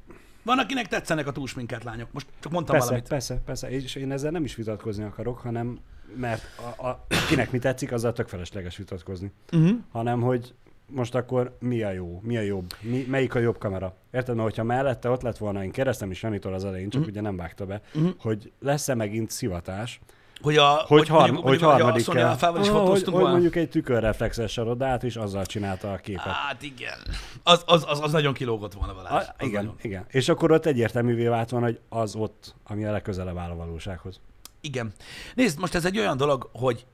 Van, 0.43 0.59
akinek 0.59 0.87
tetszenek 0.87 1.27
a 1.27 1.31
túlsminket 1.31 1.83
lányok. 1.83 2.07
Most 2.11 2.25
csak 2.39 2.51
mondtam 2.51 2.73
Persze, 2.75 2.89
valamit. 2.89 3.09
persze, 3.09 3.41
persze, 3.45 3.69
és 3.69 3.95
én 3.95 4.11
ezzel 4.11 4.31
nem 4.31 4.43
is 4.43 4.55
vitatkozni 4.55 5.03
akarok, 5.03 5.39
hanem 5.39 5.79
mert 6.15 6.43
a, 6.77 6.87
a, 6.87 7.05
kinek 7.27 7.51
mi 7.51 7.59
tetszik, 7.59 7.91
azzal 7.91 8.13
tök 8.13 8.27
felesleges 8.27 8.77
vitatkozni. 8.77 9.31
Uh-huh. 9.51 9.77
hanem 9.91 10.21
hogy 10.21 10.53
most 10.93 11.15
akkor 11.15 11.57
mi 11.59 11.81
a 11.83 11.91
jó, 11.91 12.19
mi 12.23 12.37
a 12.37 12.41
jobb, 12.41 12.73
mi, 12.81 13.05
melyik 13.09 13.35
a 13.35 13.39
jobb 13.39 13.57
kamera. 13.57 13.95
Érted, 14.11 14.35
mert 14.35 14.47
hogyha 14.47 14.63
mellette 14.63 15.09
ott 15.09 15.21
lett 15.21 15.37
volna, 15.37 15.63
én 15.63 15.71
keresztem 15.71 16.11
is 16.11 16.21
Janitól 16.23 16.53
az 16.53 16.65
elején, 16.65 16.89
csak 16.89 17.01
Mhm. 17.01 17.09
ugye 17.09 17.21
nem 17.21 17.35
vágta 17.35 17.65
be, 17.65 17.81
Mhm. 17.93 18.07
hogy 18.19 18.51
lesz-e 18.59 18.95
megint 18.95 19.29
szivatás, 19.31 19.99
Hogy, 20.41 20.57
a, 20.57 20.69
hogy, 20.69 20.85
hogy, 20.87 21.07
har- 21.07 21.19
mondjuk, 21.21 21.41
hogy 21.47 21.59
hogy 21.61 21.67
a 21.69 21.71
harmadik 21.71 22.03
Sony 22.03 22.21
Alpha-val 22.21 22.61
is 22.61 22.67
Ah, 22.67 22.87
hogy, 22.87 23.03
hogy 23.03 23.23
mondjuk 23.23 23.55
egy 23.55 23.69
tükörreflexes 23.69 24.51
sarod 24.51 24.81
át, 24.81 25.03
és 25.03 25.15
azzal 25.15 25.45
csinálta 25.45 25.91
a 25.91 25.95
képet. 25.97 26.23
Hát 26.23 26.61
igen. 26.61 26.97
Az, 27.43 27.63
az, 27.65 27.85
az, 27.87 27.99
az 28.01 28.11
nagyon 28.11 28.33
kilógott 28.33 28.73
volna 28.73 28.93
Balázs. 28.93 29.25
A, 29.27 29.35
igen, 29.43 29.63
nagyon. 29.63 29.77
igen. 29.81 30.05
És 30.09 30.29
akkor 30.29 30.51
ott 30.51 30.65
egyértelművé 30.65 31.27
vált 31.27 31.49
van, 31.49 31.61
hogy 31.61 31.79
az 31.89 32.15
ott, 32.15 32.55
ami 32.63 32.85
a 32.85 32.91
legközelebb 32.91 33.37
áll 33.37 33.49
a 33.51 33.55
valósághoz. 33.55 34.19
Igen. 34.61 34.93
Nézd, 35.35 35.59
most 35.59 35.75
ez 35.75 35.85
egy 35.85 35.97
olyan 35.99 36.17
dolog, 36.17 36.49
hogy 36.53 36.85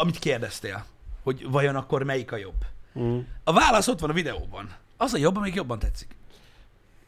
amit 0.00 0.18
kérdeztél, 0.18 0.84
hogy 1.22 1.46
vajon 1.50 1.76
akkor 1.76 2.02
melyik 2.02 2.32
a 2.32 2.36
jobb. 2.36 2.64
Mm. 2.98 3.18
A 3.44 3.52
válasz 3.52 3.88
ott 3.88 4.00
van 4.00 4.10
a 4.10 4.12
videóban. 4.12 4.70
Az 4.96 5.14
a 5.14 5.18
jobb, 5.18 5.36
amelyik 5.36 5.54
jobban 5.54 5.78
tetszik. 5.78 6.16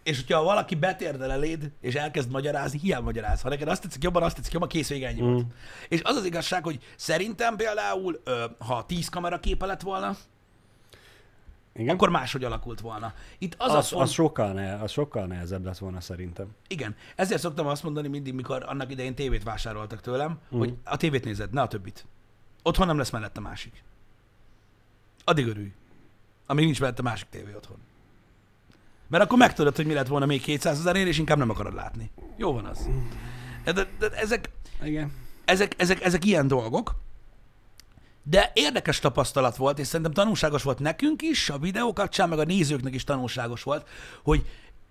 És 0.02 0.16
hogyha 0.16 0.42
valaki 0.42 0.74
betérdel 0.74 1.30
eléd, 1.32 1.70
és 1.80 1.94
elkezd 1.94 2.30
magyarázni, 2.30 2.78
hiába 2.78 3.04
magyaráz. 3.04 3.40
Ha 3.40 3.48
neked 3.48 3.68
azt 3.68 3.82
tetszik 3.82 4.02
jobban, 4.02 4.22
azt 4.22 4.36
tetszik 4.36 4.52
jobban, 4.52 4.68
kész 4.68 4.88
vége 4.88 5.08
ennyi 5.08 5.20
volt. 5.20 5.44
És 5.88 6.00
az 6.02 6.16
az 6.16 6.24
igazság, 6.24 6.64
hogy 6.64 6.82
szerintem 6.96 7.56
például, 7.56 8.22
ha 8.58 8.86
10 8.86 9.08
kamera 9.08 9.40
képe 9.40 9.66
lett 9.66 9.80
volna, 9.80 10.16
Igen? 11.74 11.94
akkor 11.94 12.08
máshogy 12.08 12.44
alakult 12.44 12.80
volna. 12.80 13.12
Itt 13.38 13.54
az, 13.58 13.68
az, 13.68 13.74
a 13.74 13.78
az, 13.78 13.88
font... 13.88 14.02
az, 14.02 14.10
sokkal 14.10 14.52
ne, 14.52 14.74
az 14.74 14.90
sokkal 14.90 15.26
nehezebb 15.26 15.64
lett 15.64 15.78
volna 15.78 16.00
szerintem. 16.00 16.46
Igen, 16.68 16.96
ezért 17.16 17.40
szoktam 17.40 17.66
azt 17.66 17.82
mondani 17.82 18.08
mindig, 18.08 18.34
mikor 18.34 18.64
annak 18.66 18.90
idején 18.90 19.14
tévét 19.14 19.42
vásároltak 19.42 20.00
tőlem, 20.00 20.38
Mhm. 20.48 20.58
hogy 20.58 20.74
a 20.84 20.96
tévét 20.96 21.24
nézed, 21.24 21.52
ne 21.52 21.60
a 21.60 21.68
többit. 21.68 22.06
Otthon 22.62 22.86
nem 22.86 22.98
lesz 22.98 23.10
mellette 23.10 23.40
másik. 23.40 23.82
Addig 25.28 25.46
örülj, 25.46 25.72
amíg 26.46 26.64
nincs 26.64 26.80
mellette 26.80 27.02
másik 27.02 27.28
tévé 27.28 27.54
otthon. 27.54 27.76
Mert 29.08 29.24
akkor 29.24 29.38
megtudod, 29.38 29.76
hogy 29.76 29.86
mi 29.86 29.92
lett 29.92 30.06
volna 30.06 30.26
még 30.26 30.42
200 30.42 30.78
ezerért, 30.78 31.08
és 31.08 31.18
inkább 31.18 31.38
nem 31.38 31.50
akarod 31.50 31.74
látni. 31.74 32.10
Jó 32.36 32.52
van 32.52 32.64
az. 32.64 32.88
De, 33.64 33.72
de, 33.72 33.88
de 33.98 34.10
ezek, 34.10 34.50
Igen. 34.82 35.12
ezek, 35.44 35.74
ezek, 35.76 36.04
ezek 36.04 36.24
ilyen 36.24 36.48
dolgok, 36.48 36.94
de 38.22 38.50
érdekes 38.54 38.98
tapasztalat 38.98 39.56
volt, 39.56 39.78
és 39.78 39.86
szerintem 39.86 40.12
tanulságos 40.12 40.62
volt 40.62 40.78
nekünk 40.78 41.22
is, 41.22 41.50
a 41.50 41.58
videó 41.58 41.92
kapcsán, 41.92 42.28
meg 42.28 42.38
a 42.38 42.44
nézőknek 42.44 42.94
is 42.94 43.04
tanulságos 43.04 43.62
volt, 43.62 43.88
hogy 44.22 44.46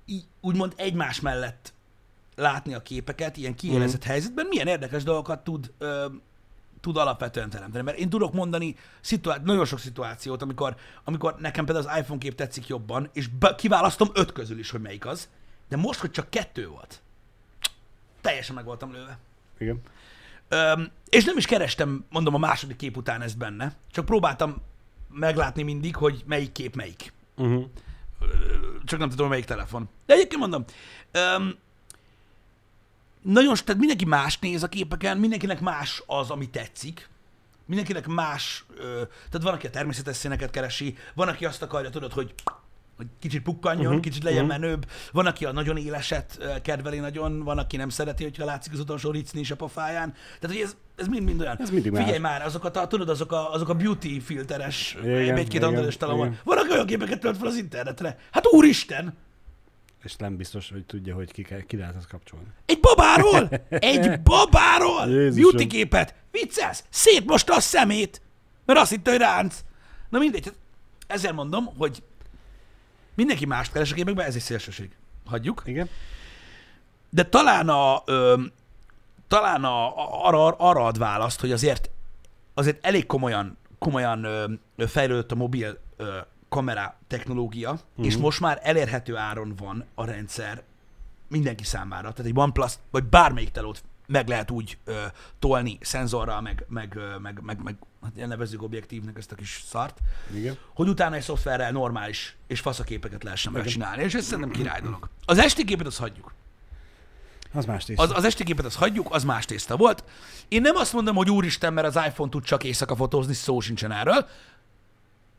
í- 0.05 0.27
úgymond 0.41 0.73
egymás 0.75 1.21
mellett 1.21 1.73
látni 2.35 2.73
a 2.73 2.81
képeket 2.81 3.37
ilyen 3.37 3.55
kiélezett 3.55 4.05
mm. 4.05 4.09
helyzetben, 4.09 4.45
milyen 4.45 4.67
érdekes 4.67 5.03
dolgokat 5.03 5.43
tud, 5.43 5.71
ö, 5.77 6.05
tud 6.85 6.97
alapvetően 6.97 7.49
teremteni. 7.49 7.83
Mert 7.83 7.97
én 7.97 8.09
tudok 8.09 8.33
mondani 8.33 8.75
szituá- 9.01 9.43
nagyon 9.43 9.65
sok 9.65 9.79
szituációt, 9.79 10.41
amikor, 10.41 10.75
amikor 11.03 11.35
nekem 11.39 11.65
például 11.65 11.87
az 11.87 11.97
iPhone 11.97 12.19
kép 12.19 12.35
tetszik 12.35 12.67
jobban, 12.67 13.09
és 13.13 13.27
be- 13.27 13.55
kiválasztom 13.55 14.07
öt 14.13 14.31
közül 14.31 14.59
is, 14.59 14.69
hogy 14.69 14.81
melyik 14.81 15.05
az, 15.05 15.29
de 15.69 15.77
most, 15.77 15.99
hogy 15.99 16.11
csak 16.11 16.29
kettő 16.29 16.67
volt, 16.67 17.01
teljesen 18.21 18.55
meg 18.55 18.65
voltam 18.65 18.91
lőve. 18.91 19.17
Igen. 19.57 19.81
Öm, 20.47 20.91
és 21.09 21.23
nem 21.23 21.37
is 21.37 21.45
kerestem, 21.45 22.05
mondom, 22.09 22.33
a 22.33 22.37
második 22.37 22.75
kép 22.75 22.97
után 22.97 23.21
ezt 23.21 23.37
benne, 23.37 23.75
csak 23.91 24.05
próbáltam 24.05 24.61
meglátni 25.13 25.63
mindig, 25.63 25.95
hogy 25.95 26.23
melyik 26.25 26.51
kép 26.51 26.75
melyik. 26.75 27.13
Uh-huh. 27.35 27.65
Csak 28.83 28.99
nem 28.99 29.09
tudom, 29.09 29.29
melyik 29.29 29.45
telefon. 29.45 29.89
De 30.05 30.13
egyébként 30.13 30.41
mondom, 30.41 30.65
öm, 31.11 31.55
nagyon, 33.25 33.55
tehát 33.63 33.79
mindenki 33.79 34.05
más 34.05 34.39
néz 34.39 34.63
a 34.63 34.67
képeken, 34.67 35.17
mindenkinek 35.17 35.59
más 35.59 36.03
az, 36.05 36.29
ami 36.29 36.49
tetszik. 36.49 37.09
Mindenkinek 37.65 38.07
más, 38.07 38.65
ö, 38.77 38.83
tehát 39.29 39.41
van, 39.41 39.53
aki 39.53 39.67
a 39.67 39.69
természetes 39.69 40.15
színeket 40.15 40.49
keresi, 40.49 40.97
van, 41.13 41.27
aki 41.27 41.45
azt 41.45 41.61
akarja, 41.61 41.89
tudod, 41.89 42.13
hogy 42.13 42.33
hogy 42.97 43.07
kicsit 43.19 43.41
pukkanjon, 43.41 43.85
uh-huh. 43.85 44.01
kicsit 44.01 44.23
legyen 44.23 44.43
uh-huh. 44.43 44.59
menőbb. 44.59 44.85
Van, 45.11 45.25
aki 45.25 45.45
a 45.45 45.51
nagyon 45.51 45.77
éleset 45.77 46.59
kedveli 46.61 46.99
nagyon, 46.99 47.43
van, 47.43 47.57
aki 47.57 47.77
nem 47.77 47.89
szereti, 47.89 48.23
hogyha 48.23 48.45
látszik 48.45 48.73
az 48.73 48.79
utolsó 48.79 49.11
ricni 49.11 49.39
is 49.39 49.51
a 49.51 49.55
pofáján. 49.55 50.13
Tehát, 50.39 50.55
hogy 50.55 50.65
ez, 50.65 50.75
ez 50.95 51.07
mind-mind 51.07 51.41
olyan. 51.41 51.57
Ez 51.59 51.69
mindig 51.69 51.95
Figyelj 51.95 52.17
más. 52.17 52.31
már, 52.31 52.45
azok 52.45 52.63
a, 52.63 52.87
tudod, 52.87 53.09
azok 53.09 53.31
a, 53.31 53.53
azok 53.53 53.69
a 53.69 53.73
beauty 53.73 54.19
filteres, 54.19 54.97
egy-két 55.03 55.53
igen, 55.53 55.63
andalos 55.63 55.97
talon 55.97 56.17
van. 56.17 56.39
Van, 56.43 56.57
aki 56.57 56.71
olyan 56.71 56.85
képeket 56.85 57.19
tölt 57.19 57.37
fel 57.37 57.47
az 57.47 57.55
internetre. 57.55 58.17
Hát 58.31 58.47
úristen! 58.47 59.13
És 60.05 60.15
nem 60.15 60.37
biztos, 60.37 60.69
hogy 60.69 60.85
tudja, 60.85 61.15
hogy 61.15 61.31
ki, 61.31 61.41
kell, 61.41 61.61
ki 61.61 61.77
lehet 61.77 61.95
ezt 61.95 62.07
kapcsolni. 62.07 62.45
Egy 62.65 62.79
babáról! 62.79 63.49
Egy 63.69 64.21
babáról! 64.31 65.05
Beauty 65.07 65.67
képet! 65.67 66.15
Viccelsz? 66.31 66.83
Szétmosta 66.89 67.55
a 67.55 67.59
szemét! 67.59 68.21
Mert 68.65 68.79
azt 68.79 68.91
hitte, 68.91 69.11
hogy 69.11 69.19
ránc. 69.19 69.59
Na 70.09 70.19
mindegy, 70.19 70.45
hát 70.45 70.55
ezért 71.07 71.33
mondom, 71.33 71.65
hogy 71.77 72.03
mindenki 73.15 73.45
mást 73.45 73.71
keres 73.71 73.91
a 73.91 73.95
képekben, 73.95 74.25
ez 74.25 74.35
egy 74.35 74.41
szélsőség. 74.41 74.89
Hagyjuk. 75.25 75.61
Igen? 75.65 75.89
De 77.09 77.23
talán 77.23 77.69
a, 77.69 78.01
ö, 78.05 78.41
talán 79.27 79.63
a, 79.63 79.93
arra, 80.25 80.47
arra 80.47 80.85
ad 80.85 80.97
választ, 80.97 81.39
hogy 81.39 81.51
azért, 81.51 81.89
azért 82.53 82.85
elég 82.85 83.05
komolyan, 83.05 83.57
komolyan 83.79 84.23
ö, 84.23 84.53
fejlődött 84.87 85.31
a 85.31 85.35
mobil 85.35 85.79
ö, 85.97 86.17
kamera 86.49 86.97
technológia, 87.07 87.71
uh-huh. 87.71 88.05
és 88.05 88.17
most 88.17 88.39
már 88.39 88.59
elérhető 88.63 89.15
áron 89.15 89.53
van 89.57 89.85
a 89.95 90.05
rendszer 90.05 90.63
mindenki 91.27 91.63
számára. 91.63 92.11
Tehát 92.11 92.31
egy 92.31 92.37
OnePlus, 92.39 92.73
vagy 92.91 93.03
bármelyik 93.03 93.51
telót 93.51 93.83
meg 94.07 94.27
lehet 94.27 94.51
úgy 94.51 94.77
ö, 94.85 94.93
tolni 95.39 95.77
szenzorral, 95.81 96.41
meg, 96.41 96.65
meg, 96.67 96.99
meg, 97.21 97.39
meg, 97.43 97.63
meg 97.63 97.75
hát 98.01 98.27
nevezzük 98.27 98.61
objektívnek 98.61 99.17
ezt 99.17 99.31
a 99.31 99.35
kis 99.35 99.63
szart, 99.67 99.99
Igen? 100.33 100.57
hogy 100.73 100.87
utána 100.87 101.15
egy 101.15 101.21
szoftverrel 101.21 101.71
normális 101.71 102.35
és 102.47 102.59
faszaképeket 102.59 103.23
lehessen 103.23 103.51
megcsinálni, 103.51 104.03
és 104.03 104.13
ez 104.13 104.25
szerintem 104.25 104.51
király 104.51 104.81
dolog. 104.81 105.09
Az 105.25 105.37
esti 105.37 105.63
képet 105.63 105.87
azt 105.87 105.99
hagyjuk. 105.99 106.33
Az 107.53 107.65
más 107.65 107.83
tészta. 107.83 108.03
Az, 108.03 108.11
az 108.11 108.23
esti 108.23 108.43
képet 108.43 108.65
azt 108.65 108.75
hagyjuk, 108.75 109.07
az 109.11 109.23
más 109.23 109.45
tészta 109.45 109.77
volt. 109.77 110.03
Én 110.47 110.61
nem 110.61 110.75
azt 110.75 110.93
mondom, 110.93 111.15
hogy 111.15 111.29
úristen, 111.29 111.73
mert 111.73 111.87
az 111.87 112.05
iPhone 112.07 112.29
tud 112.29 112.43
csak 112.43 112.63
éjszaka 112.63 112.95
fotózni, 112.95 113.33
szó 113.33 113.59
sincsen 113.59 113.91
erről. 113.91 114.27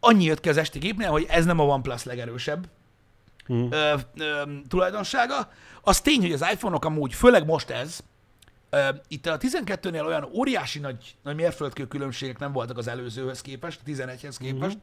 Annyi 0.01 0.25
jött 0.25 0.41
ki 0.41 0.49
az 0.49 0.57
esti 0.57 0.79
képnél, 0.79 1.11
hogy 1.11 1.27
ez 1.29 1.45
nem 1.45 1.59
a 1.61 1.65
OnePlus 1.65 2.05
legerősebb 2.05 2.69
Mhm. 3.49 3.73
ö, 3.73 3.95
ö, 4.19 4.43
tulajdonsága. 4.69 5.51
Az 5.83 6.01
tény, 6.01 6.21
hogy 6.21 6.33
az 6.33 6.47
iPhone-ok 6.53 6.85
amúgy, 6.85 7.15
főleg 7.15 7.45
most 7.47 7.71
ez, 7.71 8.01
ö, 8.71 8.89
itt 9.09 9.27
a 9.27 9.39
12-nél 9.39 10.07
olyan 10.07 10.29
óriási 10.35 10.79
nagy, 10.79 11.17
nagy 11.23 11.35
mérföldkő 11.35 11.87
különbségek 11.87 12.39
nem 12.39 12.53
voltak 12.53 12.79
az 12.79 12.89
előzőhöz 12.89 13.41
képest, 13.41 13.81
a 13.85 13.91
11-hez 13.91 14.37
képest, 14.39 14.79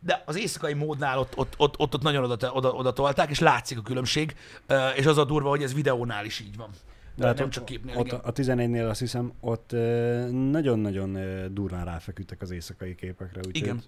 de 0.00 0.22
az 0.26 0.36
éjszakai 0.38 0.72
módnál 0.72 1.18
ott, 1.18 1.32
ott, 1.36 1.54
ott, 1.56 1.78
ott, 1.78 1.94
ott 1.94 2.02
nagyon 2.02 2.30
oda, 2.30 2.52
oda, 2.52 2.70
oda 2.72 2.92
tolták, 2.92 3.30
és 3.30 3.38
látszik 3.38 3.78
a 3.78 3.82
különbség, 3.82 4.36
ö, 4.66 4.88
és 4.88 5.06
az 5.06 5.18
a 5.18 5.24
durva, 5.24 5.48
hogy 5.48 5.62
ez 5.62 5.74
videónál 5.74 6.24
is 6.24 6.40
így 6.40 6.56
van. 6.56 6.70
De 7.16 7.26
hát 7.26 7.38
nem 7.38 7.50
csak 7.50 7.64
képnél, 7.64 7.96
Ott 7.96 8.06
igen. 8.06 8.20
a 8.22 8.32
11-nél 8.32 8.88
azt 8.88 9.00
hiszem, 9.00 9.32
ott 9.40 9.70
nagyon-nagyon 10.50 11.18
durván 11.54 11.84
ráfeküdtek 11.84 12.42
az 12.42 12.50
éjszakai 12.50 12.94
képekre. 12.94 13.38
Úgyhogy 13.38 13.56
Igen. 13.56 13.82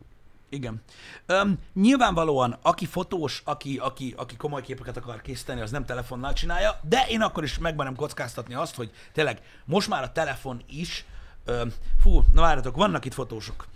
Igen. 0.54 0.82
Öm, 1.26 1.58
nyilvánvalóan, 1.72 2.58
aki 2.62 2.86
fotós, 2.86 3.42
aki, 3.44 3.76
aki, 3.76 4.14
aki 4.16 4.36
komoly 4.36 4.62
képeket 4.62 4.96
akar 4.96 5.20
készíteni, 5.22 5.60
az 5.60 5.70
nem 5.70 5.84
telefonnal 5.84 6.32
csinálja, 6.32 6.80
de 6.82 7.06
én 7.08 7.20
akkor 7.20 7.44
is 7.44 7.58
megmerem 7.58 7.94
kockáztatni 7.94 8.54
azt, 8.54 8.74
hogy 8.74 8.90
tényleg 9.12 9.40
most 9.64 9.88
már 9.88 10.02
a 10.02 10.12
telefon 10.12 10.62
is, 10.66 11.04
öm, 11.44 11.72
fú, 12.00 12.24
na 12.32 12.40
várjatok, 12.40 12.76
vannak 12.76 13.04
itt 13.04 13.14
fotósok. 13.14 13.66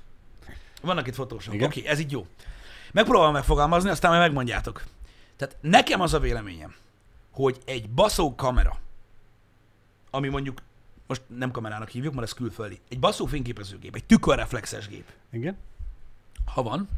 Vannak 0.83 1.07
itt 1.07 1.15
fotósok. 1.15 1.55
Oké, 1.55 1.65
okay, 1.65 1.87
ez 1.87 1.99
így 1.99 2.11
jó. 2.11 2.27
Megpróbálom 2.93 3.33
megfogalmazni, 3.33 3.91
aztán 3.91 4.11
majd 4.11 4.23
megmondjátok. 4.23 4.85
Tehát 5.37 5.57
nekem 5.61 6.01
az 6.01 6.15
a 6.15 6.21
véleményem, 6.21 6.75
hogy 7.31 7.59
egy 7.65 7.91
baszó 7.91 8.35
kamera, 8.35 8.79
ami 10.11 10.29
mondjuk, 10.29 10.63
most 11.07 11.23
nem 11.27 11.51
kamerának 11.51 11.89
hívjuk, 11.89 12.15
mert 12.15 12.27
ez 12.27 12.33
külföldi, 12.33 12.81
egy 12.89 12.99
baszó 12.99 13.27
fényképezőgép, 13.27 13.95
egy 13.95 14.05
tükörreflexes 14.05 14.89
gép, 14.89 15.13
Igen? 15.31 15.57
Ha 16.49 16.63
van, 16.63 16.89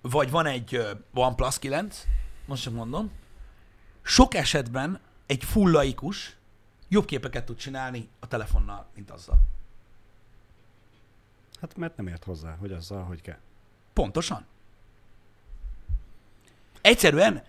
vagy 0.00 0.30
van 0.30 0.46
egy 0.46 0.86
OnePlus 1.14 1.58
9, 1.58 2.06
most 2.46 2.62
sem 2.62 2.72
mondom, 2.72 3.10
sok 4.02 4.34
esetben 4.34 5.00
egy 5.26 5.44
full 5.44 5.70
laikus 5.70 6.36
jobb 6.88 7.04
képeket 7.04 7.44
tud 7.44 7.56
csinálni 7.56 8.08
a 8.18 8.26
telefonnal, 8.26 8.86
mint 8.94 9.10
azzal. 9.10 9.40
Hát 11.60 11.76
mert 11.76 11.96
nem 11.96 12.06
ért 12.06 12.24
hozzá, 12.24 12.54
hogy 12.54 12.72
azzal, 12.72 13.04
hogy 13.04 13.20
kell. 13.20 13.38
Pontosan. 13.92 14.46
Egyszerűen 16.80 17.42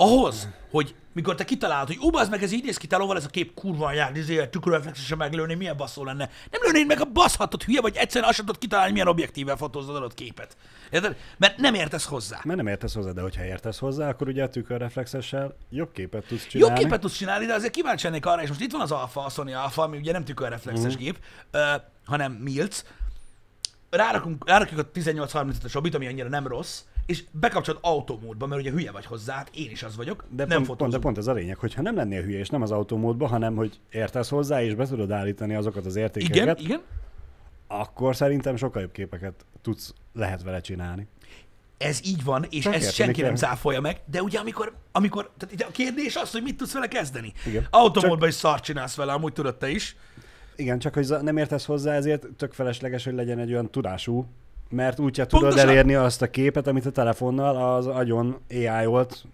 ahhoz, 0.00 0.48
hogy 0.70 0.94
mikor 1.12 1.34
te 1.34 1.44
kitalálod, 1.44 1.86
hogy 1.86 1.96
az 2.12 2.28
meg 2.28 2.42
ez 2.42 2.52
így 2.52 2.64
néz 2.64 2.76
ki, 2.76 2.86
telóval 2.86 3.16
ez 3.16 3.24
a 3.24 3.28
kép 3.28 3.54
kurva 3.54 3.86
anyád, 3.86 4.16
ezért 4.16 4.50
tükörreflexesen 4.50 5.16
meglőni, 5.18 5.54
milyen 5.54 5.76
baszó 5.76 6.04
lenne. 6.04 6.30
Nem 6.50 6.60
lőnéd 6.62 6.86
meg 6.86 7.00
a 7.00 7.04
baszhatot, 7.04 7.62
hülye 7.62 7.80
vagy, 7.80 7.96
egyszerűen 7.96 8.28
azt 8.28 8.36
sem 8.36 8.46
tudod 8.46 8.60
kitalálni, 8.60 8.92
milyen 8.92 9.06
objektívvel 9.08 9.56
fotózod 9.56 9.96
adott 9.96 10.14
képet. 10.14 10.56
Érted? 10.90 11.16
Mert 11.38 11.56
nem 11.56 11.74
értesz 11.74 12.04
hozzá. 12.04 12.40
Mert 12.44 12.56
nem 12.58 12.66
értesz 12.66 12.94
hozzá, 12.94 13.10
de 13.10 13.20
hogyha 13.20 13.44
értesz 13.44 13.78
hozzá, 13.78 14.08
akkor 14.08 14.28
ugye 14.28 14.42
a 14.42 14.48
tükörreflexessel 14.48 15.56
jobb 15.70 15.92
képet 15.92 16.26
tudsz 16.26 16.42
Jobb 16.42 16.50
csinálni. 16.50 16.80
képet 16.82 17.00
tudsz 17.00 17.16
csinálni, 17.16 17.46
de 17.46 17.54
azért 17.54 17.72
kíváncsi 17.72 18.04
lennék 18.06 18.26
arra, 18.26 18.42
és 18.42 18.48
most 18.48 18.60
itt 18.60 18.72
van 18.72 18.80
az 18.80 18.92
Alfa, 18.92 19.24
a 19.24 19.28
Sony 19.28 19.54
Alfa, 19.54 19.82
ami 19.82 19.96
ugye 19.96 20.12
nem 20.12 20.24
tükörreflexes 20.24 20.92
Mhm. 20.94 21.02
gép, 21.02 21.18
ö, 21.50 21.72
hanem 22.04 22.32
Milc. 22.32 22.84
Rárakunk, 23.90 24.48
rárakjuk 24.48 24.80
a 24.80 24.90
1835-es 24.94 25.74
obit, 25.76 25.94
ami 25.94 26.06
annyira 26.06 26.28
nem 26.28 26.46
rossz, 26.46 26.80
és 27.06 27.24
bekapcsolod 27.30 27.80
autómódba, 27.82 28.46
mert 28.46 28.60
ugye 28.60 28.70
hülye 28.70 28.90
vagy 28.90 29.06
hozzá, 29.06 29.34
hát 29.34 29.50
én 29.54 29.70
is 29.70 29.82
az 29.82 29.96
vagyok, 29.96 30.24
De 30.30 30.44
nem 30.44 30.62
pont, 30.64 30.78
pont, 30.78 30.92
de 30.92 30.98
pont 30.98 31.18
ez 31.18 31.26
a 31.26 31.32
lényeg, 31.32 31.56
hogyha 31.56 31.82
nem 31.82 31.94
lennél 31.96 32.22
hülye, 32.22 32.38
és 32.38 32.48
nem 32.48 32.62
az 32.62 32.70
autómódban, 32.70 33.28
hanem 33.28 33.56
hogy 33.56 33.80
értesz 33.90 34.28
hozzá, 34.28 34.62
és 34.62 34.74
be 34.74 34.86
tudod 34.86 35.10
állítani 35.10 35.54
azokat 35.54 35.86
az 35.86 35.96
értékeket, 35.96 36.36
Igen, 36.36 36.56
igen. 36.58 36.80
akkor 37.68 38.16
szerintem 38.16 38.56
sokkal 38.56 38.82
jobb 38.82 38.92
képeket 38.92 39.44
tudsz, 39.62 39.94
lehet 40.12 40.42
vele 40.42 40.60
csinálni. 40.60 41.06
ez 41.78 42.00
így 42.04 42.24
van, 42.24 42.46
és 42.50 42.62
Csak 42.64 42.74
ezt 42.74 42.94
senki 42.94 43.22
nem 43.22 43.34
cáfolja 43.34 43.80
meg, 43.80 44.00
de 44.06 44.22
ugye 44.22 44.38
amikor, 44.38 44.74
amikor 44.92 45.30
tehát 45.38 45.54
itt 45.54 45.62
a 45.62 45.70
kérdés 45.70 46.16
az, 46.16 46.30
hogy 46.30 46.42
mit 46.42 46.56
tudsz 46.56 46.72
vele 46.72 46.88
kezdeni. 46.88 47.32
Igen. 47.46 47.66
Automódban 47.70 48.28
is 48.28 48.34
szart 48.34 48.64
csinálsz 48.64 48.94
vele, 48.94 49.12
amúgy 49.12 49.32
tudod 49.32 49.56
te 49.56 49.70
is. 49.70 49.96
Igen, 50.56 50.78
csak 50.78 50.94
hogy 50.94 51.08
nem 51.22 51.36
értesz 51.36 51.64
hozzá, 51.64 51.94
ezért 51.94 52.26
tök 52.36 52.52
felesleges, 52.52 53.04
hogy 53.04 53.14
legyen 53.14 53.38
egy 53.38 53.52
olyan 53.52 53.70
tudású, 53.70 54.26
mert 54.70 54.98
úgyse 54.98 55.26
tudod 55.26 55.44
Pontosan. 55.44 55.68
elérni 55.68 55.94
azt 55.94 56.22
a 56.22 56.30
képet, 56.30 56.66
amit 56.66 56.86
a 56.86 56.90
telefonnal 56.90 57.74
az 57.74 57.86
agyon 57.86 58.40
AI-olt 58.50 59.24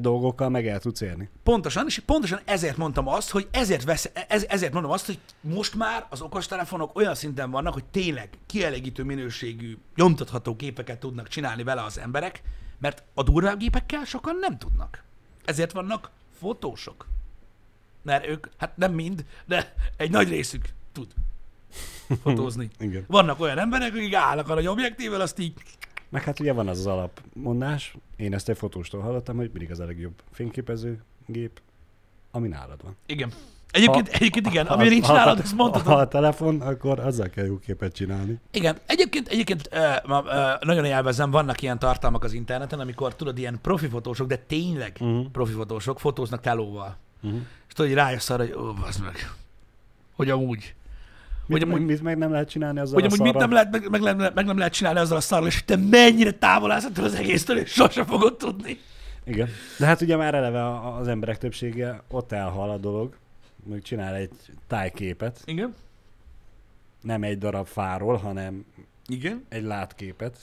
dolgokkal 0.00 0.48
meg 0.48 0.66
el 0.66 0.80
tudsz 0.80 1.00
érni. 1.00 1.28
Pontosan, 1.42 1.86
és 1.86 1.98
pontosan 1.98 2.40
ezért 2.44 2.76
mondtam 2.76 3.08
azt, 3.08 3.30
hogy 3.30 3.48
ezért, 3.50 3.84
vesz, 3.84 4.10
ez, 4.28 4.44
ezért 4.48 4.72
mondom 4.72 4.90
azt, 4.90 5.06
hogy 5.06 5.18
most 5.40 5.74
már 5.74 6.06
az 6.08 6.20
okostelefonok 6.20 6.96
olyan 6.96 7.14
szinten 7.14 7.50
vannak, 7.50 7.72
hogy 7.72 7.84
tényleg 7.84 8.28
kielégítő 8.46 9.02
minőségű, 9.02 9.78
nyomtatható 9.96 10.56
képeket 10.56 10.98
tudnak 10.98 11.28
csinálni 11.28 11.62
vele 11.62 11.82
az 11.82 11.98
emberek, 11.98 12.42
mert 12.78 13.02
a 13.14 13.22
durvább 13.22 13.58
gépekkel 13.58 14.04
sokan 14.04 14.36
nem 14.40 14.58
tudnak. 14.58 15.02
Ezért 15.44 15.72
vannak 15.72 16.10
fotósok. 16.38 17.06
Mert 18.02 18.26
ők, 18.26 18.46
hát 18.56 18.76
nem 18.76 18.92
mind, 18.92 19.24
de 19.46 19.74
egy 19.96 20.10
nagy 20.10 20.28
részük 20.28 20.64
tud 20.92 21.06
fotózni. 22.22 22.68
Igen. 22.80 23.04
Vannak 23.06 23.40
olyan 23.40 23.58
emberek, 23.58 23.94
akik 23.94 24.14
állnak 24.14 24.48
a 24.48 24.54
nagy 24.54 24.66
objektívvel, 24.66 25.20
azt 25.20 25.38
így 25.38 25.52
Meg 26.08 26.22
hát 26.22 26.40
ugye 26.40 26.52
van 26.52 26.68
az 26.68 26.78
az 26.78 26.86
alapmondás, 26.86 27.96
én 28.16 28.34
ezt 28.34 28.48
egy 28.48 28.58
fotóstól 28.58 29.00
hallottam, 29.00 29.36
hogy 29.36 29.50
mindig 29.52 29.70
az 29.70 29.80
a 29.80 29.84
legjobb 29.84 30.22
fényképező 30.32 31.02
gép, 31.26 31.60
ami 32.30 32.48
nálad 32.48 32.82
van. 32.82 32.96
Igen. 33.06 33.32
Egyébként, 33.74 34.08
Ha- 34.08 34.14
egyébként 34.14 34.46
igen, 34.46 34.66
ami 34.66 34.88
nincs 34.88 35.06
ha- 35.06 35.12
nálad, 35.12 35.38
azt 35.38 35.54
mondhatod. 35.54 35.92
Ha 35.92 35.98
a 35.98 36.08
telefon, 36.08 36.60
akkor 36.60 36.98
azzal 36.98 37.28
kell 37.28 37.44
jó 37.44 37.58
képet 37.58 37.94
csinálni. 37.94 38.38
Igen, 38.50 38.78
egyébként, 38.86 39.28
egyébként 39.28 39.68
ma, 40.06 40.20
uh, 40.20 40.30
nagyon 40.60 40.84
élvezem, 40.84 41.30
vannak 41.30 41.62
ilyen 41.62 41.78
tartalmak 41.78 42.24
az 42.24 42.32
interneten, 42.32 42.80
amikor 42.80 43.14
tudod, 43.14 43.38
ilyen 43.38 43.58
profi 43.62 43.86
fotósok, 43.88 44.26
de 44.26 44.36
tényleg 44.36 44.96
uh-huh. 45.00 45.26
profi 45.30 45.52
fotósok 45.52 46.00
fotóznak 46.00 46.40
telóval. 46.40 46.96
Uh-huh. 47.22 47.40
És 47.68 47.74
tudod, 47.74 47.90
hogy 47.90 48.00
rájössz 48.00 48.30
arra, 48.30 48.42
hogy 48.42 48.52
ó, 48.52 48.72
meg, 49.02 49.32
hogy 50.14 50.30
amúgy, 50.30 50.74
Mit, 51.46 51.62
Hogy 51.62 51.68
amúgy- 51.72 51.86
mit 51.86 52.02
meg 52.02 52.18
nem 52.18 52.30
lehet 52.30 52.48
csinálni 52.48 52.78
azzal 52.80 52.94
hogy 52.94 53.02
a 53.02 53.06
amúgy 53.06 53.20
mit 53.20 53.34
nem 53.34 53.52
lehet, 53.52 53.70
meg, 53.70 53.90
meg, 53.90 54.00
nem, 54.00 54.32
meg 54.34 54.44
nem 54.44 54.58
lehet 54.58 54.72
csinálni 54.72 54.98
azzal 54.98 55.16
a 55.16 55.20
szarral, 55.20 55.46
és 55.46 55.64
te 55.64 55.76
mennyire 55.76 56.30
távol 56.30 56.70
állsz 56.70 56.84
ettől 56.84 57.04
az 57.04 57.14
egésztől, 57.14 57.58
és 57.58 57.70
sose 57.70 58.04
fogod 58.04 58.36
tudni. 58.36 58.78
Igen. 59.24 59.48
De 59.78 59.86
hát 59.86 60.00
ugye 60.00 60.16
már 60.16 60.34
eleve 60.34 60.64
a- 60.64 60.96
az 60.96 61.08
emberek 61.08 61.38
többsége 61.38 62.02
ott 62.10 62.32
elhal 62.32 62.70
a 62.70 62.76
dolog, 62.78 63.16
hogy 63.68 63.82
csinál 63.82 64.14
egy 64.14 64.30
tájképet, 64.66 65.40
Igen. 65.44 65.74
nem 67.02 67.22
egy 67.22 67.38
darab 67.38 67.66
fáról, 67.66 68.16
hanem 68.16 68.64
Igen. 69.06 69.44
egy 69.48 69.62
látképet 69.62 70.36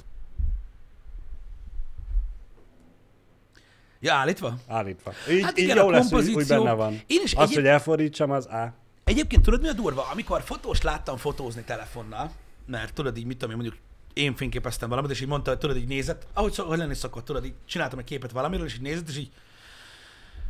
Ja, 4.00 4.14
állítva? 4.14 4.58
állítva. 4.68 5.12
Így, 5.32 5.44
Hát 5.44 5.58
így 5.58 5.64
igen, 5.64 5.78
jó 5.78 5.88
a 5.88 5.92
lesz, 5.92 6.10
hogy 6.12 6.20
úgy 6.20 6.26
kompozíció- 6.26 6.64
benne 6.64 6.76
van. 6.76 6.92
Én 7.08 7.22
is 7.24 7.34
Az, 7.34 7.50
egy- 7.50 7.56
hogy 7.56 7.66
elfordítsam, 7.66 8.32
az 8.32 8.46
A. 8.46 8.74
Egyébként 9.12 9.44
tudod, 9.44 9.62
mi 9.62 9.68
a 9.68 9.74
durva? 9.74 10.08
Amikor 10.12 10.42
fotóst 10.42 10.84
láttam 10.84 11.18
fotózni 11.18 11.64
telefonnal, 11.64 12.32
mert 12.66 12.94
tudod 12.94 13.18
így, 13.18 13.26
mit 13.26 13.38
tudom 13.38 13.50
én, 13.56 13.62
mondjuk 13.62 13.82
én 14.14 14.36
fényképeztem 14.36 14.90
valamit, 14.90 15.12
és 15.12 15.22
így 15.22 15.28
mondta, 15.28 15.50
hogy 15.50 15.60
tudod, 15.60 15.78
így 15.78 15.88
nézett, 15.88 16.28
ahogy, 16.34 16.52
szok, 16.52 16.68
hogy 16.68 16.78
lenni 16.78 16.94
szokott, 16.94 17.26
tudod, 17.26 17.46
így 17.46 17.54
csináltam 17.66 18.00
egy 18.00 18.06
képet 18.06 18.32
valamiről, 18.32 18.66
és 18.66 18.74
így 18.74 18.82
nézett, 18.82 19.10
és 19.10 19.18
így, 19.18 19.32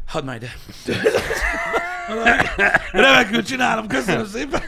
hadd 0.08 0.24
majd 0.24 0.42
ide. 0.42 0.54
Remekül 2.92 3.44
csinálom, 3.44 3.88
köszönöm 3.88 4.26
szépen. 4.26 4.62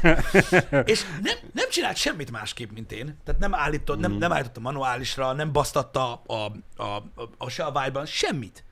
és 0.86 1.06
nem, 1.22 1.38
nem 1.54 1.70
csinált 1.70 1.98
semmit 1.98 2.32
másképp, 2.32 2.72
mint 2.72 2.92
én. 2.92 3.18
Tehát 3.24 3.42
nem 3.42 3.54
állított, 3.54 4.00
nem, 4.00 4.12
nem 4.12 4.32
állította 4.32 4.60
manuálisra, 4.60 5.34
nem 5.34 5.52
basztatta 5.52 6.22
a, 6.26 6.52
a, 6.76 6.84
a, 6.84 7.04
a, 7.38 7.50
se 7.50 7.64
a 7.64 7.84
vibe 7.84 8.06
semmit. 8.06 8.64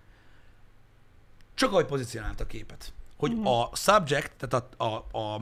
Csak 1.54 1.72
ahogy 1.72 1.86
pozícionálta 1.86 2.44
a 2.44 2.48
képet. 2.48 2.94
Hogy 3.22 3.38
a 3.44 3.76
subject, 3.76 4.32
tehát 4.38 4.74
a, 4.78 4.84
a, 4.84 5.18
a, 5.18 5.42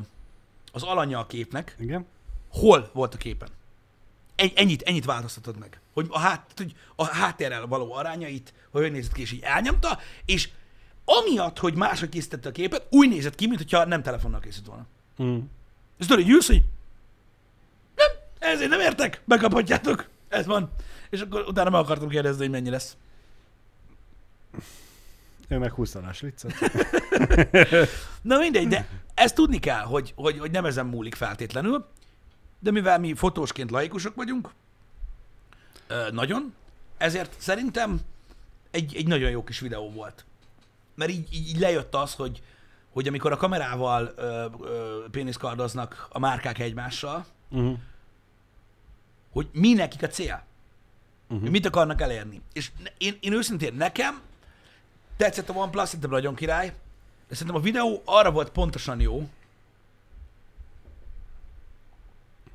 az 0.71 0.83
alanya 0.83 1.19
a 1.19 1.25
képnek, 1.25 1.75
Igen? 1.79 2.05
hol 2.51 2.89
volt 2.93 3.13
a 3.13 3.17
képen. 3.17 3.49
Egy, 4.35 4.53
ennyit, 4.55 4.81
ennyit 4.81 5.05
változtatod 5.05 5.57
meg. 5.57 5.79
Hogy 5.93 6.07
a, 6.09 6.19
hát, 6.19 6.51
hogy 6.55 6.75
a 6.95 7.05
háttérrel 7.05 7.67
való 7.67 7.93
arányait, 7.93 8.53
hogy 8.71 8.81
hogy 8.81 8.91
nézett 8.91 9.11
ki, 9.11 9.21
és 9.21 9.31
így 9.31 9.41
elnyomta, 9.43 9.99
és 10.25 10.49
amiatt, 11.05 11.59
hogy 11.59 11.75
máshogy 11.75 12.09
készítette 12.09 12.49
a 12.49 12.51
képet, 12.51 12.87
úgy 12.89 13.09
nézett 13.09 13.35
ki, 13.35 13.47
mintha 13.47 13.85
nem 13.85 14.03
telefonnal 14.03 14.39
készült 14.39 14.65
volna. 14.65 14.85
Mm. 15.23 15.39
És 15.97 16.05
tudod, 16.05 16.23
hogy 16.23 16.33
ülsz, 16.33 16.47
hogy 16.47 16.63
nem, 17.95 18.09
ezért 18.51 18.69
nem 18.69 18.79
értek, 18.79 19.21
bekaphatjátok. 19.25 20.07
Ez 20.27 20.45
van. 20.45 20.71
És 21.09 21.21
akkor 21.21 21.45
utána 21.47 21.69
meg 21.69 21.81
akartam 21.81 22.09
kérdezni, 22.09 22.41
hogy 22.41 22.49
mennyi 22.49 22.69
lesz. 22.69 22.97
Ő 25.49 25.57
meg 25.57 25.71
20 25.71 25.95
alás 25.95 26.19
viccet. 26.19 26.53
Na 28.21 28.37
mindegy, 28.37 28.67
de 28.67 28.87
ezt 29.13 29.35
tudni 29.35 29.59
kell, 29.59 29.83
hogy, 29.83 30.13
hogy, 30.15 30.39
hogy 30.39 30.51
nem 30.51 30.65
ezen 30.65 30.85
múlik 30.85 31.15
feltétlenül, 31.15 31.85
de 32.59 32.71
mivel 32.71 32.99
mi 32.99 33.13
fotósként 33.13 33.71
laikusok 33.71 34.15
vagyunk, 34.15 34.49
nagyon, 36.11 36.53
ezért 36.97 37.35
szerintem 37.39 37.99
egy, 38.71 38.95
egy 38.95 39.07
nagyon 39.07 39.29
jó 39.29 39.43
kis 39.43 39.59
videó 39.59 39.91
volt. 39.91 40.25
Mert 40.95 41.11
így, 41.11 41.27
így, 41.33 41.59
lejött 41.59 41.95
az, 41.95 42.13
hogy, 42.13 42.41
hogy 42.89 43.07
amikor 43.07 43.31
a 43.31 43.37
kamerával 43.37 44.13
ö, 44.15 44.45
ö, 44.61 45.03
péniszkardoznak 45.11 46.07
a 46.09 46.19
márkák 46.19 46.59
egymással, 46.59 47.25
Uh-huh. 47.51 47.77
hogy 49.31 49.47
mi 49.51 49.73
nekik 49.73 50.03
a 50.03 50.07
cél. 50.07 50.43
Uh-huh. 51.29 51.49
Mit 51.49 51.65
akarnak 51.65 52.01
elérni. 52.01 52.41
És 52.53 52.71
én, 52.97 53.17
én 53.19 53.33
őszintén, 53.33 53.73
nekem 53.73 54.21
tetszett 55.19 55.49
a 55.49 55.53
OnePlus, 55.53 55.85
szerintem 55.85 56.09
nagyon 56.09 56.35
király, 56.35 56.67
de 57.27 57.35
szerintem 57.35 57.55
a 57.55 57.63
videó 57.63 58.01
arra 58.05 58.31
volt 58.31 58.49
pontosan 58.49 58.99
jó, 58.99 59.29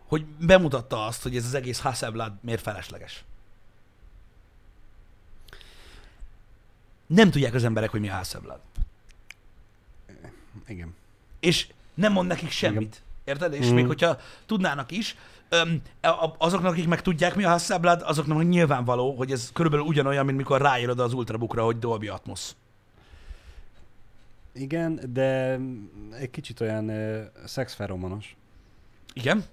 hogy 0.07 0.25
bemutatta 0.25 1.07
azt, 1.07 1.23
hogy 1.23 1.37
ez 1.37 1.45
az 1.45 1.55
egész 1.55 1.81
Hasselblad 1.81 2.33
miért 2.41 2.61
felesleges. 2.63 3.25
Nem 7.07 7.31
tudják 7.31 7.55
az 7.55 7.65
emberek, 7.65 7.91
hogy 7.91 8.01
mi 8.01 8.09
a 8.09 8.15
Hasselblad. 8.15 8.61
Igen. 10.67 10.95
És 11.41 11.69
nem 11.95 12.13
mond 12.13 12.29
nekik 12.29 12.51
semmit. 12.51 13.03
Érted? 13.25 13.53
És 13.53 13.67
Mhm. 13.67 13.75
még 13.75 13.87
hogyha 13.87 14.21
tudnának 14.47 14.91
is, 14.91 15.17
azoknak, 16.39 16.73
akik 16.73 16.89
meg 16.89 17.03
tudják, 17.03 17.35
mi 17.35 17.45
a 17.45 17.49
Hasselblad, 17.49 18.03
azoknak 18.03 18.37
meg 18.37 18.49
nyilvánvaló, 18.49 19.15
hogy 19.15 19.31
ez 19.31 19.51
körülbelül 19.53 19.87
ugyanolyan, 19.87 20.25
mint 20.25 20.39
mikor 20.39 20.61
ráírod 20.61 20.99
az 20.99 21.13
Ultrabookra, 21.13 21.65
hogy 21.65 21.79
Dolby 21.79 22.09
Atmos. 22.09 22.51
Igen, 24.53 25.01
de 25.13 25.59
egy 26.19 26.31
kicsit 26.31 26.61
olyan 26.61 26.89
uh, 26.89 27.19
szexferomonos. 27.45 28.37
Igen? 29.13 29.45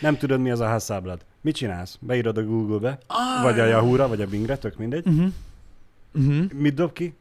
Nem 0.00 0.16
tudod, 0.16 0.40
mi 0.40 0.50
az 0.50 0.60
a 0.60 0.68
Hasselblad. 0.68 1.24
Mit 1.40 1.54
csinálsz? 1.54 1.98
Beírod 2.00 2.36
a 2.36 2.44
Google-be, 2.44 2.98
Ah, 3.06 3.42
vagy 3.42 3.60
a 3.60 3.64
Yahoo-ra, 3.64 4.08
vagy 4.08 4.20
a 4.20 4.26
Bingre, 4.26 4.56
tök 4.56 4.76
mindegy. 4.76 5.06
Uh-huh. 5.06 5.32
Uh-huh. 6.14 6.52
Mit 6.52 6.74
dob 6.74 6.92
ki? 6.92 7.14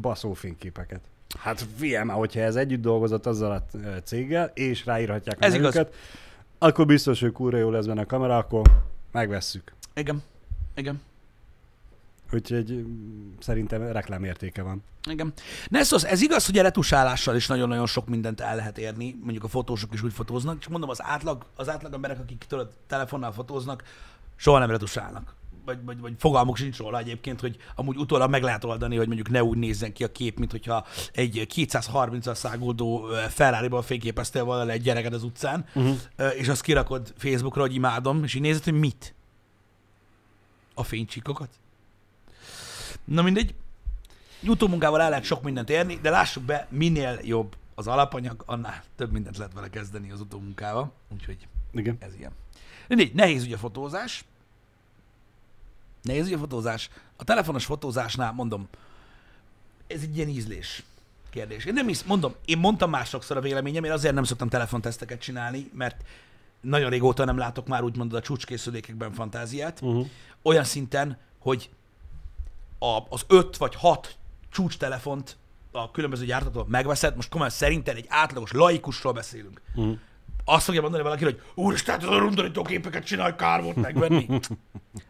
Baszó 0.00 0.32
fényképeket. 0.32 1.00
Hát 1.38 1.66
már, 2.04 2.16
hogyha 2.16 2.40
ez 2.40 2.56
együtt 2.56 2.80
dolgozott 2.80 3.26
azzal 3.26 3.52
a 3.52 3.64
ö, 3.72 3.96
céggel, 4.04 4.50
és 4.54 4.84
ráírhatják 4.84 5.40
a 5.40 5.44
Ez 5.44 5.54
igaz. 5.54 5.80
Akkor 6.64 6.86
biztos, 6.86 7.20
hogy 7.20 7.32
kurva 7.32 7.56
jó 7.56 7.70
lesz 7.70 7.86
benne 7.86 8.00
a 8.00 8.06
kamera, 8.06 8.36
akkor 8.36 8.62
megvesszük. 9.12 9.72
Igen. 9.94 10.22
Igen. 10.74 11.00
Úgyhogy 12.32 12.72
mm, 12.72 13.32
szerintem 13.38 13.82
reklámértéke 13.82 14.62
van. 14.62 14.82
Igen. 15.08 15.32
Nessos, 15.68 16.04
ez 16.04 16.22
igaz, 16.22 16.46
hogy 16.46 16.58
a 16.58 16.62
retusálással 16.62 17.36
is 17.36 17.46
nagyon-nagyon 17.46 17.86
sok 17.86 18.08
mindent 18.08 18.40
el 18.40 18.56
lehet 18.56 18.78
érni, 18.78 19.16
mondjuk 19.22 19.44
a 19.44 19.48
fotósok 19.48 19.94
is 19.94 20.02
úgy 20.02 20.12
fotóznak, 20.12 20.56
és 20.60 20.68
mondom, 20.68 20.90
az 20.90 21.02
átlag, 21.02 21.46
az 21.56 21.68
átlag 21.68 21.94
emberek, 21.94 22.18
akik 22.18 22.44
tudod, 22.48 22.70
telefonnal 22.86 23.32
fotóznak, 23.32 23.82
soha 24.36 24.58
nem 24.58 24.70
retusálnak. 24.70 25.34
Vagy, 25.64 25.84
vagy, 25.84 26.00
vagy 26.00 26.14
fogalmuk 26.18 26.56
sincs 26.56 26.76
róla 26.78 26.98
egyébként, 26.98 27.40
hogy 27.40 27.56
amúgy 27.74 27.96
utólag 27.96 28.30
meg 28.30 28.42
lehet 28.42 28.64
oldani, 28.64 28.96
hogy 28.96 29.06
mondjuk 29.06 29.30
ne 29.30 29.44
úgy 29.44 29.58
nézzen 29.58 29.92
ki 29.92 30.04
a 30.04 30.12
kép, 30.12 30.38
mint 30.38 30.50
hogyha 30.50 30.86
egy 31.12 31.46
230-as 31.54 32.34
száguldó 32.34 33.06
Ferrari-ból 33.28 33.82
fényképeztél 33.82 34.44
volna 34.44 34.70
egy 34.70 34.82
gyereket 34.82 35.12
az 35.12 35.22
utcán, 35.22 35.64
Uh-huh. 35.74 35.96
és 36.36 36.48
azt 36.48 36.62
kirakod 36.62 37.14
Facebookra, 37.16 37.60
hogy 37.60 37.74
imádom, 37.74 38.24
és 38.24 38.34
így 38.34 38.42
nézed, 38.42 38.64
hogy 38.64 38.72
mit? 38.78 39.14
A 40.74 40.82
fénycsíkokat? 40.82 41.48
Na 43.04 43.22
mindegy. 43.22 43.54
Utómunkával 44.46 45.00
el 45.00 45.08
lehet 45.08 45.24
sok 45.24 45.42
mindent 45.42 45.70
érni, 45.70 45.98
de 46.02 46.10
lássuk 46.10 46.42
be, 46.42 46.66
minél 46.70 47.18
jobb 47.22 47.56
az 47.74 47.86
alapanyag, 47.86 48.42
annál 48.46 48.82
több 48.96 49.12
mindent 49.12 49.36
lehet 49.36 49.52
vele 49.52 49.70
kezdeni 49.70 50.10
az 50.10 50.20
utómunkával. 50.20 50.92
Úgyhogy 51.12 51.48
Igen. 51.72 51.96
ez 52.00 52.14
ilyen. 52.18 52.32
Mindegy, 52.88 53.14
nehéz 53.14 53.44
ugye 53.44 53.54
a 53.54 53.58
fotózás. 53.58 54.24
Nehéz 56.04 56.26
ugye 56.26 56.36
a 56.36 56.38
fotózás. 56.38 56.90
A 57.16 57.24
telefonos 57.24 57.64
fotózásnál 57.64 58.32
mondom, 58.32 58.68
ez 59.86 60.02
egy 60.02 60.16
ilyen 60.16 60.28
ízlés 60.28 60.82
kérdés. 61.30 61.64
Én 61.64 61.72
nem 61.72 61.88
is, 61.88 62.02
mondom, 62.02 62.34
én 62.44 62.58
mondtam 62.58 62.90
már 62.90 63.06
sokszor 63.06 63.36
a 63.36 63.40
véleményem, 63.40 63.84
én 63.84 63.92
azért 63.92 64.14
nem 64.14 64.24
szoktam 64.24 64.48
telefonteszteket 64.48 65.20
csinálni, 65.20 65.70
mert 65.72 66.04
nagyon 66.60 66.90
régóta 66.90 67.24
nem 67.24 67.38
látok 67.38 67.66
már 67.66 67.82
úgymond 67.82 68.12
a 68.12 68.20
csúcskészülékekben 68.20 69.12
fantáziát. 69.12 69.80
Uh-huh. 69.80 70.06
Olyan 70.42 70.64
szinten, 70.64 71.18
hogy 71.38 71.70
a, 72.78 72.98
az 73.08 73.24
öt 73.26 73.56
vagy 73.56 73.74
hat 73.74 74.16
csúcstelefont 74.50 75.36
a 75.72 75.90
különböző 75.90 76.24
gyártatók 76.24 76.68
megveszed, 76.68 77.16
most 77.16 77.28
komolyan 77.28 77.52
szerinted 77.52 77.96
egy 77.96 78.06
átlagos 78.08 78.52
laikusról 78.52 79.12
beszélünk. 79.12 79.60
Mm. 79.80 79.92
Azt 80.44 80.64
fogja 80.64 80.80
mondani 80.80 81.02
valaki, 81.02 81.24
hogy 81.24 81.40
úristen, 81.54 82.00
ez 82.00 82.04
a 82.04 82.18
rundorító 82.18 82.62
képeket 82.62 83.04
csinálj, 83.04 83.34
kár 83.36 83.62
volt 83.62 83.76
megvenni. 83.76 84.26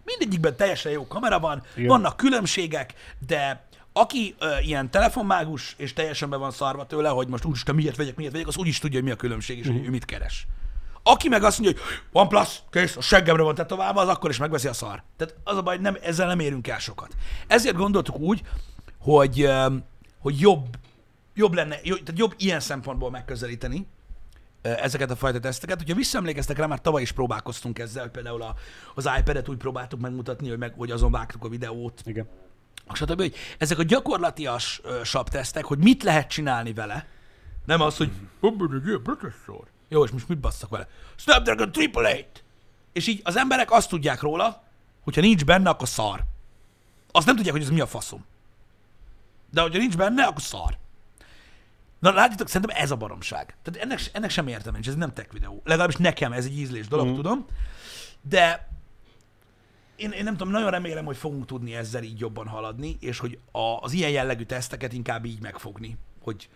Mindegyikben 0.05 0.57
teljesen 0.57 0.93
jó 0.93 1.07
kamera 1.07 1.41
van, 1.41 1.63
Igen. 1.75 1.89
Vannak 1.89 2.17
különbségek, 2.17 2.95
de 3.27 3.67
aki 3.93 4.35
ö, 4.39 4.59
ilyen 4.59 4.91
telefonmágus, 4.91 5.75
és 5.79 5.93
teljesen 5.93 6.31
be 6.31 6.37
van 6.37 6.51
szarva 6.51 6.87
tőle, 6.87 7.09
hogy 7.09 7.29
most 7.29 7.45
úristen, 7.45 7.75
miért 7.75 7.97
vegyek, 7.97 8.17
miért 8.17 8.33
vegyek, 8.33 8.47
az 8.47 8.57
úgy 8.57 8.67
is 8.67 8.79
tudja, 8.79 8.97
hogy 8.97 9.07
mi 9.07 9.15
a 9.15 9.17
különbség, 9.17 9.59
és 9.59 9.67
hogy 9.67 9.87
ő 9.87 9.91
mit 9.91 10.05
keres. 10.05 10.47
Aki 11.03 11.29
meg 11.29 11.45
azt 11.45 11.59
mondja, 11.59 11.81
hogy 11.81 11.93
van 12.13 12.29
plusz, 12.29 12.63
kész, 12.71 12.97
a 12.97 13.01
seggemre 13.01 13.43
van 13.43 13.55
tetoválva, 13.55 14.01
az 14.01 14.09
akkor 14.09 14.31
is 14.31 14.37
megveszi 14.37 14.69
a 14.69 14.73
szar. 14.73 15.03
Tehát 15.17 15.35
az 15.45 15.57
a 15.57 15.63
baj, 15.63 15.79
nem, 15.79 15.97
ezzel 16.03 16.27
nem 16.27 16.41
érünk 16.41 16.69
el 16.69 16.79
sokat. 16.79 17.15
Ezért 17.47 17.77
gondoltuk 17.77 18.19
úgy, 18.19 18.43
hogy, 18.99 19.49
hogy 20.19 20.41
jobb, 20.41 20.67
jobb 21.35 21.55
lenne, 21.55 21.77
jobb, 21.83 22.03
tehát 22.03 22.21
jobb 22.21 22.35
ilyen 22.37 22.61
szempontból 22.61 23.11
megközelíteni, 23.11 23.87
ezeket 24.65 25.11
a 25.11 25.17
fajta 25.17 25.41
teszteket. 25.41 25.79
Hogyha 25.79 25.95
visszaemlékeztek 25.95 26.59
rá, 26.59 26.67
már 26.67 26.81
tavaly 26.81 27.03
is 27.03 27.13
próbálkoztunk 27.13 27.79
ezzel, 27.79 28.09
például 28.09 28.43
a, 28.43 28.55
az 28.95 29.11
iPad-et 29.19 29.49
úgy 29.49 29.57
próbáltuk 29.57 30.01
megmutatni, 30.01 30.49
hogy, 30.49 30.59
meg, 30.59 30.75
hogy 30.77 30.91
azon 30.91 31.11
vágtuk 31.11 31.45
a 31.45 31.49
videót, 31.49 32.03
Igen. 32.05 32.29
stb. 32.93 33.17
Hogy 33.21 33.35
ezek 33.59 33.79
a 33.79 33.83
gyakorlatias 33.83 34.81
SAP 35.05 35.29
tesztek, 35.29 35.65
hogy 35.65 35.79
mit 35.79 36.03
lehet 36.03 36.29
csinálni 36.29 36.73
vele, 36.73 37.07
nem 37.65 37.81
az, 37.81 37.97
hogy 37.97 38.11
"Abban 38.41 38.75
egy 38.75 38.87
ilyen 38.87 39.03
processzor. 39.03 39.65
Jó, 39.89 40.05
és 40.05 40.11
most 40.11 40.29
mit 40.29 40.39
basszak 40.39 40.71
vele? 40.71 40.89
Snapdragon 41.17 41.71
888! 41.73 42.43
És 42.93 43.07
így 43.07 43.21
az 43.25 43.37
emberek 43.37 43.71
azt 43.71 43.89
tudják 43.89 44.21
róla, 44.21 44.63
hogyha 45.03 45.21
nincs 45.21 45.45
benne, 45.45 45.71
akkor 45.71 45.89
szar. 45.89 46.25
Azt 47.13 47.27
nem 47.27 47.37
tudják, 47.37 47.55
hogy 47.55 47.63
ez 47.63 47.71
mi 47.71 47.81
a 47.81 47.87
faszom. 47.87 48.25
De 49.51 49.61
hogyha 49.61 49.79
nincs 49.79 49.97
benne, 49.97 50.25
akkor 50.25 50.43
szar. 50.43 50.77
Na 52.05 52.13
látjátok, 52.13 52.49
szerintem 52.49 52.77
ez 52.83 52.91
a 52.91 52.97
baromság. 52.97 53.57
Tehát 53.63 53.81
ennek, 53.81 54.01
ennek 54.13 54.31
sem 54.31 54.47
értem 54.47 54.73
nincs, 54.73 54.89
ez 54.89 54.95
nem 54.95 55.13
tech 55.13 55.33
videó. 55.33 55.63
Legalábbis 55.65 55.97
nekem 55.97 56.33
ez 56.33 56.45
egy 56.45 56.59
ízlés 56.59 56.89
dolog, 56.89 57.09
mm. 57.09 57.15
tudom. 57.15 57.47
De 58.23 58.69
én, 59.97 60.11
én 60.11 60.25
nem 60.25 60.37
tudom, 60.37 60.53
nagyon 60.53 60.71
remélem, 60.71 61.05
hogy 61.05 61.17
fogunk 61.17 61.47
tudni 61.47 61.75
ezzel 61.75 62.03
így 62.03 62.21
jobban 62.21 62.47
haladni, 62.47 62.97
és 63.01 63.19
hogy 63.19 63.39
a, 63.51 63.59
az 63.59 63.93
ilyen 63.93 64.11
jellegű 64.11 64.45
teszteket 64.45 64.93
inkább 64.93 65.25
így 65.25 65.41
megfogni, 65.41 65.97
hogy, 66.21 66.49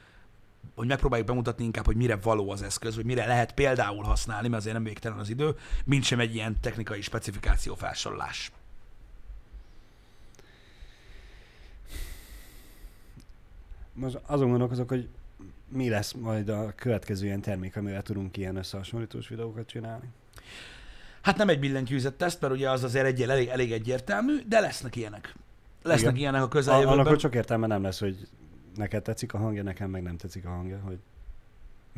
hogy 0.74 0.86
megpróbáljuk 0.86 1.28
bemutatni 1.28 1.64
inkább, 1.64 1.84
hogy 1.84 1.96
mire 1.96 2.16
való 2.16 2.50
az 2.50 2.62
eszköz, 2.62 2.96
vagy 2.96 3.04
mire 3.04 3.26
lehet 3.26 3.54
például 3.54 4.04
használni, 4.04 4.48
mert 4.48 4.60
azért 4.60 4.74
nem 4.74 4.84
végtelen 4.84 5.18
az 5.18 5.28
idő, 5.28 5.54
mint 5.84 6.04
sem 6.04 6.20
egy 6.20 6.34
ilyen 6.34 6.60
technikai 6.60 7.00
specifikáció 7.00 7.74
felsorolás. 7.74 8.52
Most 13.92 14.18
azon 14.26 14.48
gondolkozok, 14.48 14.88
hogy 14.88 15.08
mi 15.68 15.88
lesz 15.88 16.12
majd 16.12 16.48
a 16.48 16.72
következő 16.76 17.26
ilyen 17.26 17.40
termék, 17.40 17.76
amivel 17.76 18.02
tudunk 18.02 18.36
ilyen 18.36 18.56
összehasonlítós 18.56 19.28
videókat 19.28 19.66
csinálni. 19.66 20.08
Hát 21.22 21.36
nem 21.36 21.48
egy 21.48 21.58
billentyűzet 21.58 22.14
teszt, 22.14 22.40
mert 22.40 22.52
ugye 22.52 22.70
az 22.70 22.84
azért 22.84 23.06
egy, 23.06 23.22
elég, 23.22 23.48
elég 23.48 23.72
egyértelmű, 23.72 24.38
de 24.46 24.60
lesznek 24.60 24.96
ilyenek. 24.96 25.34
Lesznek 25.82 26.10
Igen. 26.10 26.16
ilyenek 26.16 26.42
a 26.42 26.48
közeljövőben. 26.48 27.06
annak 27.06 27.20
sok 27.20 27.34
értelme 27.34 27.66
nem 27.66 27.82
lesz, 27.82 28.00
hogy 28.00 28.28
neked 28.74 29.02
tetszik 29.02 29.34
a 29.34 29.38
hangja, 29.38 29.62
nekem 29.62 29.90
meg 29.90 30.02
nem 30.02 30.16
tetszik 30.16 30.46
a 30.46 30.48
hangja, 30.48 30.80
hogy 30.84 30.98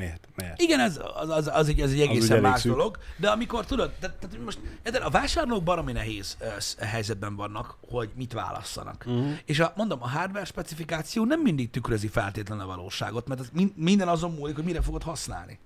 miért, 0.01 0.29
miért. 0.37 0.61
Igen, 0.61 0.81
ez, 0.81 1.01
az, 1.15 1.29
az, 1.29 1.51
az, 1.53 1.69
egy, 1.69 1.81
az 1.81 1.91
egy 1.93 2.01
egészen 2.01 2.31
elég 2.31 2.43
más 2.43 2.61
szűk. 2.61 2.73
dolog, 2.73 2.99
de 3.17 3.29
amikor 3.31 3.67
tudod, 3.67 3.91
tehát, 4.01 4.17
tehát 4.17 4.45
most 4.45 4.59
de 4.83 4.99
a 4.99 5.11
vásárlók 5.11 5.63
baromi 5.63 5.93
nehéz 5.93 6.37
sz- 6.59 6.79
helyzetben 6.79 7.37
vannak, 7.37 7.77
hogy 7.89 8.11
mit 8.15 8.33
válasszanak. 8.33 9.05
Mhm. 9.05 9.31
És 9.45 9.61
a, 9.61 9.73
mondom, 9.77 10.03
a 10.03 10.09
hardware 10.09 10.45
specifikáció 10.45 11.25
nem 11.25 11.41
mindig 11.41 11.71
tükrözi 11.71 12.09
feltétlenül 12.09 12.65
a 12.65 12.67
valóságot, 12.67 13.29
mert 13.29 13.41
az 13.41 13.51
min- 13.53 13.77
minden 13.77 14.09
azon 14.09 14.35
múlik, 14.35 14.55
hogy 14.55 14.65
mire 14.65 14.81
fogod 14.81 15.03
használni. 15.03 15.59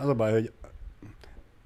Az 0.00 0.08
a 0.08 0.14
baj, 0.14 0.32
hogy 0.32 0.52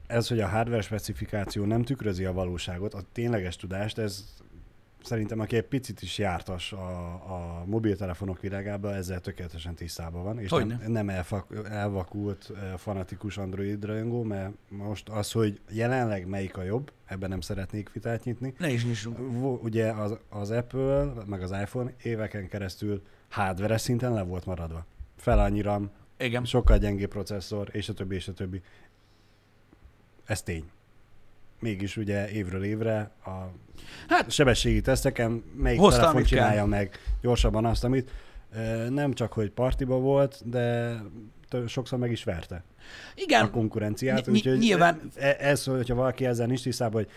ez, 0.06 0.28
hogy 0.28 0.40
a 0.40 0.48
hardware 0.48 0.82
specifikáció 0.82 1.64
nem 1.64 1.82
tükrözi 1.84 2.24
a 2.24 2.32
valóságot, 2.32 2.94
a 2.94 3.02
tényleges 3.12 3.56
tudást, 3.56 3.98
ez 3.98 4.24
szerintem, 5.02 5.40
aki 5.40 5.56
egy 5.56 5.66
picit 5.66 6.02
is 6.02 6.18
jártas 6.18 6.72
a, 6.72 7.06
a 7.12 7.64
mobiltelefonok 7.66 8.40
világában, 8.40 8.94
ezzel 8.94 9.20
tökéletesen 9.20 9.74
tisztában 9.74 10.22
van, 10.22 10.38
és 10.38 10.50
Hogyne. 10.50 10.76
nem, 10.76 10.92
nem 10.92 11.08
elfak, 11.08 11.46
elvakult, 11.70 12.52
fanatikus 12.76 13.38
Android 13.38 13.84
rajongó, 13.84 14.22
mert 14.22 14.52
most 14.68 15.08
az, 15.08 15.32
hogy 15.32 15.60
jelenleg 15.70 16.26
melyik 16.26 16.56
a 16.56 16.62
jobb, 16.62 16.92
ebben 17.06 17.28
nem 17.28 17.40
szeretnék 17.40 17.92
vitát 17.92 18.24
nyitni. 18.24 18.54
Ne 18.58 18.70
is 18.70 18.84
nyissunk. 18.84 19.62
Ugye 19.62 19.90
az, 19.90 20.18
az 20.28 20.50
Apple, 20.50 21.12
meg 21.26 21.42
az 21.42 21.50
iPhone 21.50 21.92
éveken 22.02 22.48
keresztül 22.48 23.02
hardware 23.28 23.76
szinten 23.76 24.12
le 24.12 24.22
volt 24.22 24.46
maradva. 24.46 24.86
Fel 25.16 25.38
annyi 25.38 25.60
RAM, 25.60 25.90
Igen. 26.18 26.44
sokkal 26.44 26.78
gyengébb 26.78 27.10
processzor, 27.10 27.68
és 27.72 27.88
a 27.88 27.92
többi, 27.92 28.14
és 28.14 28.28
a 28.28 28.32
többi. 28.32 28.62
Ez 30.24 30.42
tény. 30.42 30.70
Mégis 31.60 31.96
ugye 31.96 32.28
évről 32.30 32.64
évre 32.64 33.10
a 33.24 33.30
Hát, 34.08 34.30
sebességi 34.30 34.80
teszteken 34.80 35.42
melyik 35.56 35.78
Hozta, 35.80 36.00
telefon 36.00 36.22
csinálja 36.22 36.54
kell. 36.56 36.66
meg 36.66 36.90
gyorsabban 37.20 37.64
azt, 37.64 37.84
amit 37.84 38.10
nem 38.88 39.12
csak, 39.12 39.32
hogy 39.32 39.50
partiba 39.50 39.96
volt, 39.98 40.48
de 40.50 40.96
sokszor 41.66 41.98
meg 41.98 42.10
is 42.10 42.24
verte 42.24 42.54
a 42.54 43.12
igen, 43.14 43.50
konkurenciát. 43.50 44.26
Ny- 44.26 44.28
úgyhogy 44.32 44.58
nyilván- 44.58 45.00
e- 45.16 45.36
ez, 45.40 45.64
hogyha 45.64 45.94
valaki 45.94 46.24
ezzel 46.26 46.46
nincs 46.46 46.62
tisztában, 46.62 47.02
hogy 47.02 47.10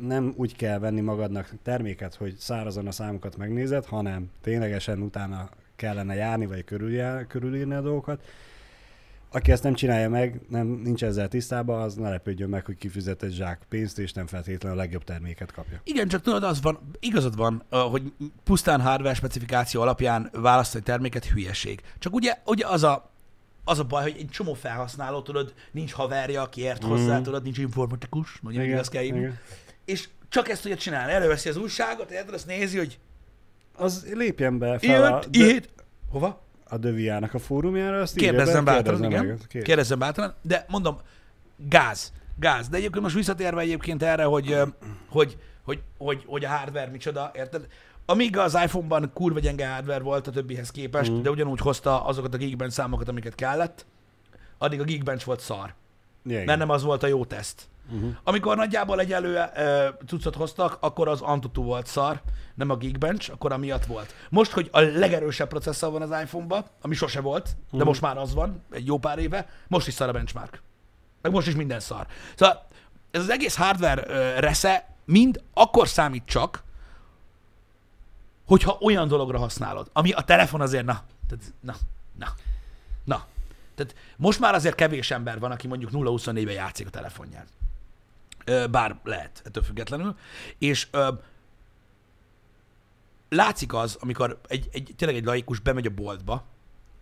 nem 0.00 0.32
úgy 0.36 0.56
kell 0.56 0.78
venni 0.78 1.00
magadnak 1.00 1.50
terméket, 1.62 2.14
hogy 2.14 2.34
szárazon 2.38 2.86
a 2.86 2.90
számokat 2.92 3.36
megnézed, 3.36 3.84
hanem 3.84 4.30
ténylegesen 4.42 5.00
utána 5.00 5.48
kellene 5.76 6.14
járni, 6.14 6.46
vagy 6.46 6.64
körüljá, 6.64 7.24
körülírni 7.26 7.74
a 7.74 7.80
dolgokat. 7.80 8.22
Aki 9.36 9.52
ezt 9.52 9.62
nem 9.62 9.74
csinálja 9.74 10.08
meg, 10.08 10.40
nem, 10.48 10.66
nincs 10.66 11.04
ezzel 11.04 11.28
tisztában, 11.28 11.80
az 11.82 11.94
ne 11.94 12.08
lepődjön 12.08 12.48
meg, 12.48 12.64
hogy 12.64 12.76
kifizet 12.76 13.22
egy 13.22 13.32
zsák 13.32 13.60
pénzt, 13.68 13.98
és 13.98 14.12
nem 14.12 14.26
feltétlenül 14.26 14.78
a 14.78 14.80
legjobb 14.80 15.04
terméket 15.04 15.52
kapja. 15.52 15.80
Igen, 15.84 16.08
csak 16.08 16.22
tudod, 16.22 16.42
az 16.42 16.60
van, 16.62 16.90
igazad 17.00 17.36
van, 17.36 17.64
hogy 17.70 18.02
pusztán 18.44 18.80
hardware 18.80 19.14
specifikáció 19.14 19.80
alapján 19.80 20.30
választani 20.32 20.84
terméket 20.84 21.24
hülyeség. 21.24 21.80
Csak 21.98 22.14
ugye, 22.14 22.38
ugye 22.44 22.66
az 22.66 22.82
a, 22.82 23.10
az 23.64 23.78
a 23.78 23.84
baj, 23.84 24.02
hogy 24.02 24.16
egy 24.18 24.28
csomó 24.28 24.54
felhasználó, 24.54 25.22
tudod, 25.22 25.54
nincs 25.72 25.92
haverja, 25.92 26.42
aki 26.42 26.60
ért 26.60 26.82
Mhm. 26.82 26.90
hozzá, 26.90 27.20
tudod, 27.20 27.42
nincs 27.42 27.58
informatikus, 27.58 28.38
mondjuk 28.40 28.64
igen, 28.64 28.78
azt 28.78 28.90
kell 28.90 29.02
igen. 29.02 29.38
És 29.84 30.08
csak 30.28 30.48
ezt 30.48 30.62
tudja 30.62 30.76
csinálni. 30.76 31.12
Előveszi 31.12 31.48
az 31.48 31.56
újságot, 31.56 32.10
érted, 32.10 32.34
azt 32.34 32.46
nézi, 32.46 32.78
hogy 32.78 32.98
Az 33.78 34.06
lépjen 34.14 34.58
be 34.58 34.78
fel 34.78 35.04
a, 35.04 35.20
jött, 35.22 35.30
de, 35.30 35.46
itt. 35.54 35.68
Hova? 36.10 36.44
A 36.68 36.76
Döviának 36.76 37.34
a 37.34 37.38
fórumjára, 37.38 38.00
azt 38.00 38.16
Kérdezzem 38.16 38.64
be, 38.64 38.72
bátran, 38.72 39.00
kérdezze 39.00 39.06
igen. 39.22 39.26
meg. 39.26 39.46
Kér- 39.48 39.64
Kérdezzem 39.64 39.98
bátran, 39.98 40.34
de 40.42 40.64
mondom, 40.68 40.98
gáz, 41.56 42.12
gáz. 42.38 42.68
De 42.68 42.76
egyébként 42.76 43.02
most 43.02 43.14
visszatérve 43.14 43.60
egyébként 43.60 44.02
erre, 44.02 44.24
hogy, 44.24 44.56
hogy, 45.08 45.36
hogy, 45.64 45.82
hogy, 45.98 46.22
hogy 46.26 46.44
a 46.44 46.48
hardware 46.48 46.90
micsoda, 46.90 47.30
érted? 47.34 47.66
Amíg 48.06 48.38
az 48.38 48.54
iPhone-ban 48.64 49.10
kurva 49.14 49.38
gyenge 49.38 49.68
hardware 49.68 50.02
volt 50.02 50.26
a 50.26 50.30
többihez 50.30 50.70
képest, 50.70 51.10
Mhm. 51.10 51.22
de 51.22 51.30
ugyanúgy 51.30 51.60
hozta 51.60 52.04
azokat 52.04 52.34
a 52.34 52.36
Geekbench 52.36 52.74
számokat, 52.74 53.08
amiket 53.08 53.34
kellett, 53.34 53.86
addig 54.58 54.80
a 54.80 54.84
Geekbench 54.84 55.26
volt 55.26 55.40
szar. 55.40 55.74
Igen. 56.24 56.44
Mert 56.44 56.58
nem 56.58 56.70
az 56.70 56.82
volt 56.82 57.02
a 57.02 57.06
jó 57.06 57.24
teszt. 57.24 57.68
Uh-huh. 57.94 58.14
Amikor 58.24 58.56
nagyjából 58.56 59.00
egyelő 59.00 59.34
uh, 59.34 60.06
cuccot 60.06 60.34
hoztak, 60.34 60.76
akkor 60.80 61.08
az 61.08 61.20
Antutu 61.20 61.62
volt 61.62 61.86
szar, 61.86 62.20
nem 62.54 62.70
a 62.70 62.76
Geekbench, 62.76 63.30
akkor 63.32 63.52
amiatt 63.52 63.84
volt. 63.84 64.14
Most, 64.30 64.50
hogy 64.50 64.68
a 64.72 64.80
legerősebb 64.80 65.48
processzor 65.48 65.90
van 65.92 66.02
az 66.02 66.20
iPhone-ban, 66.22 66.64
ami 66.80 66.94
sose 66.94 67.20
volt, 67.20 67.44
de 67.70 67.76
Mhm. 67.76 67.86
most 67.86 68.00
már 68.00 68.18
az 68.18 68.34
van, 68.34 68.62
egy 68.70 68.86
jó 68.86 68.98
pár 68.98 69.18
éve, 69.18 69.48
most 69.68 69.86
is 69.86 69.94
szar 69.94 70.08
a 70.08 70.12
benchmark. 70.12 70.62
Meg 71.22 71.32
most 71.32 71.46
is 71.46 71.54
minden 71.54 71.80
szar. 71.80 72.06
Szóval 72.34 72.66
ez 73.10 73.20
az 73.20 73.30
egész 73.30 73.56
hardware 73.56 74.02
uh, 74.02 74.38
resze 74.40 74.94
mind 75.04 75.42
akkor 75.54 75.88
számít 75.88 76.22
csak, 76.26 76.62
hogyha 78.46 78.78
olyan 78.80 79.08
dologra 79.08 79.38
használod, 79.38 79.90
ami 79.92 80.12
a 80.12 80.20
telefon 80.20 80.60
azért, 80.60 80.84
na, 80.84 81.02
tehát, 81.28 81.44
na, 81.60 81.74
na, 82.18 82.26
na. 83.04 83.24
Tehát 83.74 83.94
most 84.16 84.40
már 84.40 84.54
azért 84.54 84.74
kevés 84.74 85.10
ember 85.10 85.38
van, 85.38 85.50
aki 85.50 85.66
mondjuk 85.66 85.90
0-24-ben 85.94 86.54
játszik 86.54 86.86
a 86.86 86.90
telefonján. 86.90 87.44
Bár 88.70 89.00
lehet, 89.04 89.42
ettől 89.44 89.62
függetlenül. 89.62 90.16
És 90.58 90.88
ö, 90.90 91.12
látszik 93.28 93.74
az, 93.74 93.96
amikor 94.00 94.40
egy, 94.48 94.68
egy, 94.72 94.94
tényleg 94.96 95.16
egy 95.16 95.24
laikus 95.24 95.58
bemegy 95.58 95.86
a 95.86 95.90
boltba, 95.90 96.44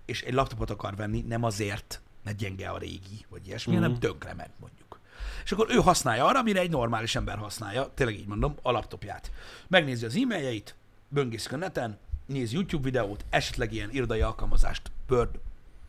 és 0.05 0.23
egy 0.23 0.35
laptopot 0.35 0.71
akar 0.71 0.97
venni, 0.97 1.21
nem 1.21 1.43
azért, 1.43 2.01
mert 2.25 2.37
gyenge 2.37 2.69
a 2.69 2.79
régi, 2.79 3.27
vagy 3.29 3.47
ilyesmi, 3.47 3.73
mm-hmm. 3.73 3.83
hanem 3.83 3.99
tönkre 3.99 4.35
ment 4.35 4.53
mondjuk. 4.61 5.01
És 5.45 5.53
akkor 5.53 5.67
ő 5.71 5.75
használja 5.75 6.27
arra, 6.27 6.39
amire 6.39 6.61
egy 6.61 6.71
normális 6.71 7.15
ember 7.15 7.39
használja, 7.39 7.91
tényleg 7.95 8.19
így 8.19 8.27
mondom, 8.27 8.55
a 8.63 8.71
laptopját. 8.71 9.31
Megnézi 9.69 10.05
az 10.05 10.17
e-mailjeit, 10.17 10.75
böngészik 11.09 11.53
a 11.53 11.57
neten, 11.57 11.99
néz 12.27 12.53
YouTube 12.53 12.83
videót, 12.83 13.25
esetleg 13.31 13.73
ilyen 13.73 13.91
irodai 13.91 14.21
alkalmazást, 14.21 14.91
Word, 15.09 15.41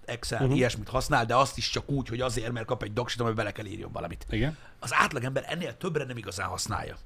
Excel, 0.05 0.41
uh-huh. 0.41 0.57
ilyesmit 0.57 0.89
használ, 0.89 1.25
de 1.25 1.35
azt 1.35 1.57
is 1.57 1.69
csak 1.69 1.89
úgy, 1.89 2.07
hogy 2.07 2.21
azért, 2.21 2.51
mert 2.51 2.65
kap 2.65 2.83
egy 2.83 2.93
doksit, 2.93 3.19
amiben 3.19 3.37
bele 3.37 3.51
kell 3.51 3.65
írjon 3.65 3.91
valamit. 3.91 4.25
Igen. 4.29 4.57
Az 4.79 4.93
átlagember 4.93 5.45
ennél 5.47 5.77
többre 5.77 6.03
nem 6.03 6.17
igazán 6.17 6.47
használja. 6.47 6.97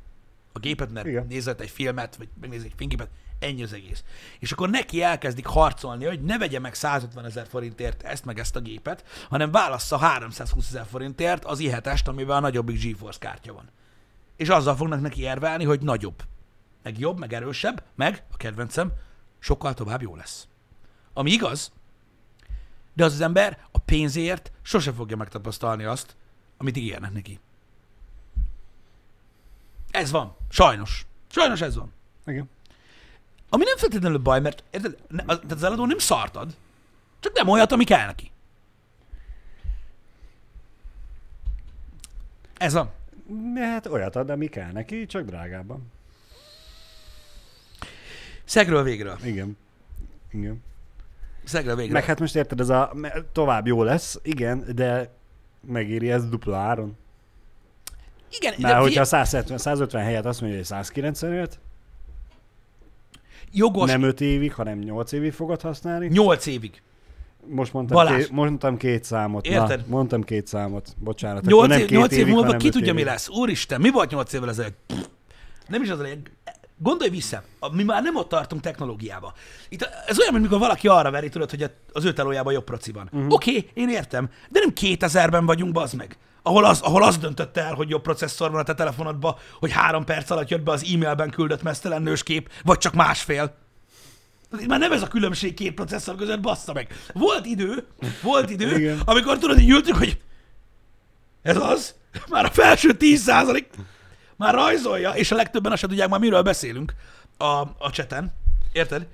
A 0.53 0.59
gépet, 0.59 0.91
mert 0.91 1.07
Igen. 1.07 1.25
nézett 1.27 1.61
egy 1.61 1.69
filmet, 1.69 2.15
vagy 2.15 2.27
megnéz 2.41 2.63
egy 2.63 2.73
fényképet, 2.75 3.09
ennyi 3.39 3.63
az 3.63 3.73
egész. 3.73 4.03
És 4.39 4.51
akkor 4.51 4.69
neki 4.69 5.03
elkezdik 5.03 5.45
harcolni, 5.45 6.05
hogy 6.05 6.21
ne 6.21 6.37
vegye 6.37 6.59
meg 6.59 6.73
150 6.73 7.25
ezer 7.25 7.47
forintért 7.47 8.03
ezt 8.03 8.25
meg 8.25 8.39
ezt 8.39 8.55
a 8.55 8.59
gépet, 8.59 9.03
hanem 9.29 9.51
válassza 9.51 9.97
320 9.97 10.67
ezer 10.67 10.85
forintért 10.85 11.45
az 11.45 11.59
i7-est, 11.61 12.05
amivel 12.05 12.37
a 12.37 12.39
nagyobbik 12.39 12.83
GeForce 12.83 13.19
kártya 13.19 13.53
van. 13.53 13.69
És 14.35 14.49
azzal 14.49 14.75
fognak 14.75 15.01
neki 15.01 15.21
érvelni, 15.21 15.63
hogy 15.63 15.81
nagyobb, 15.81 16.23
meg 16.83 16.99
jobb, 16.99 17.19
meg 17.19 17.33
erősebb, 17.33 17.83
meg, 17.95 18.23
a 18.31 18.37
kedvencem, 18.37 18.91
sokkal 19.39 19.73
tovább 19.73 20.01
jó 20.01 20.15
lesz. 20.15 20.47
Ami 21.13 21.31
igaz, 21.31 21.71
de 22.99 23.05
az 23.05 23.13
az 23.13 23.21
ember 23.21 23.57
a 23.71 23.77
pénzért 23.77 24.51
sose 24.61 24.91
fogja 24.91 25.15
megtapasztalni 25.17 25.83
azt, 25.83 26.15
amit 26.57 26.77
ígérnek 26.77 27.11
neki. 27.11 27.39
Ez 29.91 30.11
van. 30.11 30.35
Sajnos. 30.49 31.05
Sajnos 31.27 31.61
ez 31.61 31.75
van. 31.75 31.93
Igen. 32.25 32.49
Ami 33.49 33.63
nem 33.63 33.77
feltétlenül 33.77 34.17
baj, 34.17 34.41
mert 34.41 34.63
érted, 34.71 34.97
az, 35.25 35.39
az 35.49 35.63
eladó 35.63 35.85
nem 35.85 35.97
szartad, 35.97 36.55
csak 37.19 37.33
nem 37.33 37.47
olyat, 37.47 37.71
ami 37.71 37.83
kell 37.83 38.05
neki. 38.05 38.31
Ez 42.57 42.73
van. 42.73 42.91
Hát 43.55 43.85
olyat 43.85 44.15
ad, 44.15 44.29
ami 44.29 44.47
kell 44.47 44.71
neki, 44.71 45.05
csak 45.05 45.25
drágábban. 45.25 45.91
Szegről 48.43 48.83
végről. 48.83 49.17
Igen. 49.23 49.57
Igen. 50.31 50.63
Szegről 51.43 51.75
végről. 51.75 51.93
Meg 51.93 52.03
hát 52.03 52.19
most 52.19 52.35
érted, 52.35 52.59
ez 52.59 52.69
a 52.69 52.91
tovább 53.31 53.67
jó 53.67 53.83
lesz, 53.83 54.19
igen, 54.23 54.63
de 54.75 55.13
megéri 55.67 56.11
ez 56.11 56.29
dupla 56.29 56.57
áron. 56.57 56.97
Igen, 58.37 58.53
Mert 58.57 58.73
de 58.73 58.79
hogyha 58.79 59.05
fie- 59.05 59.05
170, 59.05 59.57
150 59.57 60.03
helyet 60.03 60.25
azt 60.25 60.39
mondja, 60.41 60.57
hogy 60.57 60.67
195, 60.67 61.59
jogos 63.51 63.89
nem 63.89 64.03
5 64.03 64.21
évig, 64.21 64.53
hanem 64.53 64.79
8 64.79 65.11
évig 65.11 65.33
fogod 65.33 65.61
használni. 65.61 66.07
8 66.07 66.45
évig. 66.45 66.81
Most 67.47 67.73
mondtam, 67.73 67.97
Balázs. 67.97 68.15
két, 68.23 68.31
mondtam 68.31 68.77
két 68.77 69.03
számot. 69.03 69.45
Érted? 69.45 69.79
Na, 69.79 69.85
mondtam 69.87 70.23
két 70.23 70.47
számot. 70.47 70.95
Bocsánat. 70.97 71.37
akkor 71.37 71.51
8 71.51 71.69
nem 71.69 71.79
év, 71.79 71.85
két 71.87 71.97
8 71.97 72.11
év 72.11 72.19
évig, 72.19 72.33
múlva 72.33 72.57
ki 72.57 72.69
tudja, 72.69 72.93
mi 72.93 72.99
évig. 72.99 73.11
lesz. 73.11 73.29
Úristen, 73.29 73.81
mi 73.81 73.89
volt 73.91 74.11
8 74.11 74.33
évvel 74.33 74.49
ezelőtt? 74.49 74.93
Nem 75.67 75.81
is 75.81 75.89
az 75.89 75.99
a 75.99 76.01
lényeg. 76.03 76.31
Gondolj 76.81 77.09
vissza, 77.09 77.43
mi 77.71 77.83
már 77.83 78.03
nem 78.03 78.15
ott 78.15 78.29
tartunk 78.29 78.61
technológiába. 78.61 79.33
Itt 79.69 79.89
ez 80.05 80.19
olyan, 80.19 80.33
mint 80.33 80.43
mikor 80.43 80.59
valaki 80.59 80.87
arra 80.87 81.11
veri, 81.11 81.29
tudod, 81.29 81.49
hogy 81.49 81.71
az 81.93 82.05
ő 82.05 82.13
telójában 82.13 82.53
jobb 82.53 82.63
proci 82.63 82.91
van. 82.91 83.09
Uh-huh. 83.11 83.33
Oké, 83.33 83.57
okay, 83.57 83.69
én 83.73 83.89
értem, 83.89 84.29
de 84.49 84.59
nem 84.59 84.73
2000-ben 84.75 85.45
vagyunk, 85.45 85.71
bazd 85.71 85.95
meg. 85.95 86.17
Ahol 86.41 86.65
az, 86.65 86.81
ahol 86.81 87.03
az 87.03 87.17
döntötte 87.17 87.61
el, 87.61 87.73
hogy 87.73 87.89
jobb 87.89 88.01
processzor 88.01 88.51
van 88.51 88.59
a 88.59 88.63
te 88.63 88.73
telefonodban, 88.73 89.35
hogy 89.59 89.71
három 89.71 90.03
perc 90.03 90.29
alatt 90.29 90.49
jött 90.49 90.61
be 90.61 90.71
az 90.71 90.83
e-mailben 90.93 91.29
küldött 91.29 91.63
mesztelen 91.63 92.01
nőskép, 92.01 92.51
vagy 92.63 92.77
csak 92.77 92.93
másfél. 92.93 93.55
Itt 94.59 94.67
már 94.67 94.79
nem 94.79 94.91
ez 94.91 95.01
a 95.01 95.07
különbség 95.07 95.53
két 95.53 95.73
processzor 95.73 96.15
között, 96.15 96.39
bassza 96.39 96.73
meg. 96.73 96.95
Volt 97.13 97.45
idő, 97.45 97.87
volt 98.21 98.49
idő, 98.49 98.77
Igen. 98.77 98.99
amikor 99.05 99.37
tudod, 99.37 99.59
így 99.59 99.69
ültünk, 99.69 99.97
hogy 99.97 100.21
ez 101.41 101.57
az, 101.57 101.95
már 102.29 102.45
a 102.45 102.51
felső 102.51 102.93
10 102.93 103.23
már 104.39 104.53
rajzolja, 104.53 105.11
és 105.11 105.31
a 105.31 105.35
legtöbben 105.35 105.71
azt 105.71 105.81
sem 105.81 105.89
tudják 105.89 106.09
már, 106.09 106.19
miről 106.19 106.41
beszélünk 106.41 106.93
a, 107.37 107.45
a 107.77 107.89
cseten. 107.91 108.33
Érted? 108.71 109.07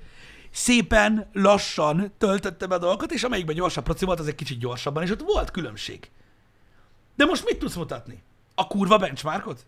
Szépen, 0.50 1.30
lassan 1.32 2.12
töltötte 2.18 2.66
be 2.66 2.74
a 2.74 2.78
dolgokat, 2.78 3.12
és 3.12 3.22
amelyikben 3.22 3.54
gyorsabb 3.54 3.84
proci 3.84 4.04
volt, 4.04 4.20
az 4.20 4.26
egy 4.26 4.34
kicsit 4.34 4.58
gyorsabban, 4.58 5.02
és 5.02 5.10
ott 5.10 5.20
volt 5.20 5.50
különbség. 5.50 6.10
De 7.16 7.24
most 7.24 7.44
mit 7.44 7.58
tudsz 7.58 7.74
mutatni? 7.74 8.22
A 8.54 8.66
kurva 8.66 8.96
benchmarkot? 8.96 9.66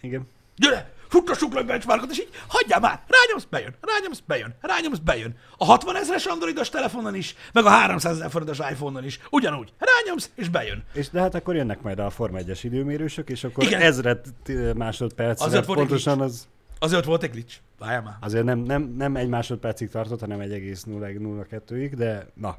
Igen. 0.00 0.28
Gyere, 0.56 0.92
futtassuk 1.14 1.54
le 1.54 1.62
benchmarkot, 1.62 2.10
és 2.10 2.18
így 2.18 2.28
hagyjál 2.46 2.80
már, 2.80 3.00
rányomsz, 3.08 3.44
bejön, 3.50 3.74
rányomsz, 3.80 4.22
bejön, 4.26 4.54
rányomsz, 4.60 4.98
bejön. 4.98 5.36
A 5.58 5.64
60 5.64 5.96
ezeres 5.96 6.26
androidos 6.26 6.68
telefonon 6.68 7.14
is, 7.14 7.34
meg 7.52 7.64
a 7.64 7.68
300 7.68 8.16
ezer 8.16 8.30
forintos 8.30 8.58
iPhone-on 8.58 9.04
is, 9.04 9.20
ugyanúgy, 9.30 9.72
rányomsz, 9.78 10.30
és 10.34 10.48
bejön. 10.48 10.84
És 10.92 11.10
de 11.10 11.20
hát 11.20 11.34
akkor 11.34 11.54
jönnek 11.54 11.82
majd 11.82 11.98
a 11.98 12.10
Forma 12.10 12.38
1-es 12.40 12.58
időmérősök, 12.62 13.28
és 13.30 13.44
akkor 13.44 13.64
Igen. 13.64 13.80
ezret 13.80 14.34
másodpercre 14.76 15.44
Azért 15.44 15.64
pontosan 15.64 16.20
az, 16.20 16.48
Azért 16.78 17.04
volt 17.04 17.22
egy 17.22 17.30
glitch. 17.30 17.56
Várjál 17.78 18.02
már. 18.02 18.16
azért 18.20 18.44
nem, 18.44 18.58
nem, 18.58 18.94
nem 18.96 19.16
egy 19.16 19.28
másodpercig 19.28 19.90
tartott, 19.90 20.20
hanem 20.20 20.38
1,002-ig, 20.40 21.92
de 21.96 22.26
na. 22.34 22.56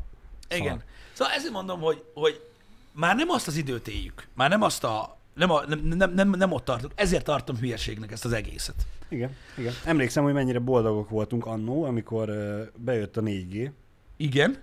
Igen. 0.49 0.83
Szóval 1.13 1.33
ezért 1.33 1.53
mondom, 1.53 1.79
hogy, 1.79 2.03
hogy 2.13 2.41
már 2.91 3.15
nem 3.15 3.29
azt 3.29 3.47
az 3.47 3.55
időt 3.55 3.87
éljük, 3.87 4.27
már 4.33 4.49
nem 4.49 4.61
azt 4.61 4.83
a, 4.83 5.17
nem, 5.35 5.51
a, 5.51 5.63
nem, 5.67 5.79
nem, 5.79 6.13
nem, 6.13 6.29
nem 6.29 6.51
ott 6.51 6.65
tartunk, 6.65 6.93
ezért 6.95 7.23
tartom 7.23 7.57
hülyeségnek 7.57 8.11
ezt 8.11 8.25
az 8.25 8.31
egészet. 8.31 8.75
Igen, 9.09 9.29
igen. 9.57 9.73
Emlékszem, 9.85 10.23
hogy 10.23 10.33
mennyire 10.33 10.59
boldogok 10.59 11.09
voltunk 11.09 11.45
annó, 11.45 11.83
amikor 11.83 12.31
bejött 12.77 13.17
a 13.17 13.21
4G, 13.21 13.71
Igen, 14.17 14.57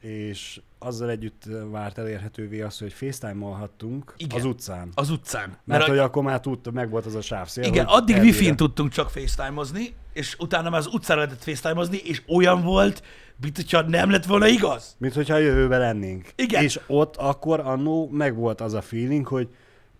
és 0.00 0.60
azzal 0.78 1.10
együtt 1.10 1.42
várt 1.70 1.98
elérhetővé 1.98 2.60
az, 2.60 2.78
hogy 2.78 2.92
FaceTime-olhattunk 2.92 4.14
Igen. 4.16 4.38
az 4.38 4.44
utcán. 4.44 4.88
az 4.94 5.10
utcán. 5.10 5.48
Mert, 5.48 5.60
Mert, 5.64 5.84
hogy 5.84 5.98
a, 5.98 6.02
akkor 6.02 6.22
már 6.22 6.40
tudta, 6.40 6.70
meg 6.70 6.90
volt 6.90 7.06
az 7.06 7.14
a 7.14 7.20
sávszél. 7.20 7.64
igen, 7.64 7.84
hogy 7.84 7.94
addig 8.00 8.14
elvére- 8.14 8.38
wifi-n 8.38 8.56
tudtunk 8.56 8.90
csak 8.90 9.10
facetime-ozni, 9.10 9.94
és 10.12 10.36
utána 10.38 10.70
már 10.70 10.80
az 10.80 10.86
utcára 10.86 11.20
lehetett 11.20 11.42
facetime-ozni, 11.42 11.96
és 11.96 12.22
olyan 12.28 12.62
volt, 12.62 13.02
mint 13.40 13.56
hogyha 13.56 13.80
nem 13.82 14.10
lett 14.10 14.24
volna 14.24 14.46
igaz. 14.46 14.94
Mint 14.98 15.14
hogyha 15.14 15.34
a 15.34 15.38
jövőben 15.38 15.80
lennénk. 15.80 16.32
Igen. 16.36 16.62
És 16.62 16.80
ott 16.86 17.16
akkor 17.16 17.60
annó 17.60 18.08
meg 18.08 18.34
volt 18.36 18.60
az 18.60 18.72
a 18.74 18.82
feeling, 18.82 19.26
hogy 19.26 19.48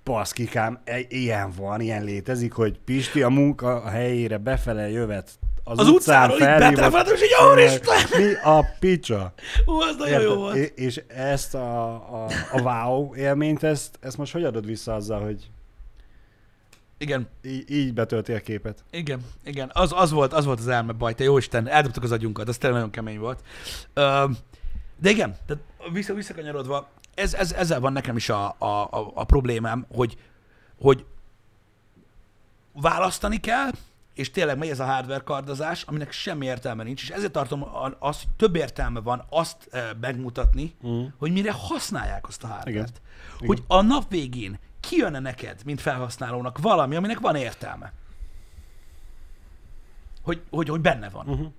baszkikám, 0.05 0.81
e- 0.85 0.99
ilyen 1.09 1.51
van, 1.57 1.81
ilyen 1.81 2.05
létezik, 2.05 2.53
hogy 2.53 2.79
Pisti 2.85 3.23
a 3.23 3.29
munka 3.29 3.83
a 3.83 3.89
helyére 3.89 4.39
befele 4.39 4.91
jövet 4.91 5.31
az, 5.65 5.79
Az 5.79 5.89
utcán 5.89 6.31
utcáról 6.31 6.59
felhívott- 6.59 7.07
és 7.11 7.23
így, 7.23 7.29
"Úristen!" 7.53 8.21
Mi 8.21 8.33
a 8.43 8.65
picsa? 8.81 9.33
Ú, 9.67 9.73
az 9.81 9.97
nagyon 9.97 10.21
jó 10.21 10.29
Érted? 10.29 10.37
volt. 10.39 10.57
É- 10.57 10.79
És 10.79 11.03
ezt 11.09 11.55
a, 11.55 11.93
a, 11.95 12.27
a 12.53 12.61
wow 12.61 13.15
élményt, 13.15 13.63
ezt, 13.63 13.99
ezt 14.01 14.17
most 14.17 14.33
hogy 14.33 14.45
adod 14.45 14.67
vissza 14.67 14.95
azzal, 14.95 15.21
hogy 15.21 15.51
Igen, 16.99 17.29
így, 17.45 17.71
így 17.71 17.95
betölti 17.95 18.33
a 18.33 18.41
képet? 18.41 18.85
igen, 18.91 19.21
igen. 19.45 19.71
Az, 19.73 19.93
az, 19.95 20.11
volt, 20.11 20.33
az 20.33 20.45
volt 20.45 20.59
az 20.59 20.69
elme 20.69 20.93
baj, 20.93 21.15
te 21.15 21.25
jó 21.25 21.37
Isten, 21.39 21.69
eldobtuk 21.69 22.03
az 22.03 22.13
agyunkat, 22.13 22.49
az 22.49 22.57
tényleg 22.59 22.79
nagyon 22.79 22.95
kemény 22.95 23.19
volt. 23.19 23.41
Ö, 23.95 24.25
de 25.01 25.11
igen, 25.11 25.37
tehát 25.47 25.63
vissza, 25.93 26.15
visszakanyarodva, 26.15 26.89
ez, 27.15 27.35
ez, 27.35 27.53
ezzel 27.53 27.81
van 27.81 27.93
nekem 27.93 28.17
is 28.17 28.29
a, 28.29 28.55
a, 28.59 28.65
a, 28.65 29.11
a 29.15 29.25
problémám, 29.25 29.87
hogy, 29.95 30.17
hogy 30.81 31.05
választani 32.73 33.37
kell, 33.37 33.71
és 34.15 34.31
tényleg 34.31 34.59
megy 34.59 34.69
ez 34.69 34.81
a 34.81 34.85
hardware 34.85 35.23
kardozás, 35.25 35.83
aminek 35.83 36.13
semmi 36.13 36.47
értelme 36.47 36.83
nincs, 36.83 37.03
és 37.03 37.11
ezért 37.11 37.33
tartom 37.33 37.67
azt, 37.99 38.23
hogy 38.23 38.33
több 38.37 38.57
értelme 38.57 39.01
van 39.01 39.25
azt 39.29 39.69
e, 39.71 39.97
megmutatni, 40.01 40.75
Mm. 40.87 41.05
hogy 41.19 41.33
mire 41.33 41.53
használják 41.53 42.29
azt 42.29 42.45
a 42.45 42.47
hardware-t. 42.47 43.01
Igen. 43.37 43.47
Hogy 43.47 43.63
a 43.67 43.83
nap 43.83 44.11
végén 44.11 44.59
kijönne 44.81 45.19
neked, 45.19 45.61
mint 45.65 45.81
felhasználónak 45.81 46.59
valami, 46.59 46.97
aminek 46.97 47.21
van 47.21 47.37
értelme. 47.37 47.93
Hogy, 50.23 50.43
hogy, 50.51 50.69
hogy 50.69 50.81
benne 50.81 51.09
van. 51.09 51.29
Uh-huh. 51.29 51.53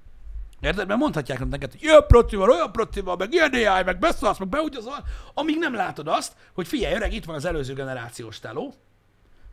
Érted? 0.62 0.88
Mert 0.88 1.00
mondhatják 1.00 1.48
neked, 1.48 1.72
hogy 1.72 1.84
ilyen 1.84 2.04
proci 2.08 2.36
van, 2.36 2.50
olyan 2.50 2.72
proci 2.72 3.00
van, 3.00 3.16
meg 3.18 3.34
ilyen 3.34 3.54
AI, 3.54 3.84
meg 3.84 4.00
beszarsz, 4.00 4.38
meg 4.38 4.48
beúgyazol, 4.48 5.08
amíg 5.34 5.58
nem 5.58 5.74
látod 5.74 6.08
azt, 6.08 6.34
hogy 6.54 6.68
figyelj, 6.68 6.96
öreg, 6.96 7.14
itt 7.14 7.26
van 7.26 7.36
az 7.36 7.46
előző 7.46 7.74
generációs 7.74 8.40
teló, 8.40 8.74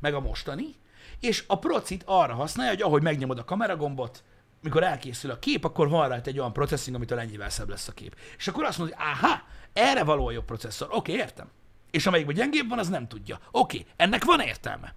meg 0.00 0.14
a 0.14 0.20
mostani, 0.20 0.74
és 1.20 1.44
a 1.46 1.59
procit 1.59 2.02
arra 2.06 2.34
használja, 2.34 2.72
hogy 2.72 2.82
ahogy 2.82 3.02
megnyomod 3.02 3.38
a 3.38 3.44
kameragombot, 3.44 4.22
mikor 4.62 4.82
elkészül 4.82 5.30
a 5.30 5.38
kép, 5.38 5.64
akkor 5.64 5.88
van 5.88 6.09
rajta 6.09 6.30
egy 6.30 6.38
olyan 6.38 6.52
processzing, 6.52 6.96
amitől 6.96 7.18
ennyivel 7.18 7.50
szebb 7.50 7.68
lesz 7.68 7.88
a 7.88 7.92
kép. 7.92 8.16
És 8.36 8.48
akkor 8.48 8.64
azt 8.64 8.78
mondod, 8.78 8.96
hogy 8.96 9.06
áhá, 9.06 9.44
erre 9.72 10.04
való 10.04 10.26
a 10.26 10.30
jobb 10.30 10.44
processzor. 10.44 10.88
Oké, 10.90 11.12
értem. 11.12 11.50
És 11.90 12.06
amelyikben 12.06 12.34
gyengébb 12.34 12.68
van, 12.68 12.78
az 12.78 12.88
nem 12.88 13.09
tudja. 13.09 13.38
Oké, 13.50 13.86
ennek 13.96 14.24
van 14.24 14.40
értelme. 14.40 14.94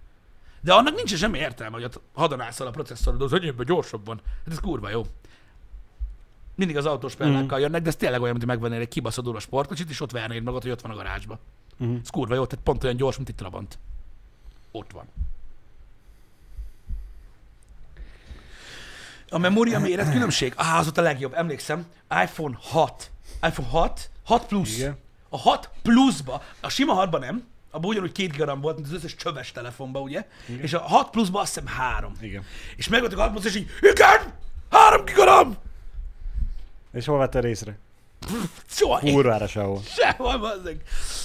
De 0.60 0.72
annak 0.72 0.94
nincs 0.94 1.16
semmi 1.16 1.38
értelme, 1.38 1.74
hogy 1.74 1.84
ott 1.84 2.00
hadonászol 2.14 2.66
a 2.66 2.70
processzorod, 2.70 3.22
az 3.22 3.32
enyémben 3.32 3.66
gyorsabban. 3.66 4.20
Hát 4.24 4.52
ez 4.52 4.60
kurva 4.60 4.88
jó. 4.88 5.02
Mindig 6.54 6.76
az 6.76 6.86
autós 6.86 7.14
példákkal 7.14 7.44
Mhm. 7.58 7.60
jönnek, 7.60 7.82
de 7.82 7.88
ez 7.88 7.96
tényleg 7.96 8.20
olyan, 8.20 8.34
mint 8.34 8.46
megvennél 8.46 8.80
egy 8.80 8.88
kibaszott 8.88 9.24
durva 9.24 9.40
sportkocsit, 9.40 9.90
és 9.90 10.00
ott 10.00 10.10
vernéd 10.10 10.42
magad, 10.42 10.62
hogy 10.62 10.70
ott 10.70 10.80
van 10.80 10.90
a 10.90 10.94
garázsba. 10.94 11.38
Uh-huh. 11.78 11.98
Ez 12.02 12.10
kurva 12.10 12.34
jó, 12.34 12.46
tehát 12.46 12.64
pont 12.64 12.84
olyan 12.84 12.96
gyors, 12.96 13.16
mint 13.16 13.28
itt 13.28 13.36
Trabant. 13.36 13.78
Ott 14.70 14.90
van. 14.92 15.04
A 19.28 19.38
memória 19.38 19.78
méret 19.78 20.10
különbség? 20.12 20.52
Á, 20.56 20.78
az 20.78 20.86
ott 20.86 20.98
a 20.98 21.02
legjobb, 21.02 21.34
emlékszem. 21.34 21.86
iPhone 22.22 22.56
6. 22.60 23.10
iPhone 23.42 23.68
6, 23.68 24.10
6 24.24 24.46
Plus. 24.46 24.76
Igen. 24.76 24.96
A 25.28 25.38
6 25.38 25.70
Plusba, 25.82 26.42
a 26.60 26.68
sima 26.68 27.06
6-ba 27.06 27.18
nem, 27.18 27.44
abban 27.70 27.90
ugyanúgy 27.90 28.12
2 28.12 28.28
gigaram 28.28 28.60
volt, 28.60 28.74
mint 28.74 28.86
az 28.86 28.92
összes 28.94 29.14
csöves 29.16 29.52
telefonba, 29.52 30.00
ugye? 30.00 30.26
Igen. 30.48 30.60
És 30.62 30.72
a 30.72 30.80
6 30.80 31.10
Plusba 31.10 31.40
azt 31.40 31.54
hiszem 31.54 31.74
3. 31.74 32.12
Igen. 32.20 32.44
És 32.76 32.88
megvettek 32.88 33.18
a 33.18 33.20
6 33.20 33.30
Plus, 33.30 33.44
és 33.44 33.54
így, 33.56 33.68
igen, 33.80 34.32
3 34.70 35.04
gigaram! 35.04 35.56
És 36.92 37.06
hol 37.06 37.18
vette 37.18 37.40
részre? 37.40 37.78
Soha. 38.66 38.98
Kurvára 38.98 39.46
sehol. 39.46 39.80
Sehol, 39.82 40.38
bazzeg. 40.38 40.82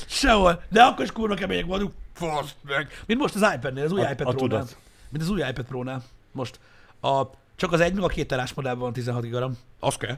Sehol. 0.08 0.64
De 0.70 0.82
akkor 0.84 1.06
is 1.06 1.12
kurva 1.12 1.36
kemények 1.36 1.66
voltunk. 1.66 1.94
Faszt 2.14 2.56
meg. 2.62 3.02
Mint 3.06 3.20
most 3.20 3.36
az 3.36 3.54
iPad-nél, 3.56 3.84
az 3.84 3.92
új 3.92 4.02
A- 4.02 4.10
iPad 4.12 4.28
a 4.28 4.34
tudat. 4.34 4.78
Mint 5.10 5.24
az 5.24 5.30
új 5.30 5.42
iPad 5.50 5.66
Pro-nál. 5.66 6.04
Most 6.32 6.60
a, 7.02 7.24
csak 7.56 7.72
az 7.72 7.80
egy 7.80 7.94
meg 7.94 8.04
a 8.04 8.08
két 8.08 8.28
terás 8.28 8.54
modellben 8.54 8.82
van 8.82 8.94
16 8.94 9.24
gigaram. 9.24 9.58
Az 9.80 9.98
kell. 9.98 10.18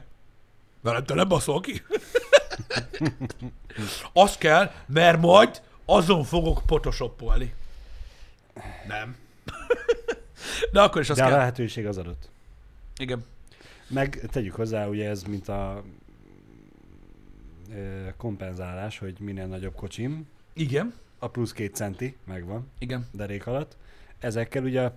Veled 0.80 1.04
te 1.04 1.14
nem 1.14 1.28
baszol 1.28 1.60
ki. 1.60 1.82
az 4.12 4.36
kell, 4.36 4.72
mert 4.86 5.20
majd 5.20 5.62
azon 5.84 6.24
fogok 6.24 6.62
photoshopolni. 6.66 7.54
Nem. 8.88 9.16
De 10.72 10.80
akkor 10.80 11.00
is 11.00 11.10
az 11.10 11.16
De 11.16 11.24
a 11.24 11.28
kell. 11.28 11.36
lehetőség 11.38 11.86
az 11.86 11.98
adott. 11.98 12.28
Igen. 12.96 13.24
Meg 13.90 14.20
tegyük 14.30 14.54
hozzá, 14.54 14.86
ugye 14.86 15.08
ez 15.08 15.22
mint 15.22 15.48
a 15.48 15.84
kompenzálás, 18.16 18.98
hogy 18.98 19.16
minél 19.18 19.46
nagyobb 19.46 19.74
kocsim, 19.74 20.26
Igen. 20.52 20.94
a 21.18 21.28
plusz 21.28 21.52
két 21.52 21.74
centi 21.74 22.16
megvan 22.24 22.70
Igen. 22.78 23.06
derék 23.12 23.46
alatt. 23.46 23.76
Ezekkel 24.18 24.64
ugye 24.64 24.82
a 24.82 24.94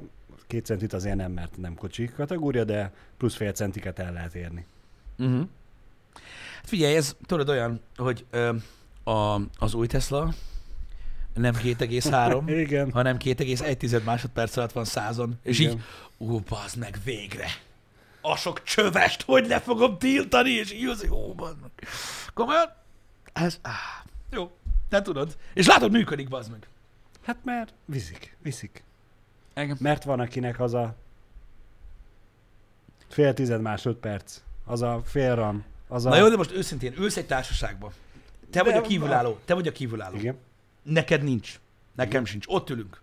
két 0.47 0.65
centit 0.65 0.93
azért 0.93 1.15
nem, 1.15 1.31
mert 1.31 1.57
nem 1.57 1.75
kocsi 1.75 2.05
kategória, 2.05 2.63
de 2.63 2.93
plusz 3.17 3.35
fél 3.35 3.51
centiket 3.51 3.99
el 3.99 4.13
lehet 4.13 4.35
érni. 4.35 4.65
Uh-huh. 5.17 5.47
Hát 6.55 6.67
figyelj, 6.67 6.95
ez 6.95 7.15
tudod 7.25 7.49
olyan, 7.49 7.79
hogy 7.95 8.25
ö, 8.29 8.55
a, 9.03 9.41
az 9.57 9.73
új 9.73 9.87
Tesla 9.87 10.33
nem 11.33 11.53
2,3, 11.63 12.43
Igen. 12.47 12.91
hanem 12.91 13.17
2,1 13.19 14.03
másodperc 14.03 14.57
alatt 14.57 14.71
van 14.71 14.85
százon. 14.85 15.39
És 15.41 15.59
Igen. 15.59 15.71
így, 15.71 15.81
ú, 16.17 16.39
bazd 16.39 16.77
meg, 16.77 16.97
végre. 17.03 17.47
A 18.25 18.35
sok 18.35 18.63
csövest, 18.63 19.21
hogy 19.21 19.47
le 19.47 19.59
fogom 19.59 19.97
tiltani, 19.97 20.49
és 20.49 20.71
így 20.71 20.85
az, 20.85 21.03
jó, 21.03 21.33
meg. 21.33 21.87
Komolyan? 22.33 22.73
Ez, 23.33 23.59
áh, 23.61 24.03
jó, 24.31 24.51
te 24.89 25.01
tudod. 25.01 25.37
És 25.53 25.67
látod, 25.67 25.91
működik, 25.91 26.27
bazd 26.29 26.51
meg. 26.51 26.67
Hát 27.25 27.37
mert 27.43 27.73
viszik, 27.85 28.35
viszik. 28.41 28.83
Engem. 29.53 29.77
Mert 29.79 30.03
van 30.03 30.19
akinek 30.19 30.59
az 30.59 30.73
a 30.73 30.95
fél 33.07 33.33
tized 33.33 33.61
másodperc, 33.61 34.41
az 34.65 34.81
a 34.81 35.01
fél 35.05 35.35
ram, 35.35 35.63
az 35.87 36.05
a... 36.05 36.09
Na 36.09 36.15
jó, 36.17 36.29
de 36.29 36.35
most 36.35 36.51
őszintén, 36.51 36.93
ülsz 36.97 37.17
egy 37.17 37.25
társaságba. 37.27 37.91
Te 38.49 38.63
vagy 38.63 38.71
De- 38.71 38.77
a 38.77 38.81
kívülálló, 38.81 39.39
te 39.45 39.53
vagy 39.53 39.67
a 39.67 39.71
kívülálló. 39.71 40.15
Igen. 40.17 40.37
Neked 40.83 41.23
nincs. 41.23 41.59
Nekem 41.95 42.25
sincs. 42.25 42.45
Ott 42.47 42.69
ülünk. 42.69 43.01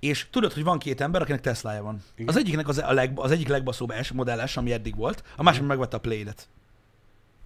És 0.00 0.26
tudod, 0.30 0.52
hogy 0.52 0.64
van 0.64 0.78
két 0.78 1.00
ember, 1.00 1.22
akinek 1.22 1.40
Teslája 1.40 1.82
van. 1.82 2.02
Igen. 2.14 2.28
Az 2.28 2.36
egyiknek 2.36 2.68
az, 2.68 2.78
a 2.78 2.92
leg, 2.92 3.18
az 3.18 3.30
egyik 3.30 3.48
legbaszóbb 3.48 3.92
S 4.02 4.12
modelles, 4.12 4.56
ami 4.56 4.72
eddig 4.72 4.96
volt, 4.96 5.22
a 5.36 5.42
másik 5.42 5.60
meg 5.60 5.68
megvette 5.68 5.96
a 5.96 6.00
Play-et. 6.00 6.48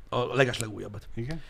A 0.09 0.35
leges 0.35 0.59
legújabbat. 0.59 1.09
Igen. 1.15 1.43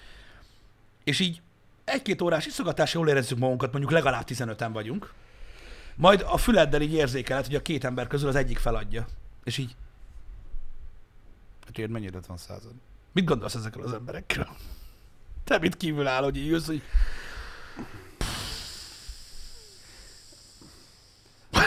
És 1.04 1.20
így 1.20 1.42
egy-két 1.84 2.22
órás 2.22 2.46
iszogatás, 2.46 2.94
jól 2.94 3.08
érezzük 3.08 3.38
magunkat, 3.38 3.70
mondjuk 3.72 3.92
legalább 3.92 4.24
15-en 4.28 4.70
vagyunk. 4.72 5.12
Majd 5.96 6.24
a 6.26 6.36
füleddel 6.36 6.80
így 6.80 6.92
érzékeled, 6.92 7.46
hogy 7.46 7.54
a 7.54 7.62
két 7.62 7.84
ember 7.84 8.06
közül 8.06 8.28
az 8.28 8.34
egyik 8.34 8.58
feladja. 8.58 9.06
És 9.44 9.58
így... 9.58 9.76
Hát 11.64 11.78
érd, 11.78 11.90
mennyire 11.90 12.18
van 12.26 12.36
század? 12.36 12.72
Mit 13.12 13.24
gondolsz 13.24 13.54
ezekről 13.54 13.84
az 13.84 13.92
emberekről? 13.92 14.48
Te 15.44 15.58
mit 15.58 15.76
kívül 15.76 16.06
áll, 16.06 16.22
hogy 16.22 16.36
így 16.36 16.46
jössz, 16.46 16.66
hogy 16.66 16.82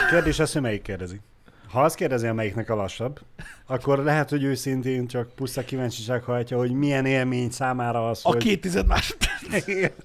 Kérdés 0.08 0.38
az, 0.38 0.52
hogy 0.52 0.62
melyik 0.62 0.82
kérdezi. 0.82 1.20
Ha 1.68 1.82
azt 1.82 1.94
kérdezi, 1.94 2.30
melyiknek 2.30 2.70
a 2.70 2.74
lassabb, 2.74 3.20
akkor 3.66 3.98
lehet, 3.98 4.30
hogy 4.30 4.42
őszintén 4.42 5.06
csak 5.06 5.34
puszta 5.34 5.64
kíváncsiság 5.64 6.22
hajtja, 6.22 6.56
hogy 6.56 6.72
milyen 6.72 7.06
élmény 7.06 7.50
számára 7.50 8.08
az, 8.08 8.20
a 8.22 8.28
hogy... 8.28 8.36
két 8.36 8.60
tized 8.60 8.86
másodperc. 8.86 9.56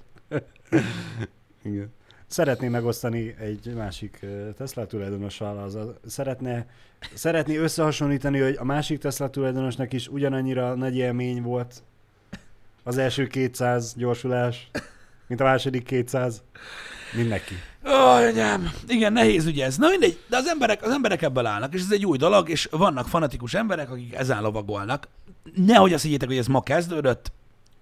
Igen. 1.62 1.92
Szeretné 2.26 2.68
megosztani 2.68 3.34
egy 3.38 3.74
másik 3.74 4.26
Tesla 4.56 4.86
tulajdonossal, 4.86 5.58
az 5.58 5.74
a, 5.74 5.94
szeretne, 6.06 6.66
szeretné 7.14 7.56
összehasonlítani, 7.56 8.40
hogy 8.40 8.56
a 8.58 8.64
másik 8.64 8.98
Tesla 8.98 9.30
tulajdonosnak 9.30 9.92
is 9.92 10.08
ugyanannyira 10.08 10.74
nagy 10.74 10.96
élmény 10.96 11.42
volt 11.42 11.82
az 12.82 12.98
első 12.98 13.26
200 13.26 13.94
gyorsulás, 13.96 14.70
mint 15.26 15.40
a 15.40 15.44
második 15.44 15.84
200. 15.84 16.42
Mindenki. 17.16 17.54
Ó, 17.86 17.90
anyám. 17.92 18.72
Igen, 18.86 19.12
nehéz 19.12 19.46
ügy 19.46 19.60
ez. 19.60 19.76
Na 19.76 19.88
mindegy, 19.88 20.18
de 20.28 20.36
az 20.36 20.46
emberek, 20.46 20.82
az 20.82 20.90
emberek 20.90 21.22
ebből 21.22 21.46
állnak, 21.46 21.74
és 21.74 21.80
ez 21.80 21.92
egy 21.92 22.06
új 22.06 22.16
dolog, 22.18 22.48
és 22.48 22.68
vannak 22.70 23.08
fanatikus 23.08 23.54
emberek, 23.54 23.90
akik 23.90 24.14
ezen 24.14 24.42
lovagolnak. 24.42 25.08
Nehogy 25.54 25.92
azt 25.92 26.02
higgyétek, 26.02 26.28
hogy 26.28 26.36
ez 26.36 26.46
ma 26.46 26.62
kezdődött, 26.62 27.32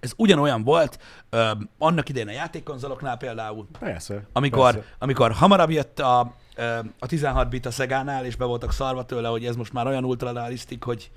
ez 0.00 0.12
ugyanolyan 0.16 0.62
volt 0.62 0.98
ö, 1.30 1.50
annak 1.78 2.08
idején 2.08 2.28
a 2.28 2.32
játékkonzoloknál 2.32 3.16
például, 3.16 3.66
Persze. 3.78 4.26
amikor, 4.32 4.72
persze. 4.74 4.88
amikor 4.98 5.32
hamarabb 5.32 5.70
jött 5.70 5.98
a, 5.98 6.34
ö, 6.56 6.78
a 6.98 7.06
16 7.06 7.48
bit 7.48 7.66
a 7.66 7.70
Szegánál, 7.70 8.24
és 8.24 8.36
be 8.36 8.44
voltak 8.44 8.72
szarva 8.72 9.04
tőle, 9.04 9.28
hogy 9.28 9.44
ez 9.46 9.56
most 9.56 9.72
már 9.72 9.86
olyan 9.86 10.04
ultrarealisztik, 10.04 10.82
hogy 10.84 11.10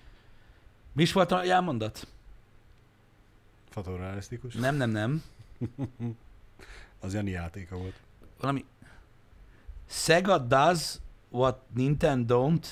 mi 0.94 1.02
is 1.02 1.14
volt 1.14 1.32
a 1.32 1.44
jelmondat? 1.44 2.08
Fotorealisztikus. 3.70 4.54
Nem, 4.54 4.76
nem, 4.76 4.90
nem. 4.90 5.24
Az 7.02 7.14
Jani 7.14 7.32
játéka 7.32 7.78
volt. 7.78 7.94
valami 8.40 8.66
Sega 9.90 10.38
does 10.38 11.02
what 11.30 11.58
Nintendo 11.76 12.26
don't. 12.26 12.66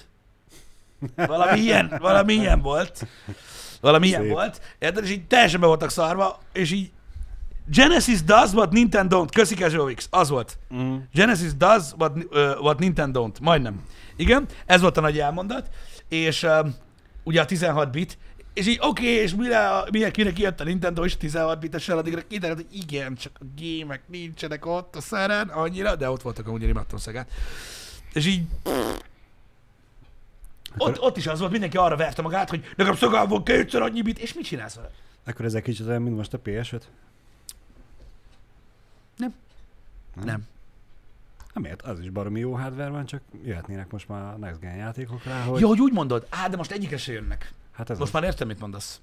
Valami 1.16 1.60
ilyen, 1.60 1.98
valami 2.00 2.34
ilyen 2.34 2.62
volt. 2.62 3.08
Valami 3.82 4.08
ilyen 4.08 4.28
volt. 4.28 4.62
Érted? 4.80 5.04
És 5.04 5.10
így 5.10 5.28
teljesen 5.28 5.60
be 5.60 5.66
voltak 5.66 5.90
szarva, 5.90 6.40
és 6.54 6.72
így 6.72 6.92
Genesis 7.68 8.24
does 8.24 8.52
what 8.52 8.72
Nintendo 8.72 9.24
don't. 9.24 9.30
Köszi 9.34 9.56
Casualix. 9.56 10.08
Az 10.12 10.30
volt. 10.30 10.58
Mm. 10.74 10.96
Genesis 11.14 11.54
does 11.54 11.94
what, 11.98 12.18
uh, 12.18 12.60
what 12.60 12.80
Nintendo 12.80 13.28
don't. 13.28 13.42
Majdnem. 13.42 13.82
Igen, 14.16 14.48
ez 14.66 14.82
volt 14.82 14.98
a 14.98 15.02
nagy 15.02 15.20
elmondat. 15.20 15.70
És 16.10 16.44
uh, 16.44 16.68
ugye 17.24 17.42
a 17.42 17.46
16 17.46 17.92
bit, 17.92 18.18
és 18.54 18.68
így 18.68 18.78
oké, 18.82 19.02
okay, 19.02 19.14
és 19.14 19.36
mire, 19.36 19.84
mire 19.92 20.12
kinek 20.12 20.34
kijött 20.34 20.60
a 20.60 20.64
Nintendo 20.64 21.04
a 21.04 21.08
16 21.18 21.60
bitesen, 21.60 21.98
addigra 21.98 22.22
kiderült, 22.28 22.66
hogy 22.68 22.78
igen, 22.78 23.16
csak 23.16 23.32
a 23.40 23.44
gémek 23.56 24.02
nincsenek 24.08 24.66
ott 24.66 24.96
a 24.96 25.02
szeren 25.02 25.48
annyira, 25.48 25.96
de 25.96 26.10
ott 26.10 26.22
voltak 26.22 26.48
amúgy, 26.48 26.62
én 26.62 26.70
imádtam 26.70 26.98
Szegát. 26.98 27.32
És 28.14 28.26
így 28.26 28.46
ott, 30.78 31.02
ott 31.02 31.18
is 31.18 31.28
az 31.28 31.40
volt, 31.40 31.52
mindenki 31.52 31.78
arra 31.78 31.96
verte 31.96 32.22
magát, 32.22 32.50
hogy 32.50 32.74
nekem 32.76 32.96
szagám 32.96 33.28
van 33.28 33.44
kétszer 33.44 33.82
annyi 33.82 34.02
bit, 34.02 34.20
és 34.20 34.34
mit 34.34 34.46
csinálsz 34.46 34.76
vele? 34.76 34.92
Akkor 35.26 35.46
ez 35.46 35.54
egy 35.54 35.64
kicsit 35.64 35.88
olyan, 35.88 36.02
mint 36.02 36.16
most 36.16 36.34
a 36.34 36.40
PS5? 36.40 36.82
Nem. 39.18 39.34
Nem. 40.16 40.26
Nem. 40.26 40.48
Nem 41.54 41.66
ért, 41.66 41.82
az 41.82 42.00
is 42.00 42.10
baromi 42.10 42.40
jó 42.40 42.54
hardware 42.54 42.90
van, 42.90 43.06
csak 43.06 43.22
jöhetnének 43.44 43.92
most 43.92 44.08
már 44.08 44.34
a 44.34 44.38
Next 44.38 44.60
Gen 44.60 44.76
játékok 44.76 45.24
rá, 45.24 45.44
hogy... 45.44 45.62
Jó, 45.62 45.68
hogy 45.68 45.80
úgy 45.80 45.94
mondod. 45.94 46.28
Á, 46.30 46.48
de 46.48 46.58
most 46.58 46.72
egyikre 46.72 46.98
se 46.98 47.12
jönnek. 47.12 47.54
Hát 47.74 47.90
ez 47.90 47.98
Most 47.98 48.14
az. 48.14 48.20
már 48.20 48.30
értem, 48.30 48.48
mit 48.48 48.60
mondasz. 48.60 49.02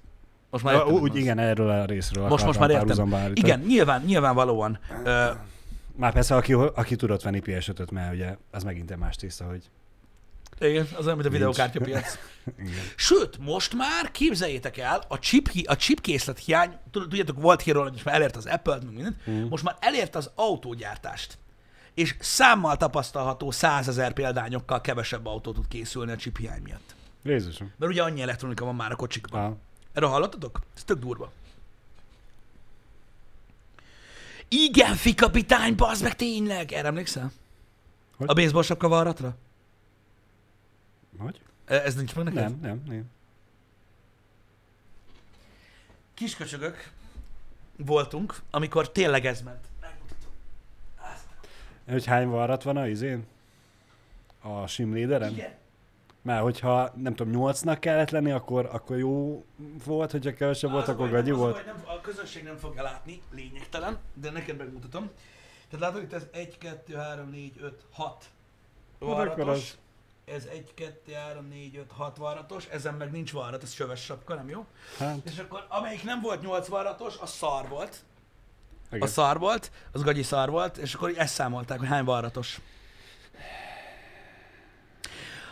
Most 0.49 0.63
már 0.63 0.73
értem, 0.73 0.93
úgy, 0.93 1.15
igen, 1.15 1.39
erről 1.39 1.69
a 1.69 1.85
részről 1.85 2.27
Most, 2.27 2.45
most 2.45 2.59
már 2.59 2.69
értem. 2.69 3.31
Igen, 3.33 3.59
nyilván, 3.59 4.01
nyilvánvalóan. 4.01 4.79
Ö, 5.03 5.31
Már 5.95 6.13
persze, 6.13 6.35
aki, 6.35 6.53
aki 6.53 6.95
tudott 6.95 7.21
venni 7.21 7.41
PS5-öt, 7.45 7.91
mert 7.91 8.13
ugye 8.13 8.37
az 8.51 8.63
megint 8.63 8.91
egy 8.91 8.97
más 8.97 9.15
tészta, 9.15 9.45
hogy 9.45 9.69
igen, 10.59 10.87
az 10.97 11.05
olyan, 11.05 11.15
mint 11.17 11.27
a 11.29 11.31
videokártyapiac. 11.31 12.17
Sőt, 12.95 13.37
most 13.37 13.73
már 13.75 14.11
képzeljétek 14.11 14.77
el, 14.77 15.01
a 15.07 15.19
chip, 15.19 15.49
hi- 15.49 15.67
a 15.67 15.75
chip 15.75 16.01
készlet 16.01 16.39
hiány, 16.39 16.69
tud- 16.91 17.07
tudjátok, 17.09 17.41
volt 17.41 17.61
hírról, 17.61 17.83
hogy 17.83 17.91
most 17.91 18.05
már 18.05 18.15
elért 18.15 18.35
az 18.35 18.45
Apple-t, 18.45 18.83
meg 18.83 18.93
mindent, 18.93 19.25
Mhm. 19.25 19.41
most 19.49 19.63
már 19.63 19.75
elért 19.79 20.15
az 20.15 20.31
autógyártást. 20.35 21.37
És 21.93 22.15
számmal 22.19 22.77
tapasztalható 22.77 23.51
százezer 23.51 24.13
példányokkal 24.13 24.81
kevesebb 24.81 25.25
autó 25.25 25.51
tud 25.51 25.67
készülni 25.67 26.11
a 26.11 26.15
chip 26.15 26.37
hiány 26.37 26.61
miatt. 26.61 26.95
Jézusom. 27.23 27.71
Mert 27.77 27.91
ugye 27.91 28.03
annyi 28.03 28.21
elektronika 28.21 28.65
van 28.65 28.75
már 28.75 28.91
a 28.91 28.95
kocsikban. 28.95 29.45
Ah, 29.45 29.55
Erről 29.93 30.09
hallottatok? 30.09 30.59
Ez 30.75 30.83
tök 30.83 30.99
durva. 30.99 31.31
Igen, 34.47 34.95
fi 34.95 35.15
kapitány, 35.15 35.75
bazd 35.75 36.03
meg 36.03 36.15
tényleg! 36.15 36.71
Erre 36.71 36.87
emlékszel? 36.87 37.31
Hogy? 38.17 38.29
A 38.29 38.33
baseball 38.33 38.63
sapka 38.63 38.87
varratra? 38.87 39.35
hogy? 41.17 41.41
E- 41.65 41.75
Ez 41.83 41.95
nincs 41.95 42.15
meg 42.15 42.23
neked? 42.25 42.41
Nem, 42.41 42.59
nem, 42.61 42.83
nem. 42.87 43.09
Kisköcsögök 46.13 46.91
voltunk, 47.75 48.41
amikor 48.49 48.91
tényleg 48.91 49.25
ez 49.25 49.41
ment. 49.41 49.65
Megmutatom. 49.81 50.31
Hogy 51.87 52.05
hány 52.05 52.27
varrat 52.27 52.63
van 52.63 52.77
a 52.77 52.87
izén? 52.87 53.25
A 54.41 54.67
simléderen? 54.67 55.31
Igen. 55.31 55.53
Mert 56.21 56.41
hogyha 56.41 56.91
nem 56.95 57.15
tudom, 57.15 57.33
nyolcnak 57.33 57.79
kellett 57.79 58.09
lenni, 58.09 58.31
akkor, 58.31 58.69
akkor 58.71 58.97
jó 58.97 59.45
volt, 59.85 60.11
hogyha 60.11 60.33
kevesebb 60.33 60.71
volt, 60.71 60.83
Az 60.87 60.89
akkor 60.89 61.09
gagyi 61.09 61.31
volt. 61.31 61.65
nem, 61.65 61.83
a 61.85 62.01
közönség 62.01 62.43
nem 62.43 62.57
fogja 62.57 62.83
látni, 62.83 63.21
lényegtelen, 63.31 63.97
de 64.13 64.31
neked 64.31 64.57
megmutatom. 64.57 65.09
Tehát 65.69 65.85
látod, 65.85 66.01
itt 66.03 66.13
ez 66.13 66.25
1, 66.31 66.57
2, 66.57 66.95
3, 66.95 67.29
4, 67.29 67.53
5, 67.61 67.81
6 67.91 68.25
Hát 69.05 69.27
akkor 69.27 69.49
az- 69.49 69.77
Ez 70.25 70.45
1, 70.45 70.73
2, 70.73 71.11
3, 71.13 71.47
4, 71.47 71.75
5, 71.75 71.91
6 71.91 72.17
varratos, 72.17 72.65
ezen 72.67 72.93
meg 72.93 73.11
nincs 73.11 73.31
varrat, 73.31 73.63
ez 73.63 73.73
csöves 73.73 74.03
sapka, 74.03 74.33
nem 74.35 74.49
jó? 74.49 74.65
Hát, 74.97 75.17
És 75.23 75.37
akkor 75.39 75.65
amelyik 75.69 76.03
nem 76.03 76.21
volt 76.21 76.41
8 76.41 76.67
varratos, 76.67 77.17
az 77.21 77.29
szar 77.29 77.67
volt. 77.67 78.03
igen. 78.91 79.01
A 79.01 79.07
szar 79.07 79.39
volt, 79.39 79.71
az 79.91 80.01
gagyi 80.03 80.23
szar 80.23 80.49
volt, 80.49 80.77
és 80.77 80.93
akkor 80.93 81.13
ezt 81.17 81.33
számolták, 81.33 81.79
hogy 81.79 81.87
hány 81.87 82.03
varratos. 82.03 82.59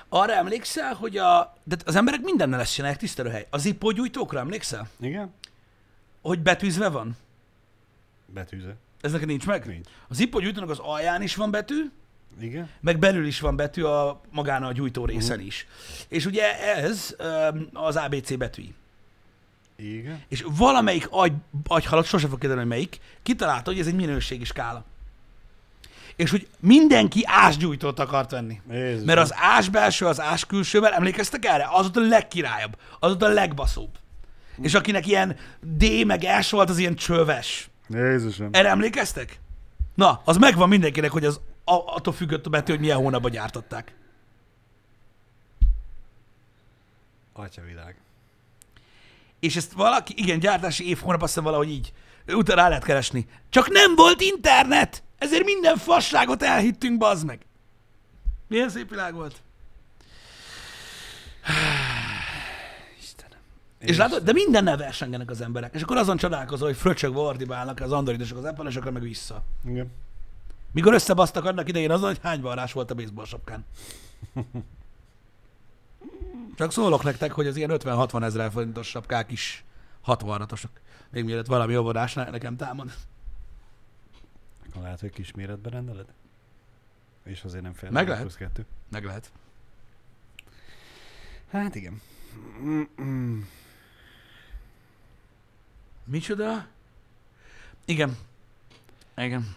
Arra 0.10 0.34
emlékszel, 0.34 0.93
hogy 0.93 1.18
a, 1.18 1.57
de 1.64 1.78
az 1.86 1.95
emberek 1.95 2.22
mindennel 2.22 2.60
ezt 2.60 2.74
csinálják, 2.74 2.99
tisztelőhely. 2.99 3.47
Az 3.49 3.66
ippógyújtókra 3.66 4.39
emlékszel? 4.39 4.89
Igen? 4.99 5.34
Hogy 6.22 6.39
betűzve 6.39 6.89
van? 6.89 7.18
Betűze. 8.26 8.76
Ez 9.01 9.12
neked 9.12 9.28
nincs 9.28 9.45
meg? 9.45 9.66
Nincs. 9.66 9.88
Az 10.07 10.20
ippógyújtónak 10.20 10.70
az 10.70 10.80
alján 10.80 11.22
is 11.22 11.36
van 11.36 11.51
betű, 11.51 11.91
Igen? 12.39 12.70
meg 12.80 12.99
belül 12.99 13.26
is 13.26 13.39
van 13.39 13.55
betű 13.55 13.84
a 13.84 14.22
magán 14.32 14.64
a 14.64 14.72
gyújtó 14.72 15.05
részen 15.05 15.39
is. 15.39 15.68
És 16.07 16.26
ugye 16.26 16.76
ez 16.76 17.16
az 17.74 17.95
ABC 17.95 18.38
betűi. 18.38 18.74
Igen? 19.76 20.24
És 20.28 20.45
valamelyik 20.47 21.07
agy, 21.10 21.34
agyhalat, 21.68 22.05
sose 22.05 22.28
fog 22.28 22.39
kiderülni, 22.39 22.68
hogy 22.68 22.78
melyik, 22.78 22.99
kitalálta, 23.24 23.72
hogy 23.72 23.80
ez 23.80 23.88
egy 23.88 23.95
minőségi 23.95 24.43
skála. 24.43 24.86
És 26.20 26.30
hogy 26.30 26.48
mindenki 26.60 27.22
ásgyújtót 27.26 28.00
akart 28.00 28.32
venni. 28.32 28.62
Jézus. 28.72 29.06
Mert 29.06 29.20
az 29.20 29.34
ás 29.36 29.70
belső, 29.70 30.06
az 30.06 30.22
ás 30.22 30.46
külsővel, 30.46 30.94
emlékeztek 30.94 31.46
erre? 31.46 31.68
Az 31.72 31.86
ott 31.86 31.96
a 31.96 32.00
legkirályabb, 32.00 32.78
az 33.00 33.12
ott 33.12 33.22
a 33.22 33.28
legbaszóbb. 33.28 33.98
És 34.62 34.74
akinek 34.74 35.08
ilyen 35.08 35.36
D 35.62 36.06
meg 36.06 36.28
S 36.42 36.52
volt, 36.52 36.70
az 36.70 36.78
ilyen 36.78 36.96
csöves. 36.96 37.70
Jézusom. 37.90 38.50
Erre 38.52 38.70
emlékeztek? 38.70 39.40
Na, 39.96 40.22
az 40.26 40.38
megvan 40.38 40.70
mindenkinek, 40.70 41.12
hogy 41.12 41.26
az 41.26 41.40
a, 41.64 41.74
attól 41.74 42.14
függött 42.14 42.46
a 42.46 42.50
betű, 42.50 42.72
hogy 42.72 42.82
milyen 42.82 42.98
hónapban 42.98 43.32
gyártották. 43.32 43.94
Atyavilág. 47.34 47.96
És 49.40 49.56
ezt 49.56 49.72
valaki, 49.72 50.14
igen, 50.18 50.40
gyártási 50.40 50.90
év 50.90 51.00
hónap, 51.00 51.22
azt 51.22 51.30
hiszem 51.34 51.44
valahogy 51.44 51.70
így, 51.70 51.94
utána 52.28 52.62
rá 52.62 52.68
lehet 52.68 52.84
keresni. 52.84 53.28
Csak 53.50 53.70
nem 53.70 53.96
volt 53.96 54.22
internet! 54.22 55.04
Ezért 55.20 55.44
minden 55.46 55.78
fasságot 55.78 56.44
elhittünk, 56.44 56.98
bazd 56.98 57.26
meg. 57.26 57.46
Milyen 58.48 58.70
szép 58.70 58.90
világ 58.90 59.14
volt. 59.14 59.42
Istenem. 63.02 63.40
És 63.80 63.98
látod, 63.98 64.24
de 64.24 64.34
mindennel 64.34 64.78
versengenek 64.78 65.30
az 65.30 65.42
emberek. 65.42 65.74
És 65.74 65.82
akkor 65.82 65.98
azon 65.98 66.18
csodálkozol, 66.18 66.68
hogy 66.68 66.78
fröcsögve 66.78 67.20
ordibálnak 67.20 67.80
az 67.80 67.92
androidosok 67.92 68.38
az 68.38 68.44
apple 68.44 68.92
meg 68.92 69.02
vissza. 69.02 69.44
Igen. 69.66 69.92
Mikor 70.72 70.94
összebasztak 70.94 71.46
annak 71.46 71.68
idején 71.68 71.92
azon, 71.92 72.08
hogy 72.08 72.20
hány 72.24 72.42
varrás 72.42 72.74
volt 72.74 72.92
a 72.92 72.96
baseball 72.96 73.26
sapkán. 73.26 73.66
Csak 76.58 76.72
szólok 76.72 77.04
nektek, 77.04 77.32
hogy 77.32 77.48
az 77.48 77.56
ilyen 77.56 77.72
50-60 77.74 78.24
ezer 78.24 78.52
forintos 78.52 78.88
sapkák 78.88 79.32
is 79.32 79.64
60 80.02 80.48
Még 81.12 81.24
mielőtt 81.24 81.46
valami 81.46 81.78
óvodás 81.78 82.14
ne- 82.14 82.30
nekem 82.30 82.56
támad. 82.56 82.92
Akkor 84.70 84.82
lehet, 84.82 85.00
hogy 85.00 85.10
kis 85.10 85.32
méretben 85.32 85.72
rendeled? 85.72 86.14
És 87.24 87.44
azért 87.44 87.64
nem 87.64 87.74
fél. 87.74 87.90
Meg 87.90 88.08
lehet. 88.08 88.36
kettő. 88.36 88.66
Meg 88.90 89.04
lehet. 89.04 89.32
Hát 91.52 91.76
igen. 91.76 92.02
Mm-mm. 92.62 93.48
Micsoda? 96.04 96.68
Igen. 97.86 98.18
Igen. 99.18 99.56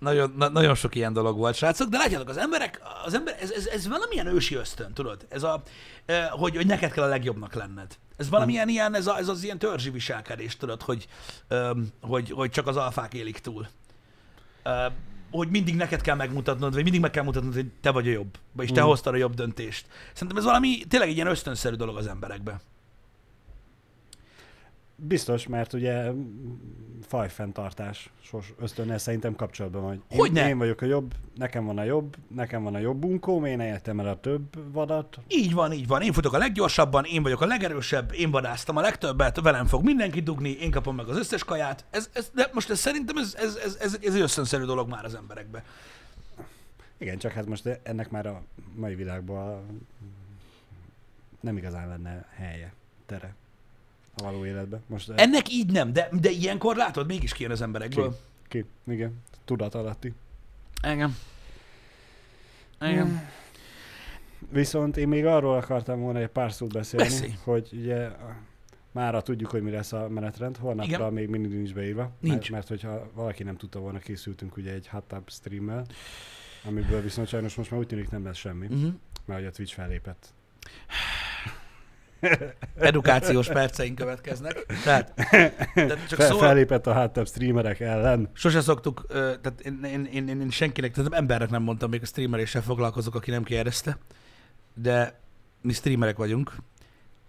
Nagyon, 0.00 0.34
na, 0.36 0.48
nagyon 0.48 0.74
sok 0.74 0.94
ilyen 0.94 1.12
dolog 1.12 1.36
volt, 1.36 1.54
srácok, 1.54 1.88
de 1.88 1.98
látjátok, 1.98 2.28
az 2.28 2.36
emberek, 2.36 2.80
az 3.04 3.14
ember, 3.14 3.36
ez, 3.40 3.50
ez, 3.50 3.66
ez 3.66 3.88
valamilyen 3.88 4.26
ősi 4.26 4.54
ösztön, 4.54 4.92
tudod? 4.92 5.26
Ez 5.28 5.42
a, 5.42 5.62
hogy, 6.30 6.56
hogy 6.56 6.66
neked 6.66 6.92
kell 6.92 7.04
a 7.04 7.08
legjobbnak 7.08 7.54
lenned. 7.54 7.96
Ez 8.16 8.28
valamilyen 8.28 8.68
ilyen, 8.68 8.94
ez, 8.94 9.06
a, 9.06 9.18
ez 9.18 9.28
az 9.28 9.44
ilyen 9.44 9.58
törzsi 9.58 9.90
viselkedés, 9.90 10.56
tudod, 10.56 10.82
hogy, 10.82 11.06
hogy, 12.00 12.30
hogy 12.30 12.50
csak 12.50 12.66
az 12.66 12.76
alfák 12.76 13.14
élik 13.14 13.38
túl. 13.38 13.68
Hogy 15.30 15.48
mindig 15.48 15.76
neked 15.76 16.00
kell 16.00 16.16
megmutatnod, 16.16 16.74
vagy 16.74 16.82
mindig 16.82 17.00
meg 17.00 17.10
kell 17.10 17.24
mutatnod, 17.24 17.54
hogy 17.54 17.70
te 17.80 17.90
vagy 17.90 18.08
a 18.08 18.10
jobb, 18.10 18.38
vagyis 18.52 18.72
te 18.72 18.82
Mm. 18.82 18.84
hoztad 18.84 19.14
a 19.14 19.16
jobb 19.16 19.34
döntést. 19.34 19.86
Szerintem 20.12 20.36
ez 20.36 20.44
valami 20.44 20.84
tényleg 20.88 21.08
egy 21.08 21.14
ilyen 21.14 21.26
ösztönszerű 21.26 21.76
dolog 21.76 21.96
az 21.96 22.06
emberekbe. 22.06 22.60
Biztos, 25.02 25.46
mert 25.46 25.72
ugye 25.72 26.12
fajfenntartás 27.06 28.10
sos 28.20 28.54
ösztönnel 28.58 28.98
szerintem 28.98 29.34
kapcsolatban 29.34 29.82
vagy. 29.82 30.00
Én, 30.08 30.18
Hogyne? 30.18 30.48
én 30.48 30.58
vagyok 30.58 30.80
a 30.80 30.86
jobb, 30.86 31.14
nekem 31.34 31.64
van 31.64 31.78
a 31.78 31.84
jobb, 31.84 32.16
nekem 32.28 32.62
van 32.62 32.74
a 32.74 32.78
jobb 32.78 32.96
bunkóm, 32.96 33.44
én 33.44 33.60
értem 33.60 34.00
el 34.00 34.08
a 34.08 34.20
több 34.20 34.72
vadat. 34.72 35.18
Így 35.28 35.52
van, 35.52 35.72
így 35.72 35.86
van. 35.86 36.02
Én 36.02 36.12
futok 36.12 36.32
a 36.32 36.38
leggyorsabban, 36.38 37.04
én 37.04 37.22
vagyok 37.22 37.40
a 37.40 37.46
legerősebb, 37.46 38.12
én 38.12 38.30
vadáztam 38.30 38.76
a 38.76 38.80
legtöbbet, 38.80 39.40
velem 39.40 39.66
fog 39.66 39.84
mindenki 39.84 40.20
dugni, 40.20 40.50
én 40.50 40.70
kapom 40.70 40.94
meg 40.94 41.08
az 41.08 41.18
összes 41.18 41.44
kaját. 41.44 41.84
Ez, 41.90 42.10
ez, 42.12 42.30
de 42.34 42.50
most 42.52 42.70
ez 42.70 42.78
szerintem 42.78 43.16
ez, 43.16 43.34
ez, 43.38 43.56
ez, 43.56 43.76
ez, 43.80 43.98
ez 44.02 44.14
egy 44.14 44.20
ösztönszerű 44.20 44.64
dolog 44.64 44.88
már 44.88 45.04
az 45.04 45.14
emberekbe. 45.14 45.64
Igen, 46.98 47.18
csak 47.18 47.32
hát 47.32 47.46
most 47.46 47.80
ennek 47.82 48.10
már 48.10 48.26
a 48.26 48.42
mai 48.74 48.94
világban 48.94 49.80
nem 51.40 51.56
igazán 51.56 51.88
lenne 51.88 52.26
helye, 52.36 52.72
tere 53.06 53.34
a 54.20 54.22
való 54.22 54.44
életben. 54.46 54.82
Most 54.86 55.10
eh, 55.10 55.22
Ennek 55.22 55.52
így 55.52 55.70
nem, 55.72 55.92
de, 55.92 56.08
de 56.20 56.30
ilyenkor 56.30 56.76
látod, 56.76 57.06
mégis 57.06 57.32
kijön 57.32 57.52
az 57.52 57.60
emberekből. 57.62 58.18
ki? 58.48 58.64
Igen, 58.86 59.22
tudat 59.44 59.74
alatti. 59.74 60.12
Igen. 60.82 61.16
Igen. 62.80 63.28
Viszont 64.52 64.96
én 64.96 65.08
még 65.08 65.26
arról 65.26 65.56
akartam 65.56 66.00
volna 66.00 66.18
egy 66.18 66.28
pár 66.28 66.52
szót 66.52 66.72
beszélni, 66.72 67.06
Beszélj. 67.08 67.32
hogy 67.44 67.68
ugye 67.72 68.04
a- 68.04 68.36
mára 68.92 69.22
tudjuk, 69.22 69.50
hogy 69.50 69.62
mi 69.62 69.70
lesz 69.70 69.92
a 69.92 70.08
menetrend, 70.08 70.56
holnapra 70.56 70.94
Igen. 70.96 71.12
még 71.12 71.28
mindig 71.28 71.52
nincs 71.52 71.74
beírva. 71.74 72.10
Nincs. 72.20 72.34
Mert, 72.36 72.50
mert 72.50 72.68
hogyha 72.68 73.10
valaki 73.14 73.42
nem 73.42 73.56
tudta 73.56 73.78
volna, 73.78 73.98
készültünk 73.98 74.56
ugye 74.56 74.72
egy 74.72 74.88
hot 74.88 75.02
tub 75.04 75.30
streammel, 75.30 75.84
amiből 76.64 77.00
viszont 77.02 77.28
sajnos 77.28 77.54
most 77.54 77.70
már 77.70 77.80
úgy 77.80 77.86
tűnik 77.86 78.10
nem 78.10 78.24
lesz 78.24 78.36
semmi, 78.36 78.66
Uh-huh. 78.66 78.92
mert 79.24 79.40
hogy 79.40 79.48
a 79.48 79.50
Twitch 79.50 79.74
fellépett. 79.74 80.28
Edukációs 82.76 83.46
perceink 83.46 83.94
következnek. 83.94 84.66
Tehát, 84.84 85.14
tehát 85.74 86.06
csak 86.08 86.18
Fel, 86.18 86.28
szól, 86.28 86.38
Fellépett 86.38 86.86
a 86.86 86.94
hot 86.94 87.12
tub 87.12 87.28
streamerek 87.28 87.80
ellen. 87.80 88.30
sose 88.32 88.60
szoktuk, 88.60 89.06
tehát 89.08 89.60
én, 89.64 89.80
én, 89.84 90.08
én, 90.12 90.28
én, 90.28 90.40
én 90.40 90.50
senkinek, 90.50 90.92
tehát 90.92 91.12
embernek 91.12 91.50
nem 91.50 91.62
mondtam, 91.62 91.90
még 91.90 92.02
a 92.02 92.06
streameréssel 92.06 92.62
foglalkozok, 92.62 93.14
aki 93.14 93.30
nem 93.30 93.42
kérdezte, 93.42 93.98
de 94.74 95.20
mi 95.62 95.72
streamerek 95.72 96.16
vagyunk. 96.16 96.52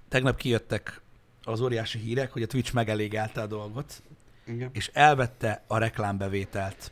Tegnap 0.09 0.35
kijöttek 0.35 1.01
az 1.43 1.61
óriási 1.61 1.99
hírek, 1.99 2.31
hogy 2.31 2.41
a 2.41 2.47
Twitch 2.47 2.73
megelégelte 2.73 3.41
a 3.41 3.47
dolgot, 3.47 4.01
Igen. 4.45 4.69
és 4.73 4.89
elvette 4.93 5.63
a 5.67 5.77
reklámbevételt 5.77 6.91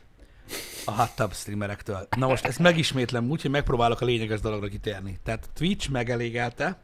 a 0.84 0.90
hot 0.90 1.16
tub 1.16 1.34
streamerektől. 1.34 2.08
Na 2.16 2.26
most 2.26 2.44
ezt 2.44 2.58
megismétlem 2.58 3.30
úgy, 3.30 3.42
hogy 3.42 3.50
megpróbálok 3.50 4.00
a 4.00 4.04
lényeges 4.04 4.40
dologra 4.40 4.68
kitérni. 4.68 5.18
Tehát 5.22 5.48
Twitch 5.54 5.90
megelégelte, 5.90 6.78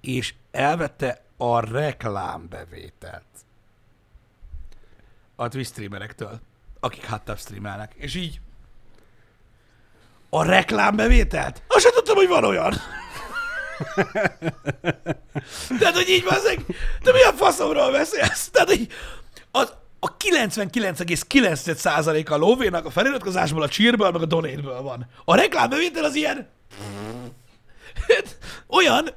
és 0.00 0.34
elvette 0.50 1.24
a 1.36 1.60
reklámbevételt 1.60 3.22
a 5.36 5.48
Twitch 5.48 5.70
streamerektől, 5.70 6.40
akik 6.80 7.08
hot 7.08 7.22
tub 7.22 7.38
streamelnek. 7.38 7.94
És 7.96 8.14
így 8.14 8.40
a 10.30 10.42
reklámbevételt? 10.42 11.62
Azt 11.68 11.84
sem 11.84 11.92
tudtam, 11.92 12.16
hogy 12.16 12.28
van 12.28 12.44
olyan. 12.44 12.72
Tehát, 15.78 15.94
hogy 15.94 16.08
így 16.08 16.24
van, 16.24 16.38
de 17.02 17.12
mi 17.12 17.22
a 17.22 17.32
faszomról 17.32 17.92
beszélsz? 17.92 18.48
Tehát, 18.48 18.68
hogy 18.68 18.88
az, 19.50 19.72
a 20.00 20.16
99,9%-a 20.16 22.32
a 22.32 22.36
lóvénak 22.36 22.84
a 22.84 22.90
feliratkozásból, 22.90 23.62
a 23.62 23.68
cheerből, 23.68 24.10
meg 24.10 24.22
a 24.22 24.26
donate 24.26 24.60
van. 24.60 25.08
A 25.24 25.34
reklámbevétel 25.34 26.04
az 26.04 26.14
ilyen... 26.14 26.48
Olyan, 28.78 29.08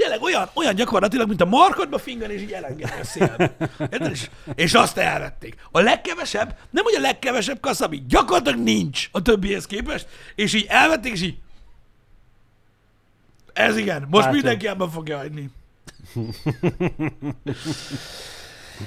tényleg 0.00 0.22
olyan, 0.22 0.50
olyan 0.54 0.74
gyakorlatilag, 0.74 1.28
mint 1.28 1.40
a 1.40 1.44
markodba 1.44 1.98
fingani, 1.98 2.32
és 2.34 2.42
így 2.42 2.52
elengedni 2.52 3.00
a 3.00 3.04
szélbe. 3.04 3.56
És, 4.10 4.30
és 4.54 4.74
azt 4.74 4.96
elvették. 4.96 5.54
A 5.70 5.80
legkevesebb, 5.80 6.58
nem 6.70 6.84
hogy 6.84 6.94
a 6.94 7.00
legkevesebb 7.00 7.60
kassz, 7.60 7.80
ami 7.80 8.04
gyakorlatilag 8.08 8.58
nincs 8.58 9.08
a 9.12 9.22
többihez 9.22 9.66
képest, 9.66 10.08
és 10.34 10.52
így 10.54 10.66
elvették, 10.68 11.12
és 11.12 11.22
így 11.22 11.38
ez 13.52 13.76
igen, 13.76 14.06
most 14.10 14.24
Hát, 14.24 14.32
mindenki 14.32 14.66
abban 14.66 14.90
fogja 14.90 15.16
hagyni. 15.16 15.50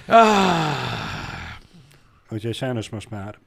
ah, 0.08 0.74
Úgyhogy 2.34 2.56
sajnos 2.56 2.90
most 2.90 3.10
már 3.10 3.38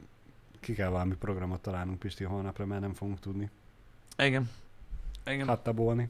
ki 0.61 0.75
kell 0.75 0.89
valami 0.89 1.15
programot 1.15 1.61
találnunk 1.61 1.99
Pisti 1.99 2.25
holnapra, 2.25 2.67
mert 2.67 2.81
nem 2.81 2.95
fogunk 2.95 3.21
tudni 3.21 3.51
igen. 4.19 4.51
Igen. 5.27 5.47
hattabolni. 5.47 6.09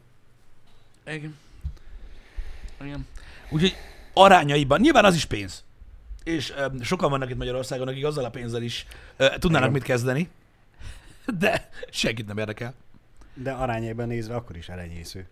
Igen. 1.07 1.37
Igen. 2.81 3.07
Úgyhogy 3.51 3.77
arányaiban, 4.13 4.81
nyilván 4.81 5.05
az 5.05 5.15
is 5.15 5.25
pénz. 5.25 5.65
És 6.25 6.53
ö, 6.57 6.67
sokan 6.81 7.11
vannak 7.11 7.31
itt 7.31 7.37
Magyarországon, 7.37 7.89
akik 7.89 8.05
azzal 8.05 8.25
a 8.25 8.31
pénzzel 8.31 8.63
is 8.63 8.87
ö, 9.17 9.27
tudnának 9.39 9.69
Igen. 9.69 9.73
mit 9.73 9.83
kezdeni, 9.83 10.29
de 11.39 11.69
senkit 11.91 12.27
nem 12.27 12.39
érdekel. 12.39 12.75
De 13.35 13.53
arányaiban 13.53 14.07
nézve 14.07 14.35
akkor 14.35 14.57
is 14.57 14.69
elenyésző. 14.69 15.29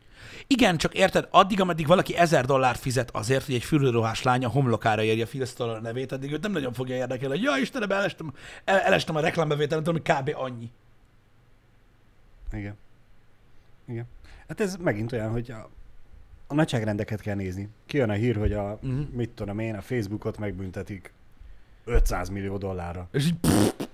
Igen, 0.47 0.77
csak 0.77 0.95
érted, 0.95 1.29
addig, 1.31 1.61
ameddig 1.61 1.87
valaki 1.87 2.17
ezer 2.17 2.45
dollárt 2.45 2.81
fizet 2.81 3.11
azért, 3.11 3.45
hogy 3.45 3.55
egy 3.55 3.65
fürőruhás 3.65 4.23
lánya 4.23 4.49
homlokára 4.49 5.03
érje 5.03 5.27
Phil 5.27 5.45
Stoller 5.45 5.81
nevét, 5.81 6.13
addig 6.13 6.33
őt 6.33 6.43
nem 6.43 6.53
nagyon 6.53 6.73
fogja 6.73 6.97
érdekelni, 6.97 7.35
hogy 7.35 7.45
ja 7.45 7.57
Istenem, 7.57 7.91
elestem, 7.91 8.33
el, 8.65 8.81
elestem 8.81 9.17
a 9.17 9.21
reklámbevételen, 9.21 9.85
tudom, 9.85 10.01
hogy 10.05 10.17
kb. 10.17 10.43
annyi. 10.43 10.71
Igen. 12.53 12.77
Igen. 13.89 14.05
Hát 14.49 14.61
ez 14.61 14.77
megint 14.77 15.13
olyan, 15.13 15.31
hogy 15.31 15.51
a, 15.51 15.69
a 16.47 16.55
nagyságrendeket 16.55 17.21
kell 17.21 17.35
nézni. 17.35 17.69
Kijön 17.87 18.11
a 18.11 18.13
hír, 18.13 18.37
hogy 18.37 18.53
a, 18.53 18.79
Mhm. 18.83 19.01
mit 19.13 19.31
tudom 19.31 19.59
én, 19.59 19.75
a 19.75 19.81
Facebookot 19.81 20.39
megbüntetik 20.39 21.13
500 21.85 22.29
millió 22.29 22.57
dollárra. 22.57 23.09
És 23.13 23.27
így 23.27 23.35
pff, 23.41 23.87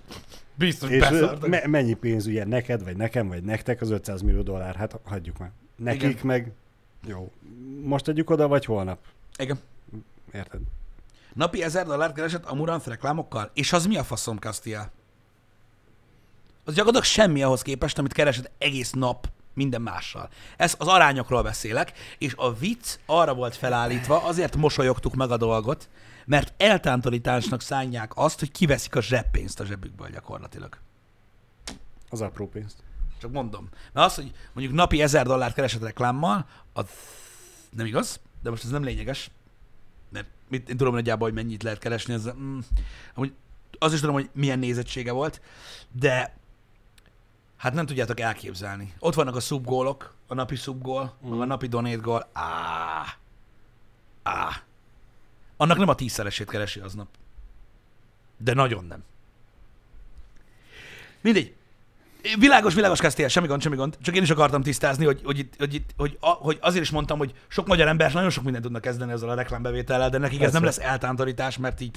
biztos 0.54 0.90
És 0.90 1.08
me- 1.40 1.66
mennyi 1.66 1.94
pénz 1.94 2.26
ugye 2.26 2.44
neked, 2.44 2.84
vagy 2.84 2.96
nekem, 2.96 3.28
vagy 3.28 3.42
nektek 3.42 3.80
az 3.80 3.90
500 3.90 4.22
millió 4.22 4.42
dollár? 4.42 4.74
Hát 4.76 4.98
hagyjuk 5.04 5.38
meg. 5.38 5.50
Nekik 5.76 6.02
Igen. 6.02 6.26
Meg, 6.26 6.52
jó, 7.06 7.30
most 7.82 8.08
adjuk 8.08 8.30
oda, 8.30 8.48
vagy 8.48 8.64
holnap? 8.64 8.98
Igen. 9.38 9.58
Érted? 10.32 10.60
Napi 11.34 11.62
1000 11.62 11.86
dollárt 11.86 12.14
keresett 12.14 12.44
a 12.44 12.54
Murant 12.54 12.86
reklámokkal, 12.86 13.50
és 13.54 13.72
az 13.72 13.86
mi 13.86 13.96
a 13.96 14.02
faszom, 14.04 14.36
Castiel? 14.38 14.90
Az 16.64 16.74
gyakorlatilag 16.74 17.04
semmi 17.06 17.42
ahhoz 17.42 17.62
képest, 17.62 17.98
amit 17.98 18.12
keresett 18.12 18.50
egész 18.58 18.90
nap 18.92 19.28
minden 19.54 19.82
mással. 19.82 20.28
Ez 20.56 20.74
az 20.78 20.86
arányokról 20.86 21.42
beszélek, 21.42 21.92
és 22.18 22.34
a 22.36 22.54
vicc 22.54 22.98
arra 23.06 23.34
volt 23.34 23.56
felállítva, 23.56 24.24
azért 24.24 24.56
mosolyogtuk 24.56 25.14
meg 25.14 25.30
a 25.30 25.36
dolgot, 25.36 25.88
mert 26.26 26.62
eltántorításnak 26.62 27.60
szánják 27.60 28.12
azt, 28.14 28.38
hogy 28.38 28.50
kiveszik 28.50 28.96
a 28.96 29.02
zseppénzt 29.02 29.60
a 29.60 29.64
zsebükből 29.64 30.08
gyakorlatilag. 30.08 30.78
Az 32.10 32.20
apró 32.20 32.48
pénzt. 32.48 32.82
Csak 33.20 33.30
mondom. 33.30 33.68
Mert 33.92 34.06
az, 34.06 34.14
hogy 34.14 34.32
mondjuk 34.52 34.76
napi 34.76 35.02
1000 35.02 35.26
dollárt 35.26 35.54
keresett 35.54 35.82
reklámmal, 35.82 36.46
az 36.72 36.86
nem 37.70 37.86
igaz, 37.86 38.20
de 38.42 38.50
most 38.50 38.64
ez 38.64 38.70
nem 38.70 38.82
lényeges. 38.82 39.30
Mert 40.08 40.26
mit, 40.48 40.68
én 40.68 40.76
tudom 40.76 40.94
nagyjából, 40.94 41.28
hogy 41.28 41.36
mennyit 41.36 41.62
lehet 41.62 41.78
keresni. 41.78 42.14
Ez, 42.14 42.28
mm, 42.38 42.58
amúgy 43.14 43.32
az 43.78 43.92
is 43.92 44.00
tudom, 44.00 44.14
hogy 44.14 44.30
milyen 44.32 44.58
nézettsége 44.58 45.12
volt, 45.12 45.40
de 45.92 46.36
hát 47.60 47.74
nem 47.74 47.86
tudjátok 47.86 48.20
elképzelni. 48.20 48.94
Ott 48.98 49.14
vannak 49.14 49.36
a 49.36 49.40
szubgólok, 49.40 50.14
a 50.26 50.34
napi 50.34 50.56
szubgól, 50.56 51.16
mm. 51.26 51.40
a 51.40 51.44
napi 51.44 51.66
donate 51.66 51.96
gól. 51.96 52.28
Á, 52.32 53.16
á. 54.22 54.62
Annak 55.56 55.78
nem 55.78 55.88
a 55.88 55.94
tízszeresét 55.94 56.50
keresi 56.50 56.80
aznap. 56.80 57.08
De 58.36 58.54
nagyon 58.54 58.84
nem. 58.84 59.04
Mindegy. 61.20 61.54
Világos, 62.38 62.74
világos 62.74 63.00
Kastél, 63.00 63.28
semmi 63.28 63.46
gond, 63.46 63.62
semmi 63.62 63.76
gond. 63.76 63.98
Csak 64.02 64.16
én 64.16 64.22
is 64.22 64.30
akartam 64.30 64.62
tisztázni, 64.62 65.04
hogy, 65.04 65.20
hogy, 65.24 65.38
itt, 65.38 65.54
hogy, 65.58 65.74
itt, 65.74 65.90
hogy, 65.96 66.16
a, 66.20 66.28
hogy 66.28 66.58
azért 66.60 66.84
is 66.84 66.90
mondtam, 66.90 67.18
hogy 67.18 67.34
sok 67.48 67.66
magyar 67.66 67.88
ember 67.88 68.12
nagyon 68.12 68.30
sok 68.30 68.44
mindent 68.44 68.64
tudnak 68.64 68.82
kezdeni 68.82 69.12
ezzel 69.12 69.28
a 69.28 69.34
reklámbevétellel, 69.34 70.10
de 70.10 70.18
nekik 70.18 70.36
ez 70.36 70.40
Persze. 70.40 70.58
nem 70.58 70.64
lesz 70.64 70.78
eltántorítás, 70.78 71.58
mert 71.58 71.80
így 71.80 71.96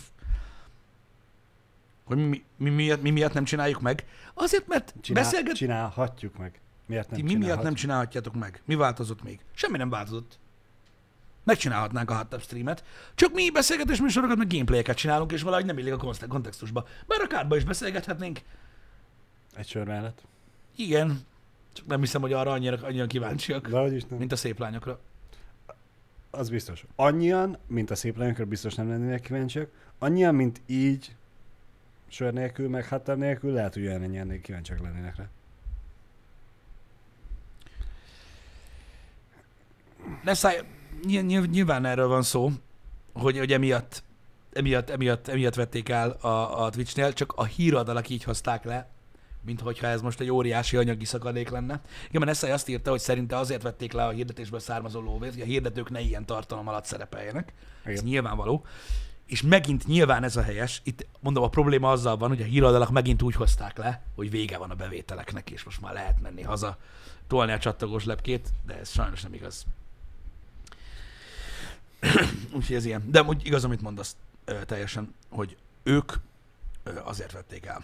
hogy 2.04 2.18
mi, 2.30 2.44
mi, 2.58 2.70
miatt, 2.70 3.02
mi 3.02 3.10
miatt 3.10 3.34
nem 3.34 3.44
csináljuk 3.44 3.82
meg? 3.82 4.06
Azért, 4.34 4.68
mert 4.68 4.94
Csinál, 5.02 5.24
beszélget... 5.24 5.56
Csinálhatjuk 5.56 6.38
meg. 6.38 6.62
Miért 6.86 7.10
nem 7.10 7.20
Ti 7.20 7.26
mi 7.26 7.36
miatt 7.36 7.62
nem 7.62 7.74
csinálhatjátok 7.74 8.36
meg? 8.36 8.62
Mi 8.66 8.76
változott 8.76 9.24
még? 9.24 9.40
Semmi 9.54 9.78
nem 9.78 9.90
változott. 9.90 10.40
Megcsinálhatnánk 11.44 12.10
a 12.10 12.16
hot 12.16 12.42
streamet, 12.42 12.84
csak 13.16 13.34
mi 13.34 13.50
beszélgetés 13.50 14.02
műsorokat, 14.02 14.38
meg 14.38 14.48
gameplayeket 14.48 14.98
csinálunk, 14.98 15.32
és 15.32 15.42
valahogy 15.42 15.66
nem 15.66 15.78
illik 15.78 15.94
a 15.94 15.98
konte- 15.98 16.28
kontextusba. 16.28 16.86
Bár 17.08 17.22
a 17.22 17.28
kárba 17.28 17.56
is 17.56 17.64
beszélgethetnénk. 17.64 18.40
Egy 19.56 19.68
sör 19.68 19.88
mellett. 19.88 20.22
Igen, 20.76 21.20
csak 21.74 21.86
nem 21.86 22.00
hiszem, 22.00 22.22
hogy 22.22 22.34
arra 22.34 22.52
annyira, 22.52 22.78
annyira 22.82 23.08
kíváncsiak, 23.08 23.68
De 23.68 23.80
hogy 23.80 23.94
is 23.94 24.04
nem. 24.04 24.20
mint 24.20 24.32
a 24.32 24.36
szép 24.36 24.60
lányokra. 24.60 25.00
Az 26.32 26.50
biztos. 26.50 26.86
Annyian, 26.96 27.58
mint 27.68 27.92
a 27.92 27.96
szép 27.96 28.18
lányokra 28.18 28.46
biztos 28.46 28.76
nem 28.76 28.90
lennének 28.90 29.22
kíváncsiak, 29.22 29.70
annyian, 30.00 30.36
mint 30.36 30.62
így, 30.66 31.16
sör 32.14 32.34
nélkül, 32.34 32.70
meg 32.70 32.88
hatta 32.88 33.16
nélkül, 33.16 33.54
lehet, 33.54 33.74
hogy 33.74 33.86
olyan 33.86 34.04
ennyien 34.04 34.42
kíváncsiak 34.42 34.80
lennének 34.80 35.16
rá. 35.16 35.30
Ne 40.24 40.34
szállj, 40.34 40.58
ny- 41.04 41.26
ny- 41.26 41.50
nyilván 41.50 41.86
erről 41.86 42.08
van 42.08 42.24
szó, 42.24 42.52
hogy, 43.14 43.38
hogy 43.38 43.54
emiatt, 43.54 44.04
emiatt, 44.54 44.90
emiatt, 44.90 45.28
emiatt 45.28 45.56
vették 45.56 45.90
el 45.90 46.10
a, 46.10 46.64
a 46.64 46.70
Twitchnél, 46.70 47.14
csak 47.14 47.34
a 47.36 47.44
híradalak 47.44 48.10
így 48.10 48.24
hozták 48.24 48.64
le, 48.64 48.90
mint 49.42 49.62
hogyha 49.62 49.88
ez 49.88 50.02
most 50.02 50.20
egy 50.20 50.32
óriási 50.32 50.78
anyagi 50.78 51.06
szakadék 51.06 51.50
lenne. 51.50 51.82
Igen, 52.08 52.22
mert 52.22 52.32
Eszai 52.32 52.52
azt 52.52 52.70
írta, 52.70 52.90
hogy 52.90 53.00
szerinte 53.00 53.38
azért 53.38 53.62
vették 53.62 53.92
le 53.92 54.06
a 54.06 54.10
hirdetésből 54.10 54.60
származó 54.60 55.00
lóvét, 55.02 55.34
hogy 55.34 55.42
a 55.42 55.46
hirdetők 55.46 55.90
ne 55.90 56.00
ilyen 56.00 56.26
tartalom 56.26 56.68
alatt 56.68 56.86
szerepeljenek. 56.86 57.54
Ez 57.84 57.92
Igen. 57.92 58.04
nyilvánvaló. 58.04 58.66
És 59.34 59.42
megint 59.42 59.88
nyilván 59.88 60.24
ez 60.24 60.36
a 60.36 60.42
helyes. 60.42 60.82
Itt 60.84 61.06
mondom, 61.20 61.44
a 61.44 61.50
probléma 61.50 61.92
azzal 61.92 62.18
van, 62.18 62.30
hogy 62.30 62.42
a 62.42 62.46
híradalak 62.46 62.90
megint 62.90 63.22
úgy 63.22 63.36
hozták 63.36 63.78
le, 63.78 64.02
hogy 64.16 64.30
vége 64.30 64.58
van 64.58 64.70
a 64.70 64.76
bevételeknek, 64.76 65.50
és 65.50 65.64
most 65.64 65.82
már 65.82 65.94
lehet 65.94 66.22
menni 66.22 66.42
haza, 66.42 66.78
tolni 67.28 67.52
a 67.52 67.60
csattogós 67.60 68.06
lepkét, 68.06 68.50
de 68.66 68.80
ez 68.80 68.92
sajnos 68.92 69.22
nem 69.22 69.34
igaz. 69.34 69.66
Úgyhogy 72.56 72.76
ez 72.76 72.86
ilyen. 72.86 73.12
De 73.12 73.24
úgy 73.24 73.46
igaz, 73.46 73.64
amit 73.64 73.82
mondasz 73.82 74.16
teljesen, 74.66 75.14
hogy 75.30 75.58
ők 75.84 76.14
azért 77.04 77.32
vették 77.32 77.66
el 77.66 77.84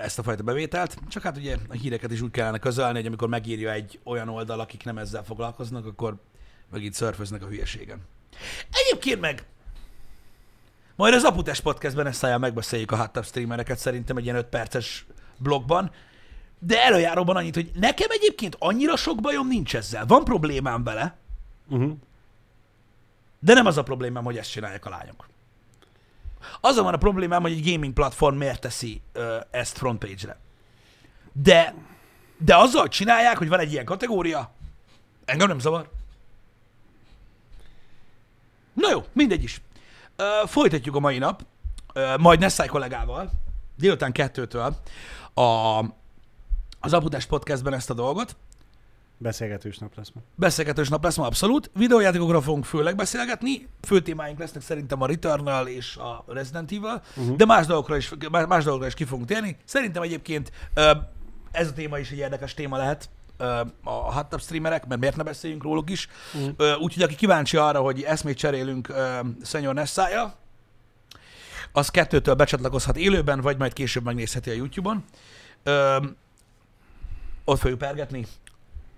ezt 0.00 0.18
a 0.18 0.22
fajta 0.22 0.42
bevételt, 0.42 0.98
csak 1.08 1.22
hát 1.22 1.36
ugye 1.36 1.56
a 1.68 1.72
híreket 1.72 2.10
is 2.10 2.20
úgy 2.20 2.30
kellene 2.30 2.58
közölni, 2.58 2.96
hogy 2.96 3.06
amikor 3.06 3.28
megírja 3.28 3.72
egy 3.72 4.00
olyan 4.04 4.28
oldal, 4.28 4.60
akik 4.60 4.84
nem 4.84 4.98
ezzel 4.98 5.24
foglalkoznak, 5.24 5.86
akkor 5.86 6.16
megint 6.70 6.94
szörföznek 6.94 7.42
a 7.42 7.46
hülyeségen. 7.46 8.00
Egyébként 8.70 9.20
meg 9.20 9.44
majd 11.00 11.14
az 11.14 11.24
Aputest 11.24 11.62
podcastben 11.62 12.06
ezt 12.06 12.18
szállja 12.18 12.38
megbeszéljük 12.38 12.90
a 12.90 12.96
hot 12.96 13.24
streamereket 13.24 13.78
szerintem 13.78 14.16
egy 14.16 14.24
ilyen 14.24 14.36
5 14.36 14.46
perces 14.46 15.06
blogban, 15.36 15.90
de 16.58 16.82
előjáróban 16.82 17.36
annyit, 17.36 17.54
hogy 17.54 17.70
nekem 17.74 18.06
egyébként 18.10 18.56
annyira 18.58 18.96
sok 18.96 19.20
bajom 19.20 19.48
nincs 19.48 19.76
ezzel. 19.76 20.06
Van 20.06 20.24
problémám 20.24 20.84
vele, 20.84 21.18
Uh-huh. 21.68 21.92
de 23.38 23.54
nem 23.54 23.66
az 23.66 23.76
a 23.76 23.82
problémám, 23.82 24.24
hogy 24.24 24.36
ezt 24.36 24.50
csinálják 24.50 24.86
a 24.86 24.90
lányok. 24.90 25.28
Azon 26.60 26.84
van 26.84 26.94
a 26.94 26.98
problémám, 26.98 27.42
hogy 27.42 27.52
egy 27.52 27.72
gaming 27.72 27.92
platform 27.92 28.36
miért 28.36 28.60
teszi 28.60 29.00
ö, 29.12 29.38
ezt 29.50 29.76
frontpage-re. 29.76 30.38
De, 31.32 31.74
de 32.38 32.56
azzal 32.56 32.88
csinálják, 32.88 33.38
hogy 33.38 33.48
van 33.48 33.58
egy 33.58 33.72
ilyen 33.72 33.84
kategória, 33.84 34.52
engem 35.24 35.48
nem 35.48 35.58
zavar. 35.58 35.90
Na 38.72 38.90
jó, 38.90 39.04
mindegy 39.12 39.42
is. 39.42 39.60
Ö, 40.20 40.46
folytatjuk 40.46 40.96
a 40.96 41.00
mai 41.00 41.18
nap, 41.18 41.42
ö, 41.92 42.16
majd 42.16 42.40
Nessai 42.40 42.66
kollégával, 42.66 43.30
délután 43.76 44.12
kettőtől 44.12 44.76
a, 45.34 45.78
az 46.80 46.92
Apudás 46.92 47.26
podcastben 47.26 47.72
ezt 47.74 47.90
a 47.90 47.94
dolgot. 47.94 48.36
Beszélgetős 49.18 49.78
nap 49.78 49.96
lesz 49.96 50.10
ma. 50.14 50.20
Beszélgetős 50.34 50.88
nap 50.88 51.04
lesz 51.04 51.16
ma 51.16 51.26
abszolút. 51.26 51.70
Videójátékokra 51.74 52.40
fogunk 52.40 52.64
főleg 52.64 52.96
beszélgetni. 52.96 53.68
Fő 53.82 54.00
témáink 54.00 54.38
lesznek 54.38 54.62
szerintem 54.62 55.02
a 55.02 55.06
Returnal 55.06 55.66
és 55.66 55.96
a 55.96 56.24
Resident 56.26 56.72
Evil, 56.72 57.02
uh-huh. 57.16 57.36
de 57.36 57.44
más 57.44 57.66
dolgokra, 57.66 57.96
is, 57.96 58.12
más 58.48 58.64
dolgokra 58.64 58.86
is 58.86 58.94
ki 58.94 59.04
fogunk 59.04 59.28
térni. 59.28 59.56
Szerintem 59.64 60.02
egyébként 60.02 60.52
ö, 60.74 60.90
ez 61.50 61.68
a 61.68 61.72
téma 61.72 61.98
is 61.98 62.10
egy 62.10 62.18
érdekes 62.18 62.54
téma 62.54 62.76
lehet 62.76 63.08
a 63.84 64.12
hot 64.12 64.40
streamerek, 64.40 64.86
mert 64.86 65.00
miért 65.00 65.16
ne 65.16 65.22
beszéljünk 65.22 65.62
róluk 65.62 65.90
is. 65.90 66.08
Uh-huh. 66.34 66.82
Úgyhogy 66.82 67.02
aki 67.02 67.14
kíváncsi 67.14 67.56
arra, 67.56 67.80
hogy 67.80 68.02
eszmét 68.02 68.36
cserélünk 68.36 68.88
ö, 68.88 69.18
Szenyor 69.42 69.74
Nessája, 69.74 70.34
az 71.72 71.88
kettőtől 71.88 72.34
becsatlakozhat 72.34 72.96
élőben, 72.96 73.40
vagy 73.40 73.58
majd 73.58 73.72
később 73.72 74.04
megnézheti 74.04 74.50
a 74.50 74.52
YouTube-on. 74.52 75.04
Ott 77.44 77.58
fogjuk 77.58 77.78
pergetni 77.78 78.26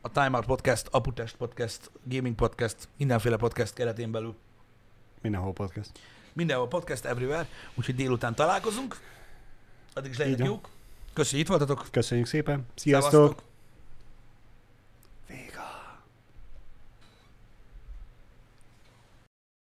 a 0.00 0.10
Time 0.10 0.36
Out 0.36 0.46
Podcast, 0.46 0.86
Aputest 0.90 1.36
Podcast, 1.36 1.90
Gaming 2.04 2.34
Podcast, 2.34 2.76
mindenféle 2.96 3.36
podcast 3.36 3.72
keretén 3.72 4.10
belül. 4.10 4.34
Mindenhol 5.20 5.52
podcast. 5.52 5.90
Mindenhol 6.32 6.68
podcast, 6.68 7.04
everywhere, 7.04 7.48
úgyhogy 7.74 7.94
délután 7.94 8.34
találkozunk. 8.34 9.00
Addig 9.94 10.10
is 10.10 10.16
van. 10.16 10.44
jók. 10.44 10.68
Köszönjük, 11.12 11.48
itt 11.48 11.56
voltatok. 11.56 11.88
Köszönjük 11.90 12.26
szépen. 12.26 12.66
Sziasztok! 12.74 13.12
Szevasztok. 13.12 13.51